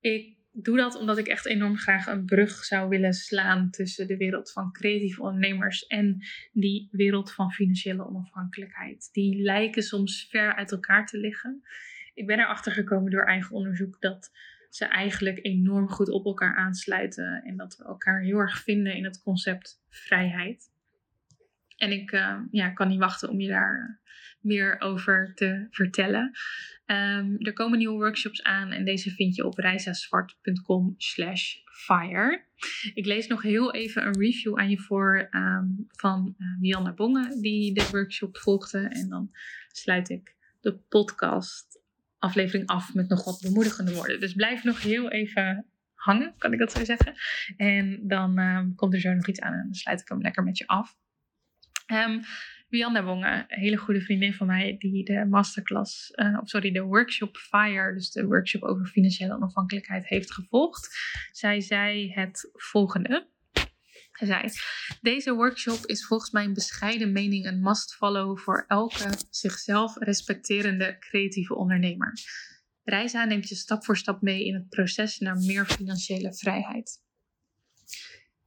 Ik 0.00 0.36
doe 0.52 0.76
dat 0.76 0.96
omdat 0.96 1.18
ik 1.18 1.26
echt 1.26 1.46
enorm 1.46 1.76
graag 1.76 2.06
een 2.06 2.24
brug 2.24 2.64
zou 2.64 2.88
willen 2.88 3.12
slaan 3.12 3.70
tussen 3.70 4.06
de 4.06 4.16
wereld 4.16 4.52
van 4.52 4.72
creatieve 4.72 5.22
ondernemers 5.22 5.86
en 5.86 6.24
die 6.52 6.88
wereld 6.90 7.32
van 7.32 7.52
financiële 7.52 8.06
onafhankelijkheid. 8.06 9.08
Die 9.12 9.42
lijken 9.42 9.82
soms 9.82 10.26
ver 10.30 10.54
uit 10.54 10.72
elkaar 10.72 11.06
te 11.06 11.18
liggen. 11.18 11.62
Ik 12.14 12.26
ben 12.26 12.38
erachter 12.38 12.72
gekomen 12.72 13.10
door 13.10 13.24
eigen 13.26 13.56
onderzoek 13.56 14.00
dat 14.00 14.30
ze 14.70 14.84
eigenlijk 14.84 15.38
enorm 15.42 15.88
goed 15.88 16.08
op 16.10 16.24
elkaar 16.24 16.56
aansluiten 16.56 17.42
en 17.44 17.56
dat 17.56 17.76
we 17.76 17.84
elkaar 17.84 18.20
heel 18.20 18.38
erg 18.38 18.62
vinden 18.62 18.94
in 18.94 19.04
het 19.04 19.22
concept 19.22 19.82
vrijheid. 19.88 20.72
En 21.76 21.92
ik 21.92 22.12
uh, 22.12 22.38
ja, 22.50 22.68
kan 22.68 22.88
niet 22.88 22.98
wachten 22.98 23.28
om 23.28 23.40
je 23.40 23.48
daar 23.48 24.02
meer 24.40 24.80
over 24.80 25.32
te 25.34 25.66
vertellen. 25.70 26.32
Um, 26.86 27.36
er 27.38 27.52
komen 27.52 27.78
nieuwe 27.78 27.96
workshops 27.96 28.42
aan 28.42 28.70
en 28.70 28.84
deze 28.84 29.10
vind 29.10 29.34
je 29.34 29.46
op 29.46 29.58
reisazwart.com 29.58 30.94
slash 30.96 31.54
fire. 31.64 32.44
Ik 32.94 33.06
lees 33.06 33.26
nog 33.26 33.42
heel 33.42 33.74
even 33.74 34.06
een 34.06 34.18
review 34.18 34.58
aan 34.58 34.70
je 34.70 34.78
voor 34.78 35.28
um, 35.30 35.86
van 35.88 36.34
uh, 36.38 36.60
Mianne 36.60 36.94
Bonge 36.94 37.40
die 37.40 37.74
de 37.74 37.88
workshop 37.90 38.36
volgde. 38.36 38.78
En 38.78 39.08
dan 39.08 39.30
sluit 39.68 40.08
ik 40.08 40.34
de 40.60 40.78
podcast 40.88 41.82
aflevering 42.18 42.66
af 42.66 42.94
met 42.94 43.08
nog 43.08 43.24
wat 43.24 43.40
bemoedigende 43.40 43.94
woorden. 43.94 44.20
Dus 44.20 44.32
blijf 44.32 44.64
nog 44.64 44.82
heel 44.82 45.10
even 45.10 45.66
hangen, 45.94 46.34
kan 46.38 46.52
ik 46.52 46.58
dat 46.58 46.72
zo 46.72 46.84
zeggen. 46.84 47.14
En 47.56 48.00
dan 48.02 48.38
um, 48.38 48.74
komt 48.74 48.94
er 48.94 49.00
zo 49.00 49.12
nog 49.12 49.28
iets 49.28 49.40
aan 49.40 49.52
en 49.52 49.62
dan 49.64 49.74
sluit 49.74 50.00
ik 50.00 50.08
hem 50.08 50.20
lekker 50.20 50.42
met 50.42 50.58
je 50.58 50.66
af. 50.66 50.96
Um, 51.86 52.22
Wianne 52.68 53.02
Wonge, 53.02 53.44
een 53.48 53.60
hele 53.60 53.76
goede 53.76 54.00
vriendin 54.00 54.34
van 54.34 54.46
mij, 54.46 54.76
die 54.78 55.04
de 55.04 55.24
masterclass, 55.24 56.10
uh, 56.14 56.38
of 56.40 56.48
sorry, 56.48 56.72
de 56.72 56.82
workshop 56.82 57.36
FIRE, 57.36 57.94
dus 57.94 58.10
de 58.10 58.26
workshop 58.26 58.62
over 58.62 58.86
financiële 58.86 59.34
onafhankelijkheid, 59.34 60.08
heeft 60.08 60.32
gevolgd. 60.32 60.88
Zij 61.32 61.60
zei 61.60 62.12
het 62.12 62.50
volgende. 62.52 63.28
Zij 64.12 64.26
zei: 64.26 64.50
Deze 65.00 65.34
workshop 65.34 65.86
is 65.86 66.06
volgens 66.06 66.30
mijn 66.30 66.54
bescheiden 66.54 67.12
mening 67.12 67.46
een 67.46 67.60
must-follow 67.60 68.38
voor 68.38 68.64
elke 68.68 69.10
zichzelf 69.30 69.96
respecterende 69.98 70.96
creatieve 70.98 71.54
ondernemer. 71.54 72.12
Reisa 72.82 73.24
neemt 73.24 73.48
je 73.48 73.54
stap 73.54 73.84
voor 73.84 73.96
stap 73.96 74.22
mee 74.22 74.44
in 74.44 74.54
het 74.54 74.68
proces 74.68 75.18
naar 75.18 75.36
meer 75.36 75.66
financiële 75.66 76.34
vrijheid. 76.34 77.02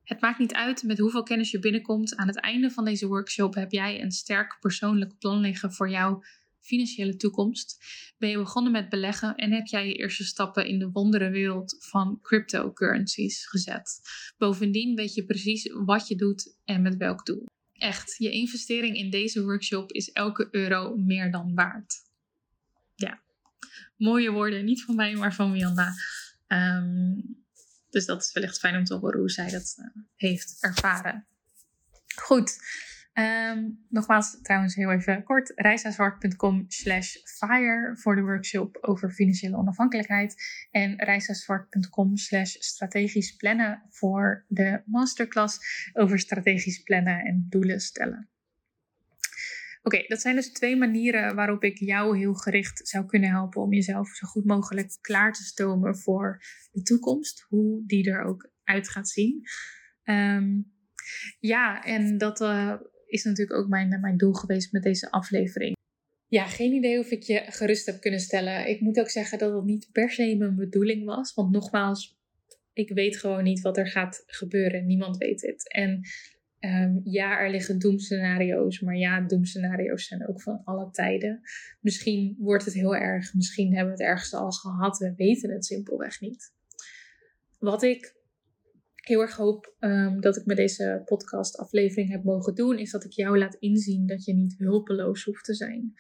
Het 0.07 0.21
maakt 0.21 0.39
niet 0.39 0.53
uit 0.53 0.83
met 0.83 0.97
hoeveel 0.97 1.23
kennis 1.23 1.51
je 1.51 1.59
binnenkomt. 1.59 2.15
Aan 2.15 2.27
het 2.27 2.39
einde 2.39 2.71
van 2.71 2.85
deze 2.85 3.07
workshop 3.07 3.53
heb 3.55 3.71
jij 3.71 4.01
een 4.01 4.11
sterk 4.11 4.57
persoonlijk 4.59 5.17
plan 5.17 5.39
liggen 5.39 5.73
voor 5.73 5.89
jouw 5.89 6.23
financiële 6.59 7.15
toekomst. 7.15 7.77
Ben 8.17 8.29
je 8.29 8.37
begonnen 8.37 8.71
met 8.71 8.89
beleggen 8.89 9.35
en 9.35 9.51
heb 9.51 9.65
jij 9.65 9.87
je 9.87 9.93
eerste 9.93 10.23
stappen 10.23 10.67
in 10.67 10.79
de 10.79 10.89
wonderenwereld 10.91 11.75
van 11.79 12.19
cryptocurrencies 12.21 13.47
gezet. 13.47 13.99
Bovendien 14.37 14.95
weet 14.95 15.13
je 15.13 15.25
precies 15.25 15.71
wat 15.73 16.07
je 16.07 16.15
doet 16.15 16.57
en 16.65 16.81
met 16.81 16.97
welk 16.97 17.25
doel. 17.25 17.45
Echt, 17.73 18.15
je 18.17 18.31
investering 18.31 18.95
in 18.95 19.09
deze 19.09 19.43
workshop 19.43 19.91
is 19.91 20.11
elke 20.11 20.47
euro 20.51 20.95
meer 20.95 21.31
dan 21.31 21.55
waard. 21.55 21.93
Ja, 22.95 23.21
mooie 23.97 24.31
woorden, 24.31 24.65
niet 24.65 24.83
van 24.83 24.95
mij, 24.95 25.15
maar 25.15 25.33
van 25.33 25.51
Mianda. 25.51 25.93
Um, 26.47 27.45
dus 27.89 28.05
dat 28.05 28.21
is 28.21 28.33
wellicht 28.33 28.59
fijn 28.59 28.75
om 28.75 28.83
te 28.83 28.95
horen 28.95 29.19
hoe 29.19 29.29
zij 29.29 29.49
dat 29.49 29.75
uh, 29.79 30.03
heeft 30.15 30.57
ervaren. 30.59 31.27
Goed. 32.15 32.57
Um, 33.13 33.85
nogmaals, 33.89 34.41
trouwens 34.41 34.75
heel 34.75 34.91
even 34.91 35.23
kort. 35.23 35.51
reisazwart.com 35.55 36.65
slash 36.67 37.15
fire 37.23 37.97
voor 37.97 38.15
de 38.15 38.21
workshop 38.21 38.77
over 38.81 39.11
financiële 39.11 39.57
onafhankelijkheid. 39.57 40.35
En 40.71 41.03
reisazwart.com 41.03 42.17
slash 42.17 42.55
strategisch 42.59 43.35
plannen 43.35 43.83
voor 43.89 44.45
de 44.47 44.81
masterclass 44.85 45.59
over 45.93 46.19
strategisch 46.19 46.83
plannen 46.83 47.19
en 47.19 47.45
doelen 47.49 47.79
stellen. 47.79 48.29
Oké, 49.87 50.03
dat 50.07 50.21
zijn 50.21 50.35
dus 50.35 50.51
twee 50.51 50.75
manieren 50.75 51.35
waarop 51.35 51.63
ik 51.63 51.77
jou 51.77 52.17
heel 52.17 52.33
gericht 52.33 52.87
zou 52.87 53.05
kunnen 53.05 53.29
helpen 53.29 53.61
om 53.61 53.73
jezelf 53.73 54.07
zo 54.07 54.27
goed 54.27 54.45
mogelijk 54.45 54.97
klaar 55.01 55.33
te 55.33 55.43
stomen 55.43 55.97
voor 55.97 56.41
de 56.71 56.81
toekomst, 56.81 57.45
hoe 57.49 57.83
die 57.85 58.11
er 58.11 58.23
ook 58.23 58.51
uit 58.63 58.89
gaat 58.89 59.09
zien. 59.09 59.41
Um, 60.03 60.73
ja, 61.39 61.83
en 61.83 62.17
dat 62.17 62.41
uh, 62.41 62.73
is 63.05 63.23
natuurlijk 63.23 63.59
ook 63.59 63.67
mijn, 63.67 63.99
mijn 64.01 64.17
doel 64.17 64.33
geweest 64.33 64.71
met 64.71 64.83
deze 64.83 65.11
aflevering. 65.11 65.75
Ja, 66.27 66.45
geen 66.45 66.73
idee 66.73 66.99
of 66.99 67.11
ik 67.11 67.23
je 67.23 67.43
gerust 67.47 67.85
heb 67.85 68.01
kunnen 68.01 68.19
stellen. 68.19 68.69
Ik 68.69 68.81
moet 68.81 68.99
ook 68.99 69.09
zeggen 69.09 69.37
dat 69.37 69.53
het 69.53 69.65
niet 69.65 69.89
per 69.91 70.09
se 70.09 70.35
mijn 70.35 70.55
bedoeling 70.55 71.05
was. 71.05 71.33
Want 71.33 71.51
nogmaals, 71.51 72.19
ik 72.73 72.89
weet 72.89 73.17
gewoon 73.17 73.43
niet 73.43 73.61
wat 73.61 73.77
er 73.77 73.87
gaat 73.87 74.23
gebeuren. 74.25 74.85
Niemand 74.85 75.17
weet 75.17 75.41
het. 75.41 75.73
En 75.73 76.01
Ehm, 76.59 76.99
ja, 77.03 77.39
er 77.39 77.49
liggen 77.49 77.79
doemscenario's, 77.79 78.79
maar 78.79 78.97
ja, 78.97 79.21
doemscenario's 79.21 80.07
zijn 80.07 80.27
ook 80.27 80.41
van 80.41 80.61
alle 80.63 80.91
tijden. 80.91 81.41
Misschien 81.81 82.35
wordt 82.39 82.65
het 82.65 82.73
heel 82.73 82.95
erg, 82.95 83.33
misschien 83.33 83.75
hebben 83.75 83.95
we 83.95 84.03
het 84.03 84.09
ergste 84.09 84.37
al 84.37 84.51
gehad, 84.51 84.97
we 84.97 85.13
weten 85.15 85.51
het 85.51 85.65
simpelweg 85.65 86.21
niet. 86.21 86.53
Wat 87.59 87.83
ik 87.83 88.15
heel 88.95 89.21
erg 89.21 89.35
hoop 89.35 89.75
um, 89.79 90.21
dat 90.21 90.37
ik 90.37 90.45
met 90.45 90.57
deze 90.57 91.01
podcast-aflevering 91.05 92.09
heb 92.09 92.23
mogen 92.23 92.55
doen, 92.55 92.79
is 92.79 92.91
dat 92.91 93.03
ik 93.03 93.11
jou 93.11 93.37
laat 93.37 93.55
inzien 93.59 94.07
dat 94.07 94.25
je 94.25 94.33
niet 94.33 94.57
hulpeloos 94.57 95.23
hoeft 95.23 95.45
te 95.45 95.53
zijn. 95.53 95.93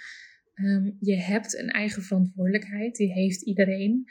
Um, 0.55 0.97
je 0.99 1.15
hebt 1.15 1.57
een 1.57 1.69
eigen 1.69 2.01
verantwoordelijkheid, 2.01 2.95
die 2.95 3.11
heeft 3.11 3.41
iedereen. 3.41 4.05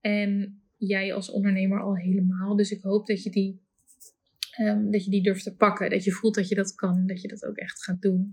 En 0.00 0.62
jij 0.76 1.14
als 1.14 1.30
ondernemer 1.30 1.80
al 1.80 1.96
helemaal. 1.96 2.56
Dus 2.56 2.70
ik 2.70 2.82
hoop 2.82 3.06
dat 3.06 3.22
je 3.22 3.30
die, 3.30 3.62
um, 4.66 4.90
dat 4.90 5.04
je 5.04 5.10
die 5.10 5.22
durft 5.22 5.44
te 5.44 5.56
pakken. 5.56 5.90
Dat 5.90 6.04
je 6.04 6.12
voelt 6.12 6.34
dat 6.34 6.48
je 6.48 6.54
dat 6.54 6.74
kan. 6.74 7.06
Dat 7.06 7.22
je 7.22 7.28
dat 7.28 7.44
ook 7.44 7.56
echt 7.56 7.84
gaat 7.84 8.02
doen. 8.02 8.32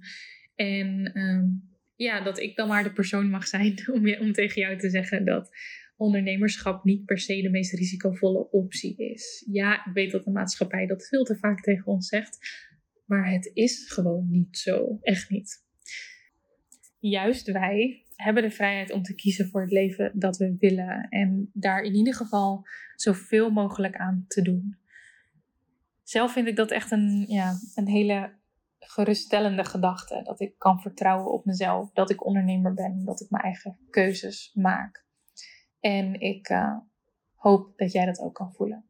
En 0.56 1.12
ja, 1.96 2.22
dat 2.22 2.40
ik 2.40 2.56
dan 2.56 2.68
maar 2.68 2.84
de 2.84 2.94
persoon 2.94 3.30
mag 3.30 3.48
zijn 3.48 3.74
om, 3.94 4.08
je, 4.08 4.20
om 4.20 4.34
tegen 4.34 4.62
jou 4.62 4.78
te 4.78 4.90
zeggen 4.90 5.26
dat 5.26 5.50
ondernemerschap 5.98 6.84
niet 6.84 7.06
per 7.06 7.20
se 7.20 7.42
de 7.42 7.50
meest 7.50 7.74
risicovolle 7.74 8.50
optie 8.52 8.96
is. 8.98 9.46
Ja, 9.52 9.86
ik 9.86 9.94
weet 9.94 10.12
dat 10.12 10.24
de 10.24 10.32
maatschappij 10.32 10.88
dat 10.88 11.08
veel 11.08 11.24
te 11.24 11.38
vaak 11.38 11.62
tegen 11.62 11.86
ons 11.86 12.08
zegt, 12.08 12.38
maar 13.06 13.32
het 13.32 13.52
is 13.54 13.92
gewoon 13.92 14.30
niet 14.30 14.58
zo. 14.58 14.98
Echt 15.02 15.30
niet. 15.30 15.66
Juist 17.00 17.52
wij 17.52 18.06
hebben 18.16 18.44
de 18.44 18.52
vrijheid 18.52 18.92
om 18.92 19.02
te 19.02 19.16
kiezen 19.16 19.48
voor 19.48 19.62
het 19.62 19.72
leven 19.72 20.12
dat 20.16 20.38
we 20.38 20.56
willen 20.60 21.08
en 21.10 21.50
daar 21.54 21.82
in 21.82 21.96
ieder 21.96 22.16
geval 22.16 22.68
zoveel 22.96 23.50
mogelijk 23.50 23.96
aan 23.96 24.26
te 24.28 24.42
doen. 24.42 24.78
Zelf 26.10 26.32
vind 26.32 26.48
ik 26.48 26.56
dat 26.56 26.72
echt 26.72 26.92
een, 26.92 27.26
ja, 27.28 27.54
een 27.76 27.88
hele 27.88 28.34
geruststellende 28.80 29.64
gedachte. 29.64 30.22
Dat 30.24 30.40
ik 30.40 30.58
kan 30.58 30.82
vertrouwen 30.82 31.32
op 31.32 31.46
mezelf, 31.46 31.92
dat 31.94 32.10
ik 32.10 32.26
ondernemer 32.26 32.74
ben, 32.74 33.06
dat 33.06 33.22
ik 33.22 33.30
mijn 33.30 33.44
eigen 33.44 33.78
keuzes 33.90 34.52
maak. 34.54 35.06
En 35.80 36.20
ik 36.20 36.50
uh, 36.50 36.78
hoop 37.36 37.78
dat 37.78 37.92
jij 37.92 38.06
dat 38.06 38.20
ook 38.20 38.36
kan 38.36 38.54
voelen. 38.54 38.86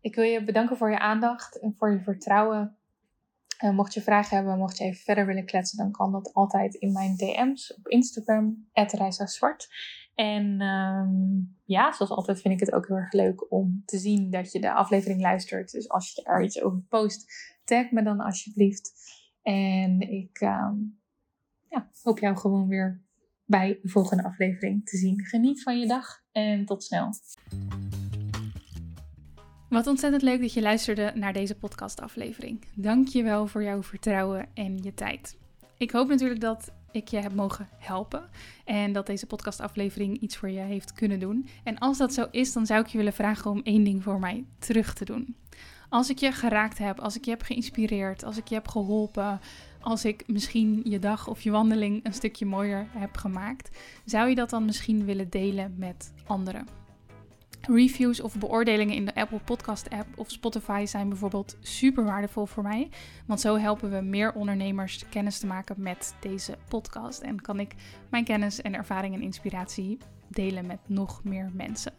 Ik 0.00 0.14
wil 0.14 0.24
je 0.24 0.44
bedanken 0.44 0.76
voor 0.76 0.90
je 0.90 0.98
aandacht 0.98 1.60
en 1.60 1.74
voor 1.76 1.92
je 1.92 2.00
vertrouwen. 2.00 2.76
Uh, 3.64 3.70
mocht 3.70 3.94
je 3.94 4.02
vragen 4.02 4.36
hebben, 4.36 4.58
mocht 4.58 4.78
je 4.78 4.84
even 4.84 5.02
verder 5.04 5.26
willen 5.26 5.46
kletsen, 5.46 5.78
dan 5.78 5.92
kan 5.92 6.12
dat 6.12 6.32
altijd 6.32 6.74
in 6.74 6.92
mijn 6.92 7.16
DM's 7.16 7.74
op 7.76 7.88
Instagram, 7.88 8.68
Zwart. 9.24 9.68
En 10.14 10.60
um, 10.60 11.56
ja, 11.64 11.92
zoals 11.92 12.10
altijd 12.10 12.40
vind 12.40 12.54
ik 12.54 12.60
het 12.60 12.72
ook 12.72 12.86
heel 12.86 12.96
erg 12.96 13.12
leuk 13.12 13.52
om 13.52 13.82
te 13.84 13.98
zien 13.98 14.30
dat 14.30 14.52
je 14.52 14.60
de 14.60 14.72
aflevering 14.72 15.20
luistert. 15.20 15.70
Dus 15.70 15.88
als 15.88 16.12
je 16.14 16.22
er 16.22 16.42
iets 16.42 16.62
over 16.62 16.80
post, 16.88 17.26
tag 17.64 17.90
me 17.90 18.02
dan 18.02 18.20
alsjeblieft. 18.20 18.92
En 19.42 20.00
ik 20.00 20.40
um, 20.40 21.00
ja, 21.68 21.90
hoop 22.02 22.18
jou 22.18 22.36
gewoon 22.36 22.68
weer 22.68 23.02
bij 23.44 23.78
de 23.82 23.88
volgende 23.88 24.24
aflevering 24.24 24.86
te 24.86 24.96
zien. 24.96 25.24
Geniet 25.24 25.62
van 25.62 25.78
je 25.78 25.86
dag 25.86 26.22
en 26.32 26.64
tot 26.64 26.84
snel. 26.84 27.10
Wat 29.68 29.86
ontzettend 29.86 30.22
leuk 30.22 30.40
dat 30.40 30.52
je 30.52 30.62
luisterde 30.62 31.12
naar 31.14 31.32
deze 31.32 31.54
podcastaflevering. 31.54 32.64
Dank 32.74 33.08
je 33.08 33.22
wel 33.22 33.46
voor 33.46 33.62
jouw 33.62 33.82
vertrouwen 33.82 34.48
en 34.54 34.78
je 34.78 34.94
tijd. 34.94 35.38
Ik 35.78 35.90
hoop 35.90 36.08
natuurlijk 36.08 36.40
dat 36.40 36.72
ik 36.94 37.08
je 37.08 37.16
heb 37.16 37.34
mogen 37.34 37.68
helpen 37.78 38.28
en 38.64 38.92
dat 38.92 39.06
deze 39.06 39.26
podcastaflevering 39.26 40.18
iets 40.18 40.36
voor 40.36 40.50
je 40.50 40.60
heeft 40.60 40.92
kunnen 40.92 41.20
doen. 41.20 41.48
En 41.64 41.78
als 41.78 41.98
dat 41.98 42.12
zo 42.12 42.26
is, 42.30 42.52
dan 42.52 42.66
zou 42.66 42.80
ik 42.80 42.86
je 42.86 42.98
willen 42.98 43.12
vragen 43.12 43.50
om 43.50 43.60
één 43.62 43.84
ding 43.84 44.02
voor 44.02 44.18
mij 44.18 44.44
terug 44.58 44.94
te 44.94 45.04
doen. 45.04 45.36
Als 45.88 46.10
ik 46.10 46.18
je 46.18 46.32
geraakt 46.32 46.78
heb, 46.78 47.00
als 47.00 47.16
ik 47.16 47.24
je 47.24 47.30
heb 47.30 47.42
geïnspireerd, 47.42 48.24
als 48.24 48.36
ik 48.36 48.48
je 48.48 48.54
heb 48.54 48.68
geholpen, 48.68 49.40
als 49.80 50.04
ik 50.04 50.22
misschien 50.26 50.80
je 50.84 50.98
dag 50.98 51.28
of 51.28 51.40
je 51.40 51.50
wandeling 51.50 52.04
een 52.04 52.14
stukje 52.14 52.46
mooier 52.46 52.86
heb 52.90 53.16
gemaakt, 53.16 53.78
zou 54.04 54.28
je 54.28 54.34
dat 54.34 54.50
dan 54.50 54.64
misschien 54.64 55.04
willen 55.04 55.30
delen 55.30 55.74
met 55.78 56.12
anderen? 56.26 56.83
Reviews 57.66 58.20
of 58.20 58.38
beoordelingen 58.38 58.94
in 58.94 59.04
de 59.04 59.14
Apple 59.14 59.38
Podcast 59.38 59.90
app 59.90 60.18
of 60.18 60.30
Spotify 60.30 60.84
zijn 60.86 61.08
bijvoorbeeld 61.08 61.56
super 61.60 62.04
waardevol 62.04 62.46
voor 62.46 62.62
mij. 62.62 62.88
Want 63.26 63.40
zo 63.40 63.56
helpen 63.56 63.90
we 63.90 64.00
meer 64.00 64.32
ondernemers 64.32 65.04
kennis 65.08 65.38
te 65.38 65.46
maken 65.46 65.74
met 65.78 66.14
deze 66.20 66.58
podcast. 66.68 67.20
En 67.20 67.40
kan 67.40 67.60
ik 67.60 67.74
mijn 68.10 68.24
kennis 68.24 68.62
en 68.62 68.74
ervaring 68.74 69.14
en 69.14 69.22
inspiratie 69.22 69.98
delen 70.28 70.66
met 70.66 70.78
nog 70.86 71.24
meer 71.24 71.50
mensen. 71.52 71.92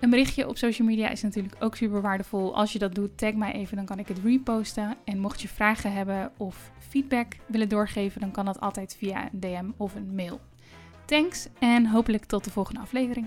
Een 0.00 0.10
berichtje 0.10 0.48
op 0.48 0.56
social 0.56 0.88
media 0.88 1.08
is 1.08 1.22
natuurlijk 1.22 1.56
ook 1.58 1.76
super 1.76 2.00
waardevol. 2.00 2.56
Als 2.56 2.72
je 2.72 2.78
dat 2.78 2.94
doet, 2.94 3.18
tag 3.18 3.34
mij 3.34 3.52
even, 3.52 3.76
dan 3.76 3.84
kan 3.84 3.98
ik 3.98 4.08
het 4.08 4.18
reposten. 4.18 4.96
En 5.04 5.18
mocht 5.18 5.40
je 5.40 5.48
vragen 5.48 5.92
hebben 5.92 6.32
of 6.36 6.70
feedback 6.78 7.36
willen 7.46 7.68
doorgeven, 7.68 8.20
dan 8.20 8.30
kan 8.30 8.44
dat 8.44 8.60
altijd 8.60 8.96
via 8.98 9.28
een 9.32 9.40
DM 9.40 9.70
of 9.76 9.94
een 9.94 10.14
mail. 10.14 10.40
Thanks 11.04 11.48
en 11.58 11.86
hopelijk 11.86 12.24
tot 12.24 12.44
de 12.44 12.50
volgende 12.50 12.80
aflevering. 12.80 13.26